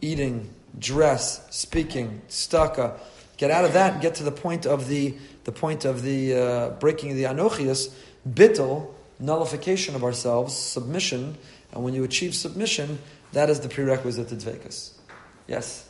Eating, 0.00 0.50
dress, 0.78 1.46
speaking, 1.50 2.22
staka. 2.28 2.98
Get 3.36 3.50
out 3.50 3.64
of 3.64 3.74
that 3.74 3.94
and 3.94 4.02
get 4.02 4.16
to 4.16 4.24
the 4.24 4.32
point 4.32 4.66
of 4.66 4.88
the 4.88 5.14
the 5.44 5.52
point 5.52 5.84
of 5.84 6.02
the 6.02 6.34
uh, 6.34 6.70
breaking 6.80 7.12
of 7.12 7.16
the 7.16 7.24
anochias, 7.24 7.92
bittel, 8.28 8.88
nullification 9.20 9.94
of 9.94 10.02
ourselves, 10.02 10.56
submission. 10.56 11.38
And 11.72 11.84
when 11.84 11.94
you 11.94 12.02
achieve 12.02 12.34
submission, 12.34 12.98
that 13.32 13.48
is 13.48 13.60
the 13.60 13.68
prerequisite 13.68 14.28
to 14.28 14.34
dvekas. 14.34 14.92
Yes. 15.46 15.85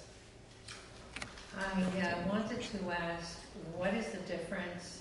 I 1.56 1.62
uh, 1.62 2.28
wanted 2.28 2.60
to 2.60 2.90
ask, 2.90 3.38
what 3.76 3.94
is 3.94 4.06
the 4.08 4.18
difference, 4.18 5.00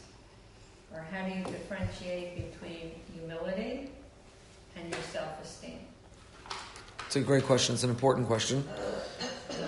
or 0.94 1.06
how 1.12 1.28
do 1.28 1.36
you 1.36 1.44
differentiate 1.44 2.52
between 2.52 2.92
humility 3.14 3.90
and 4.78 4.90
your 4.90 5.02
self-esteem? 5.12 5.80
It's 7.08 7.16
a 7.18 7.20
great 7.22 7.44
question. 7.44 7.76
It's 7.76 7.84
an 7.84 7.90
important 7.90 8.28
question. 8.28 8.64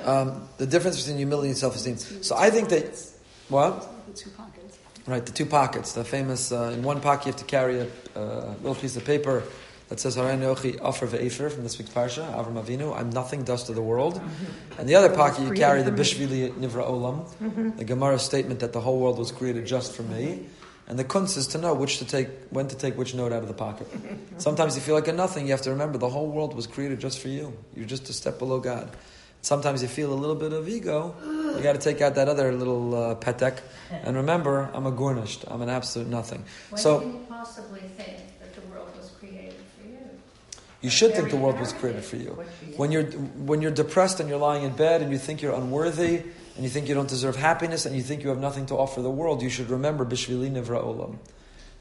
Um, 0.06 0.48
the 0.58 0.66
difference 0.66 0.98
between 0.98 1.18
humility 1.18 1.50
and 1.50 1.58
self-esteem. 1.58 1.98
So 1.98 2.38
I 2.38 2.50
think 2.50 2.70
that 2.70 2.98
what? 3.50 3.90
The 4.08 4.14
two 4.14 4.30
pockets. 4.30 4.78
Right, 5.06 5.26
the 5.26 5.32
two 5.34 5.46
pockets. 5.46 5.92
The 5.92 6.06
famous 6.06 6.52
uh, 6.52 6.74
in 6.74 6.84
one 6.84 7.02
pocket 7.02 7.26
you 7.26 7.32
have 7.34 7.40
to 7.40 7.46
carry 7.46 7.80
a 7.80 7.88
uh, 8.16 8.54
little 8.62 8.76
piece 8.76 8.96
of 8.96 9.04
paper 9.04 9.44
that 9.90 10.00
says 10.00 10.18
Haranochi 10.18 10.80
Afar 10.82 11.08
Ve'efer 11.08 11.52
from 11.52 11.64
this 11.64 11.78
week's 11.78 11.92
parsha, 11.92 12.26
Avram 12.34 12.62
Avinu, 12.62 12.98
I'm 12.98 13.10
nothing, 13.10 13.44
dust 13.44 13.70
of 13.70 13.76
the 13.76 13.82
world. 13.82 14.16
Mm-hmm. 14.16 14.80
And 14.80 14.90
the 14.90 14.96
other 14.96 15.10
pocket 15.16 15.44
you 15.44 15.52
carry 15.52 15.82
the 15.82 15.92
Bishvili 15.92 16.52
Nivra 16.52 16.86
Olam, 16.88 17.26
mm-hmm. 17.42 17.78
the 17.78 17.86
Gemara 17.86 18.20
statement 18.20 18.60
that 18.60 18.74
the 18.74 18.82
whole 18.82 19.00
world 19.00 19.18
was 19.18 19.32
created 19.32 19.66
just 19.66 19.96
for 19.96 20.04
me. 20.04 20.46
And 20.90 20.98
the 20.98 21.04
kunz 21.04 21.36
is 21.36 21.48
to 21.48 21.58
know 21.58 21.74
which 21.74 21.98
to 22.00 22.06
take, 22.06 22.30
when 22.50 22.70
to 22.70 22.76
take 22.78 22.98
which 22.98 23.14
note 23.14 23.34
out 23.34 23.42
of 23.42 23.50
the 23.50 23.54
pocket. 23.54 23.88
Sometimes 24.38 24.76
you 24.76 24.82
feel 24.82 24.96
like 24.96 25.10
a 25.10 25.14
nothing. 25.14 25.46
You 25.46 25.52
have 25.52 25.64
to 25.64 25.72
remember 25.72 25.98
the 25.98 26.08
whole 26.08 26.28
world 26.30 26.56
was 26.56 26.66
created 26.66 27.00
just 27.02 27.20
for 27.20 27.28
you. 27.28 27.52
You're 27.76 27.86
just 27.86 28.08
a 28.08 28.14
step 28.14 28.40
below 28.40 28.62
God. 28.62 28.90
Sometimes 29.42 29.82
you 29.82 29.90
feel 29.90 30.14
a 30.14 30.16
little 30.16 30.36
bit 30.36 30.54
of 30.54 30.68
ego. 30.70 31.14
You 31.24 31.62
got 31.62 31.74
to 31.74 31.80
take 31.80 32.02
out 32.02 32.16
that 32.16 32.30
other 32.30 32.54
little 32.54 32.96
uh, 32.96 33.16
petek. 33.16 33.60
And 33.92 34.16
remember, 34.16 34.70
I'm 34.74 34.86
a 34.86 34.92
gornisht. 34.92 35.44
I'm 35.52 35.62
an 35.62 35.70
absolute 35.70 36.08
nothing. 36.08 36.46
When 36.70 36.82
So- 36.82 37.02
can 37.02 37.14
you 37.14 37.26
possibly 37.28 37.82
think 37.82 38.18
that 38.40 38.56
the 38.56 38.62
world 38.70 38.90
was 38.98 39.10
created 39.20 39.56
for 39.78 39.88
you? 39.88 40.00
You 40.82 40.92
should 40.92 41.16
think 41.16 41.32
the 41.32 41.38
world 41.38 41.60
was 41.60 41.74
created 41.74 42.04
for 42.04 42.18
you. 42.18 42.44
When 42.76 42.92
you're 42.92 43.04
when 43.04 43.62
you're 43.62 43.72
depressed 43.72 44.20
and 44.20 44.30
you're 44.30 44.38
lying 44.38 44.64
in 44.64 44.74
bed 44.74 45.02
and 45.02 45.12
you 45.12 45.18
think 45.18 45.42
you're 45.42 45.56
unworthy 45.56 46.18
and 46.18 46.64
you 46.64 46.70
think 46.70 46.88
you 46.88 46.94
don't 46.94 47.10
deserve 47.10 47.36
happiness 47.36 47.86
and 47.86 47.96
you 47.96 48.04
think 48.04 48.24
you 48.24 48.30
have 48.30 48.40
nothing 48.40 48.68
to 48.68 48.76
offer 48.76 49.02
the 49.02 49.10
world, 49.10 49.42
you 49.42 49.50
should 49.50 49.70
remember 49.70 50.06
Bishvili 50.06 50.52
Nivra 50.52 50.84
Olam, 50.84 51.18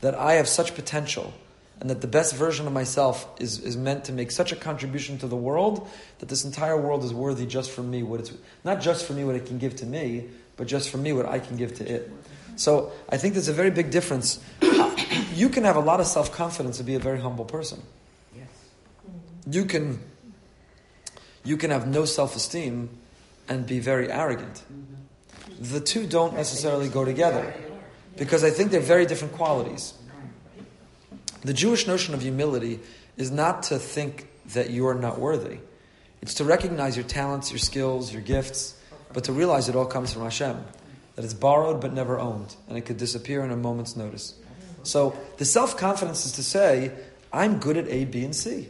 that 0.00 0.14
I 0.14 0.34
have 0.34 0.48
such 0.48 0.74
potential 0.74 1.34
and 1.78 1.90
that 1.90 2.00
the 2.00 2.06
best 2.06 2.34
version 2.34 2.66
of 2.66 2.72
myself 2.72 3.28
is, 3.38 3.58
is 3.58 3.76
meant 3.76 4.06
to 4.06 4.12
make 4.12 4.30
such 4.30 4.50
a 4.50 4.56
contribution 4.56 5.18
to 5.18 5.26
the 5.26 5.36
world 5.36 5.86
that 6.20 6.28
this 6.30 6.46
entire 6.46 6.80
world 6.80 7.04
is 7.04 7.12
worthy 7.12 7.44
just 7.44 7.70
for 7.70 7.82
me 7.82 8.02
what 8.02 8.20
it's 8.20 8.32
not 8.64 8.80
just 8.80 9.04
for 9.04 9.12
me 9.12 9.24
what 9.24 9.34
it 9.34 9.44
can 9.44 9.58
give 9.58 9.76
to 9.76 9.86
me, 9.86 10.24
but 10.56 10.66
just 10.66 10.88
for 10.88 10.96
me 10.96 11.12
what 11.12 11.26
I 11.26 11.38
can 11.38 11.58
give 11.58 11.74
to 11.76 11.84
it. 11.86 12.10
So 12.56 12.92
I 13.10 13.18
think 13.18 13.34
there's 13.34 13.48
a 13.48 13.52
very 13.52 13.70
big 13.70 13.90
difference. 13.90 14.40
You 15.34 15.50
can 15.50 15.64
have 15.64 15.76
a 15.76 15.80
lot 15.80 16.00
of 16.00 16.06
self 16.06 16.32
confidence 16.32 16.78
and 16.78 16.86
be 16.86 16.94
a 16.94 16.98
very 16.98 17.20
humble 17.20 17.44
person 17.44 17.82
you 19.50 19.64
can 19.64 20.00
you 21.44 21.56
can 21.56 21.70
have 21.70 21.86
no 21.86 22.04
self-esteem 22.04 22.90
and 23.48 23.66
be 23.66 23.78
very 23.78 24.10
arrogant. 24.10 24.64
The 25.60 25.80
two 25.80 26.06
don't 26.06 26.34
necessarily 26.34 26.88
go 26.88 27.04
together 27.04 27.54
because 28.16 28.42
i 28.42 28.50
think 28.50 28.70
they're 28.70 28.80
very 28.80 29.06
different 29.06 29.34
qualities. 29.34 29.94
The 31.42 31.54
jewish 31.54 31.86
notion 31.86 32.14
of 32.14 32.22
humility 32.22 32.80
is 33.16 33.30
not 33.30 33.62
to 33.64 33.78
think 33.78 34.28
that 34.54 34.70
you 34.70 34.86
are 34.88 34.94
not 34.94 35.18
worthy. 35.18 35.58
It's 36.20 36.34
to 36.34 36.44
recognize 36.44 36.96
your 36.96 37.06
talents 37.06 37.50
your 37.52 37.58
skills 37.58 38.12
your 38.12 38.22
gifts 38.22 38.74
but 39.12 39.24
to 39.24 39.32
realize 39.32 39.68
it 39.68 39.76
all 39.76 39.86
comes 39.86 40.12
from 40.12 40.22
hashem 40.22 40.64
that 41.14 41.24
it's 41.24 41.34
borrowed 41.34 41.80
but 41.80 41.92
never 41.92 42.18
owned 42.18 42.56
and 42.68 42.76
it 42.76 42.82
could 42.82 42.96
disappear 42.96 43.44
in 43.44 43.50
a 43.52 43.56
moment's 43.56 43.96
notice. 43.96 44.34
So 44.82 45.16
the 45.38 45.44
self-confidence 45.44 46.26
is 46.26 46.32
to 46.32 46.42
say 46.42 46.90
i'm 47.32 47.60
good 47.60 47.76
at 47.76 47.86
a 47.88 48.04
b 48.06 48.24
and 48.24 48.34
c 48.34 48.68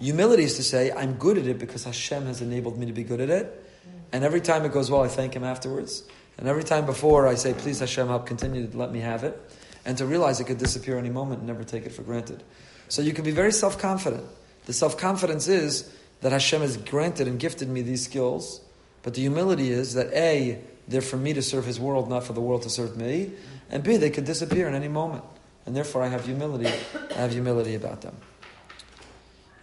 Humility 0.00 0.44
is 0.44 0.56
to 0.56 0.62
say, 0.62 0.92
I'm 0.92 1.14
good 1.14 1.38
at 1.38 1.46
it 1.46 1.58
because 1.58 1.84
Hashem 1.84 2.26
has 2.26 2.40
enabled 2.40 2.78
me 2.78 2.86
to 2.86 2.92
be 2.92 3.04
good 3.04 3.20
at 3.20 3.30
it. 3.30 3.64
And 4.12 4.24
every 4.24 4.40
time 4.40 4.64
it 4.64 4.72
goes 4.72 4.90
well, 4.90 5.02
I 5.02 5.08
thank 5.08 5.34
Him 5.34 5.44
afterwards. 5.44 6.02
And 6.38 6.48
every 6.48 6.64
time 6.64 6.86
before, 6.86 7.26
I 7.28 7.34
say, 7.34 7.54
please 7.54 7.80
Hashem, 7.80 8.08
help 8.08 8.26
continue 8.26 8.66
to 8.66 8.76
let 8.76 8.92
me 8.92 9.00
have 9.00 9.24
it. 9.24 9.40
And 9.84 9.98
to 9.98 10.06
realize 10.06 10.40
it 10.40 10.44
could 10.44 10.58
disappear 10.58 10.98
any 10.98 11.10
moment 11.10 11.40
and 11.40 11.46
never 11.46 11.62
take 11.62 11.84
it 11.84 11.92
for 11.92 12.02
granted. 12.02 12.42
So 12.88 13.02
you 13.02 13.12
can 13.12 13.24
be 13.24 13.30
very 13.30 13.52
self 13.52 13.78
confident. 13.78 14.24
The 14.66 14.72
self 14.72 14.96
confidence 14.96 15.46
is 15.48 15.92
that 16.22 16.32
Hashem 16.32 16.62
has 16.62 16.76
granted 16.76 17.28
and 17.28 17.38
gifted 17.38 17.68
me 17.68 17.82
these 17.82 18.04
skills. 18.04 18.60
But 19.02 19.14
the 19.14 19.20
humility 19.20 19.70
is 19.70 19.94
that 19.94 20.12
A, 20.14 20.58
they're 20.88 21.02
for 21.02 21.18
me 21.18 21.34
to 21.34 21.42
serve 21.42 21.66
His 21.66 21.78
world, 21.78 22.08
not 22.08 22.24
for 22.24 22.32
the 22.32 22.40
world 22.40 22.62
to 22.62 22.70
serve 22.70 22.96
me. 22.96 23.32
And 23.70 23.82
B, 23.82 23.96
they 23.96 24.10
could 24.10 24.24
disappear 24.24 24.66
in 24.66 24.74
any 24.74 24.88
moment. 24.88 25.24
And 25.66 25.76
therefore, 25.76 26.02
I 26.02 26.08
have 26.08 26.24
humility. 26.24 26.72
I 27.10 27.18
have 27.18 27.32
humility 27.32 27.74
about 27.74 28.00
them. 28.00 28.16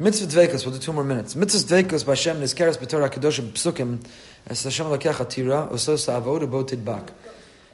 Mitzvah 0.02 0.26
Dveikus, 0.26 0.66
we'll 0.66 0.74
do 0.74 0.80
two 0.80 0.94
more 0.94 1.04
minutes. 1.04 1.36
Mitzvah 1.36 1.76
Dveikus 1.76 2.04
b'Hashem 2.04 2.38
nizkeres 2.38 2.80
b'Torah 2.80 3.12
Kedoshim 3.12 3.52
psukim 3.52 4.04
as 4.48 4.64
Hashem 4.64 4.88
lakecha 4.88 5.30
tira 5.30 5.68
oso 5.72 5.96
sa'avod 5.96 6.50
bo 6.50 6.64
tidbak. 6.64 7.10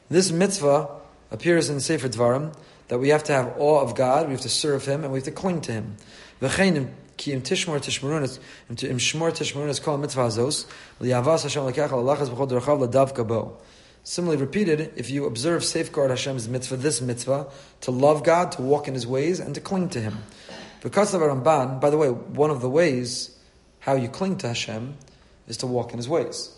This 0.09 0.29
mitzvah 0.29 0.89
appears 1.31 1.69
in 1.69 1.79
Sefer 1.79 2.09
Dvarim 2.09 2.53
that 2.89 2.99
we 2.99 3.07
have 3.09 3.23
to 3.23 3.31
have 3.31 3.53
awe 3.57 3.79
of 3.79 3.95
God, 3.95 4.25
we 4.25 4.33
have 4.33 4.41
to 4.41 4.49
serve 4.49 4.85
Him, 4.85 5.05
and 5.05 5.13
we 5.13 5.19
have 5.19 5.23
to 5.23 5.31
cling 5.31 5.61
to 5.61 5.71
Him. 5.71 5.95
V'chein 6.41 6.89
ki 7.15 7.31
im 7.31 7.43
tishmor 7.43 7.79
tishmorunas 7.79 8.39
im 8.69 8.97
shmor 8.97 9.31
tishmorunas 9.31 9.81
kol 9.81 9.97
mitzvah 9.97 10.27
azos 10.27 10.65
liyavas 10.99 11.43
Hashem 11.43 11.63
lakecha 11.63 11.91
lalachas 11.91 12.27
b'chol 12.27 12.49
derachav 12.49 12.85
ladav 12.85 13.15
kabo. 13.15 13.53
Similarly 14.03 14.41
repeated, 14.41 14.91
if 14.97 15.09
you 15.09 15.25
observe, 15.25 15.63
safeguard 15.63 16.09
Hashem's 16.09 16.49
mitzvah, 16.49 16.75
this 16.75 16.99
mitzvah, 16.99 17.47
to 17.81 17.91
love 17.91 18.25
God, 18.25 18.51
to 18.53 18.61
walk 18.61 18.89
in 18.89 18.93
His 18.93 19.07
ways, 19.07 19.39
and 19.39 19.55
to 19.55 19.61
cling 19.61 19.87
to 19.89 20.01
Him. 20.01 20.17
Because 20.81 21.13
of 21.13 21.21
a 21.21 21.25
Ramban, 21.25 21.81
by 21.81 21.89
the 21.89 21.97
way, 21.97 22.09
one 22.09 22.49
of 22.49 22.61
the 22.61 22.69
ways 22.69 23.37
how 23.79 23.95
you 23.95 24.07
cling 24.07 24.37
to 24.37 24.47
Hashem 24.47 24.95
is 25.47 25.57
to 25.57 25.67
walk 25.67 25.91
in 25.91 25.97
His 25.97 26.09
ways. 26.09 26.53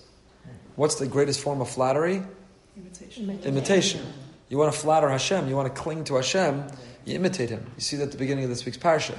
What's 0.76 0.96
the 0.96 1.08
greatest 1.08 1.42
form 1.42 1.62
of 1.62 1.70
flattery? 1.70 2.24
Imitation. 2.78 3.40
Imitation. 3.44 4.02
You 4.50 4.58
want 4.58 4.74
to 4.74 4.80
flatter 4.80 5.10
Hashem, 5.10 5.48
you 5.48 5.56
want 5.56 5.74
to 5.74 5.82
cling 5.82 6.06
to 6.06 6.16
Hashem, 6.16 6.66
you 7.06 7.16
imitate 7.16 7.50
Him. 7.50 7.66
You 7.76 7.82
see 7.82 7.98
that 7.98 8.04
at 8.06 8.12
the 8.12 8.18
beginning 8.18 8.44
of 8.46 8.50
this 8.50 8.66
week's 8.66 8.78
parsha. 8.78 9.18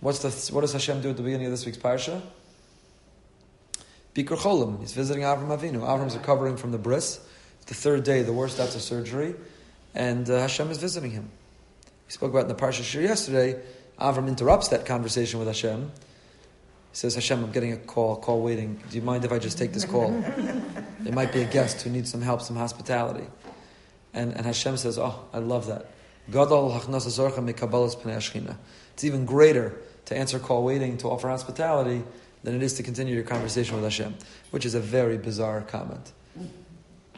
What's 0.00 0.20
the, 0.20 0.54
what 0.54 0.62
does 0.62 0.72
Hashem 0.72 1.00
do 1.00 1.10
at 1.10 1.16
the 1.16 1.22
beginning 1.22 1.46
of 1.46 1.52
this 1.52 1.64
week's 1.66 1.78
parsha? 1.78 2.22
Bikur 4.14 4.36
Cholim. 4.36 4.80
He's 4.80 4.92
visiting 4.92 5.22
Avram 5.22 5.56
Avinu. 5.56 5.80
Avram's 5.80 6.16
recovering 6.16 6.56
from 6.56 6.70
the 6.70 6.78
bris. 6.78 7.20
It's 7.62 7.66
the 7.66 7.74
third 7.74 8.04
day, 8.04 8.22
the 8.22 8.32
worst 8.32 8.60
after 8.60 8.78
surgery, 8.78 9.34
and 9.94 10.28
uh, 10.28 10.40
Hashem 10.40 10.70
is 10.70 10.78
visiting 10.78 11.12
him. 11.12 11.30
We 12.06 12.12
spoke 12.12 12.30
about 12.30 12.42
in 12.42 12.48
the 12.48 12.54
parsha 12.54 12.82
shiur 12.82 13.02
yesterday. 13.02 13.60
Avram 14.02 14.26
interrupts 14.26 14.68
that 14.68 14.84
conversation 14.84 15.38
with 15.38 15.48
Hashem. 15.48 15.90
He 16.92 16.96
says, 16.96 17.14
Hashem, 17.14 17.42
I'm 17.42 17.52
getting 17.52 17.72
a 17.72 17.76
call, 17.76 18.16
call 18.16 18.42
waiting. 18.42 18.82
Do 18.90 18.96
you 18.96 19.02
mind 19.02 19.24
if 19.24 19.32
I 19.32 19.38
just 19.38 19.56
take 19.56 19.72
this 19.72 19.84
call? 19.84 20.10
there 21.00 21.12
might 21.12 21.32
be 21.32 21.40
a 21.40 21.46
guest 21.46 21.82
who 21.82 21.90
needs 21.90 22.10
some 22.10 22.20
help, 22.20 22.42
some 22.42 22.56
hospitality. 22.56 23.26
And, 24.12 24.32
and 24.32 24.44
Hashem 24.44 24.76
says, 24.76 24.98
Oh, 24.98 25.24
I 25.32 25.38
love 25.38 25.68
that. 25.68 25.86
Gadol 26.30 26.70
hachnasa 26.72 27.08
zorcha 27.08 27.38
mekabalas 27.38 27.96
pnei 27.96 28.16
Ashchina. 28.16 28.56
It's 28.92 29.04
even 29.04 29.24
greater 29.24 29.80
to 30.06 30.16
answer 30.16 30.38
call 30.38 30.64
waiting, 30.64 30.98
to 30.98 31.08
offer 31.08 31.28
hospitality, 31.28 32.02
than 32.42 32.54
it 32.54 32.62
is 32.62 32.74
to 32.74 32.82
continue 32.82 33.14
your 33.14 33.24
conversation 33.24 33.76
with 33.76 33.84
Hashem, 33.84 34.16
which 34.50 34.66
is 34.66 34.74
a 34.74 34.80
very 34.80 35.16
bizarre 35.16 35.62
comment. 35.62 36.12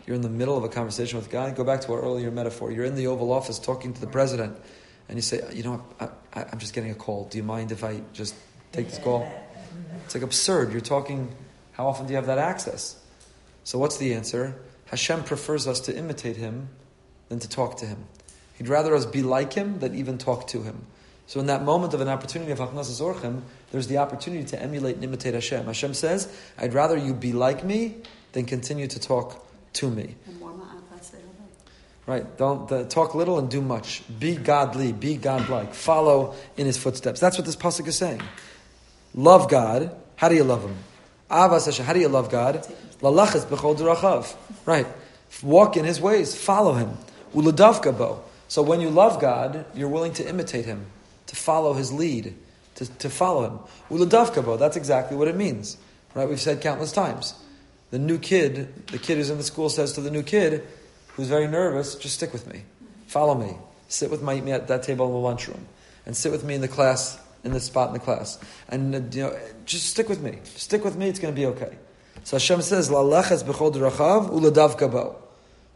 You're 0.07 0.17
in 0.17 0.23
the 0.23 0.29
middle 0.29 0.57
of 0.57 0.65
a 0.65 0.69
conversation 0.69 1.19
with 1.19 1.31
God. 1.31 1.57
Go 1.57 1.65
back 1.65 1.81
to 1.83 1.93
our 1.93 2.01
earlier 2.01 2.31
metaphor. 2.31 2.71
You're 2.71 2.85
in 2.85 2.95
the 2.95 3.07
Oval 3.07 3.33
Office 3.33 3.59
talking 3.59 3.95
to 3.95 4.01
the 4.01 4.07
president, 4.07 4.57
and 5.09 5.17
you 5.17 5.23
say, 5.23 5.43
You 5.53 5.63
know, 5.63 5.85
I, 5.99 6.09
I, 6.35 6.45
I'm 6.51 6.59
just 6.59 6.75
getting 6.75 6.91
a 6.91 6.95
call. 6.95 7.27
Do 7.31 7.39
you 7.39 7.45
mind 7.45 7.73
if 7.73 7.85
I 7.85 8.01
just 8.13 8.35
take 8.73 8.89
this 8.89 8.99
call? 8.99 9.31
It's 10.05 10.15
like 10.15 10.25
absurd. 10.25 10.73
You're 10.73 10.81
talking, 10.81 11.35
how 11.73 11.87
often 11.87 12.07
do 12.07 12.13
you 12.13 12.17
have 12.17 12.27
that 12.27 12.39
access? 12.39 13.01
So, 13.65 13.79
what's 13.79 13.97
the 13.97 14.15
answer? 14.15 14.57
Hashem 14.87 15.25
prefers 15.25 15.67
us 15.67 15.81
to 15.81 15.97
imitate 15.97 16.37
him 16.37 16.69
than 17.29 17.39
to 17.39 17.49
talk 17.49 17.79
to 17.79 17.87
him. 17.87 18.05
He'd 18.55 18.69
rather 18.69 18.95
us 18.95 19.07
be 19.07 19.23
like 19.23 19.55
him 19.55 19.79
than 19.79 19.95
even 19.95 20.19
talk 20.19 20.47
to 20.49 20.63
him. 20.63 20.87
So, 21.27 21.41
in 21.41 21.47
that 21.47 21.65
moment 21.65 21.95
of 21.95 22.01
an 22.01 22.09
opportunity 22.09 22.53
of 22.53 22.59
Hachnasas 22.59 23.01
Orchim, 23.01 23.41
there's 23.73 23.87
the 23.87 23.99
opportunity 23.99 24.45
to 24.45 24.63
emulate 24.63 24.97
and 24.97 25.05
imitate 25.05 25.35
Hashem. 25.35 25.65
Hashem 25.65 25.95
says, 25.95 26.33
I'd 26.59 26.75
rather 26.75 26.97
you 26.97 27.15
be 27.15 27.33
like 27.33 27.65
me 27.65 27.97
than 28.33 28.45
continue 28.45 28.87
to 28.87 29.01
talk 29.01 29.45
to 29.75 29.91
me. 29.91 30.15
Right? 32.07 32.37
Don't 32.37 32.71
uh, 32.71 32.85
talk 32.85 33.15
little 33.15 33.39
and 33.39 33.49
do 33.49 33.63
much. 33.63 34.03
Be 34.19 34.37
godly. 34.37 34.93
Be 34.93 35.17
godlike. 35.17 35.73
Follow 35.73 36.35
in 36.57 36.67
His 36.67 36.77
footsteps. 36.77 37.19
That's 37.19 37.39
what 37.39 37.47
this 37.47 37.57
pasuk 37.57 37.87
is 37.87 37.97
saying. 37.97 38.21
Love 39.15 39.49
God. 39.49 39.95
How 40.17 40.29
do 40.29 40.35
you 40.35 40.45
love 40.45 40.63
Him? 40.63 40.77
Avas 41.31 41.65
Hashem. 41.65 41.87
How 41.87 41.95
do 41.95 42.01
you 42.01 42.09
love 42.09 42.31
God? 42.31 42.67
Lalachas 43.01 43.47
b'chol 43.47 43.77
derachav. 43.77 44.37
Right? 44.67 44.87
Walk 45.43 45.79
in 45.79 45.85
His 45.85 46.01
ways. 46.01 46.37
Follow 46.37 46.75
Him. 46.75 46.99
Uladavka 47.35 47.97
bo. 47.97 48.23
So 48.49 48.63
when 48.63 48.83
you 48.83 48.91
love 48.91 49.21
God, 49.21 49.65
you're 49.75 49.89
willing 49.89 50.13
to 50.15 50.29
imitate 50.29 50.67
Him, 50.67 50.87
to 51.27 51.37
follow 51.37 51.73
His 51.73 51.91
lead, 51.91 52.35
to, 52.77 52.87
to 52.99 53.09
follow 53.09 53.49
Him. 53.49 53.59
Uladavka 53.91 54.45
bo. 54.45 54.59
That's 54.59 54.77
exactly 54.77 55.17
what 55.17 55.29
it 55.29 55.37
means. 55.37 55.79
Right? 56.15 56.29
We've 56.29 56.41
said 56.41 56.61
countless 56.61 56.93
times. 56.93 57.35
The 57.91 57.99
new 57.99 58.19
kid, 58.19 58.87
the 58.89 58.99
kid 58.99 59.17
who's 59.17 59.31
in 59.31 59.39
the 59.39 59.45
school 59.45 59.71
says 59.71 59.95
to 59.95 60.01
the 60.01 60.11
new 60.11 60.23
kid, 60.23 60.67
who's 61.17 61.29
very 61.29 61.49
nervous, 61.49 61.95
just 61.95 62.17
stick 62.17 62.33
with 62.33 62.53
me. 62.53 62.63
Follow 63.07 63.35
me. 63.35 63.57
Sit 63.89 64.11
with 64.11 64.23
me 64.23 64.53
at 64.53 64.69
that 64.69 64.83
table 64.83 65.07
in 65.07 65.13
the 65.13 65.19
lunchroom. 65.19 65.67
And 66.07 66.17
sit 66.17 66.33
with 66.33 66.45
me 66.45 66.55
in 66.55 66.61
the 66.61 66.69
class, 66.69 67.19
in 67.45 67.53
this 67.53 67.65
spot 67.65 67.89
in 67.89 67.95
the 67.95 68.01
class. 68.01 68.39
And, 68.69 68.95
uh, 68.95 69.01
you 69.13 69.23
know, 69.23 69.39
just 69.67 69.87
stick 69.87 70.09
with 70.09 70.21
me. 70.21 70.39
Stick 70.45 70.85
with 70.85 70.97
me, 70.97 71.09
it's 71.09 71.19
going 71.19 71.35
to 71.35 71.41
be 71.41 71.47
okay. 71.47 71.77
So 72.25 72.37
Hashem 72.37 72.63
says, 72.63 72.91
Lalachas 72.91 73.45
b'chol 73.45 73.73
rachav 73.73 74.31
uladav. 74.31 75.17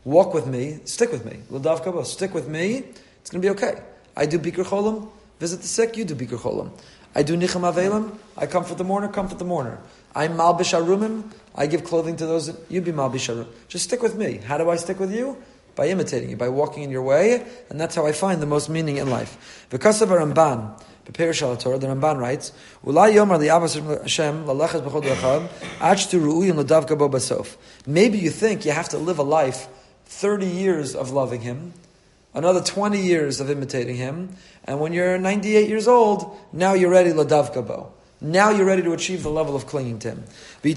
Walk 0.04 0.32
with 0.32 0.46
me, 0.46 0.80
stick 0.84 1.12
with 1.12 1.24
me. 1.24 1.40
Ladav 1.50 1.84
kabo. 1.84 2.04
Stick 2.04 2.32
with 2.32 2.48
me, 2.48 2.84
it's 3.20 3.30
going 3.30 3.42
to 3.42 3.46
be 3.46 3.50
okay. 3.50 3.82
I 4.16 4.26
do 4.26 4.38
bikur 4.38 4.64
cholim, 4.64 5.10
visit 5.38 5.60
the 5.60 5.66
sick, 5.66 5.96
you 5.96 6.04
do 6.04 6.14
bikur 6.14 6.38
cholim. 6.38 6.70
I 7.14 7.22
do 7.22 7.36
nicham 7.36 7.70
avelim, 7.70 8.16
I 8.36 8.46
comfort 8.46 8.78
the 8.78 8.84
mourner, 8.84 9.08
comfort 9.08 9.38
the 9.38 9.44
mourner. 9.44 9.78
I'm 10.14 10.32
malbish 10.38 10.72
arumim, 10.72 11.30
I 11.58 11.66
give 11.66 11.82
clothing 11.82 12.14
to 12.16 12.26
those 12.26 12.46
that 12.46 12.56
you 12.70 12.80
be 12.80 12.92
malbish 12.92 13.28
arum. 13.28 13.48
Just 13.66 13.84
stick 13.84 14.00
with 14.00 14.14
me. 14.14 14.38
How 14.38 14.56
do 14.56 14.70
I 14.70 14.76
stick 14.76 15.00
with 15.00 15.12
you? 15.12 15.36
By 15.74 15.88
imitating 15.88 16.30
you, 16.30 16.36
by 16.36 16.48
walking 16.48 16.84
in 16.84 16.90
your 16.90 17.02
way, 17.02 17.44
and 17.68 17.80
that's 17.80 17.94
how 17.94 18.06
I 18.06 18.12
find 18.12 18.40
the 18.40 18.46
most 18.46 18.68
meaning 18.68 18.96
in 18.96 19.10
life. 19.10 19.66
Because 19.70 20.00
of 20.02 20.08
Ramban, 20.08 20.80
the 21.04 21.12
Ramban 21.12 22.18
writes. 22.18 22.52
Maybe 27.86 28.18
you 28.18 28.30
think 28.30 28.64
you 28.64 28.72
have 28.72 28.88
to 28.88 28.98
live 28.98 29.18
a 29.18 29.22
life, 29.22 29.68
thirty 30.04 30.46
years 30.46 30.94
of 30.94 31.10
loving 31.12 31.40
Him, 31.42 31.72
another 32.34 32.60
twenty 32.60 33.00
years 33.00 33.40
of 33.40 33.50
imitating 33.50 33.96
Him, 33.96 34.36
and 34.64 34.80
when 34.80 34.92
you're 34.92 35.16
ninety-eight 35.16 35.68
years 35.68 35.86
old, 35.86 36.36
now 36.52 36.74
you're 36.74 36.90
ready 36.90 37.10
ladavka 37.10 37.66
bo. 37.66 37.92
Now 38.20 38.50
you're 38.50 38.66
ready 38.66 38.82
to 38.82 38.92
achieve 38.92 39.22
the 39.22 39.30
level 39.30 39.54
of 39.54 39.66
clinging 39.66 40.00
to 40.00 40.10
Him. 40.10 40.24
So 40.64 40.74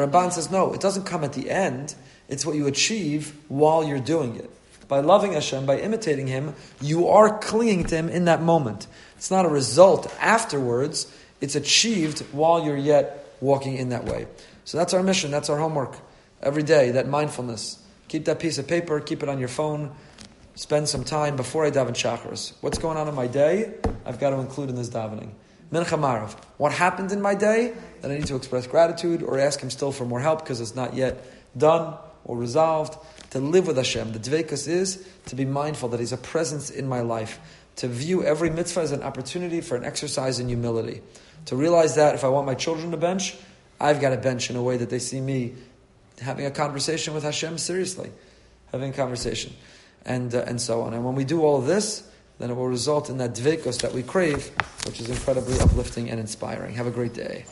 Ramban 0.00 0.32
says, 0.32 0.50
no, 0.50 0.72
it 0.72 0.80
doesn't 0.80 1.04
come 1.04 1.22
at 1.22 1.32
the 1.34 1.50
end. 1.50 1.94
It's 2.28 2.44
what 2.44 2.56
you 2.56 2.66
achieve 2.66 3.32
while 3.48 3.84
you're 3.84 4.00
doing 4.00 4.34
it. 4.34 4.50
By 4.88 5.00
loving 5.00 5.32
Hashem, 5.34 5.66
by 5.66 5.78
imitating 5.78 6.26
Him, 6.26 6.54
you 6.80 7.06
are 7.08 7.38
clinging 7.38 7.84
to 7.84 7.94
Him 7.94 8.08
in 8.08 8.24
that 8.24 8.42
moment. 8.42 8.88
It's 9.16 9.30
not 9.30 9.44
a 9.44 9.48
result 9.48 10.12
afterwards, 10.20 11.12
it's 11.40 11.54
achieved 11.54 12.20
while 12.32 12.64
you're 12.64 12.76
yet 12.76 13.34
walking 13.40 13.76
in 13.76 13.90
that 13.90 14.04
way. 14.04 14.26
So 14.64 14.78
that's 14.78 14.94
our 14.94 15.02
mission, 15.02 15.30
that's 15.30 15.50
our 15.50 15.58
homework. 15.58 15.96
Every 16.42 16.62
day, 16.62 16.92
that 16.92 17.08
mindfulness. 17.08 17.82
Keep 18.08 18.26
that 18.26 18.38
piece 18.38 18.58
of 18.58 18.68
paper, 18.68 19.00
keep 19.00 19.22
it 19.22 19.28
on 19.28 19.38
your 19.38 19.48
phone, 19.48 19.94
spend 20.54 20.88
some 20.88 21.04
time 21.04 21.36
before 21.36 21.64
I 21.64 21.70
daven 21.70 21.90
Shacharis. 21.90 22.52
What's 22.60 22.78
going 22.78 22.96
on 22.96 23.08
in 23.08 23.14
my 23.14 23.26
day? 23.26 23.74
I've 24.04 24.20
got 24.20 24.30
to 24.30 24.36
include 24.36 24.70
in 24.70 24.76
this 24.76 24.90
davening. 24.90 25.30
Mincha. 25.72 26.30
What 26.58 26.72
happened 26.72 27.12
in 27.12 27.20
my 27.20 27.34
day 27.34 27.74
that 28.00 28.10
I 28.10 28.14
need 28.14 28.26
to 28.26 28.36
express 28.36 28.66
gratitude 28.66 29.22
or 29.22 29.38
ask 29.38 29.60
Him 29.60 29.70
still 29.70 29.92
for 29.92 30.04
more 30.04 30.20
help 30.20 30.40
because 30.40 30.60
it's 30.60 30.76
not 30.76 30.94
yet 30.94 31.24
done 31.58 31.96
or 32.24 32.36
resolved. 32.36 32.96
To 33.30 33.40
live 33.40 33.66
with 33.66 33.76
Hashem. 33.76 34.12
The 34.12 34.18
dvekus 34.18 34.68
is 34.68 35.06
to 35.26 35.36
be 35.36 35.44
mindful 35.44 35.88
that 35.90 36.00
He's 36.00 36.12
a 36.12 36.16
presence 36.16 36.70
in 36.70 36.88
my 36.88 37.00
life 37.00 37.40
to 37.76 37.88
view 37.88 38.24
every 38.24 38.50
mitzvah 38.50 38.80
as 38.80 38.92
an 38.92 39.02
opportunity 39.02 39.60
for 39.60 39.76
an 39.76 39.84
exercise 39.84 40.38
in 40.40 40.48
humility. 40.48 41.02
To 41.46 41.56
realize 41.56 41.94
that 41.96 42.14
if 42.14 42.24
I 42.24 42.28
want 42.28 42.46
my 42.46 42.54
children 42.54 42.90
to 42.90 42.96
bench, 42.96 43.36
I've 43.80 44.00
got 44.00 44.10
to 44.10 44.16
bench 44.16 44.50
in 44.50 44.56
a 44.56 44.62
way 44.62 44.76
that 44.78 44.90
they 44.90 44.98
see 44.98 45.20
me 45.20 45.54
having 46.20 46.46
a 46.46 46.50
conversation 46.50 47.14
with 47.14 47.22
Hashem 47.22 47.58
seriously, 47.58 48.10
having 48.72 48.90
a 48.90 48.94
conversation, 48.94 49.54
and, 50.04 50.34
uh, 50.34 50.44
and 50.46 50.60
so 50.60 50.82
on. 50.82 50.94
And 50.94 51.04
when 51.04 51.14
we 51.14 51.24
do 51.24 51.42
all 51.42 51.58
of 51.58 51.66
this, 51.66 52.08
then 52.38 52.50
it 52.50 52.54
will 52.54 52.68
result 52.68 53.08
in 53.08 53.18
that 53.18 53.34
dvekos 53.34 53.80
that 53.82 53.92
we 53.92 54.02
crave, 54.02 54.50
which 54.84 55.00
is 55.00 55.08
incredibly 55.08 55.58
uplifting 55.60 56.10
and 56.10 56.20
inspiring. 56.20 56.74
Have 56.74 56.86
a 56.86 56.90
great 56.90 57.14
day. 57.14 57.46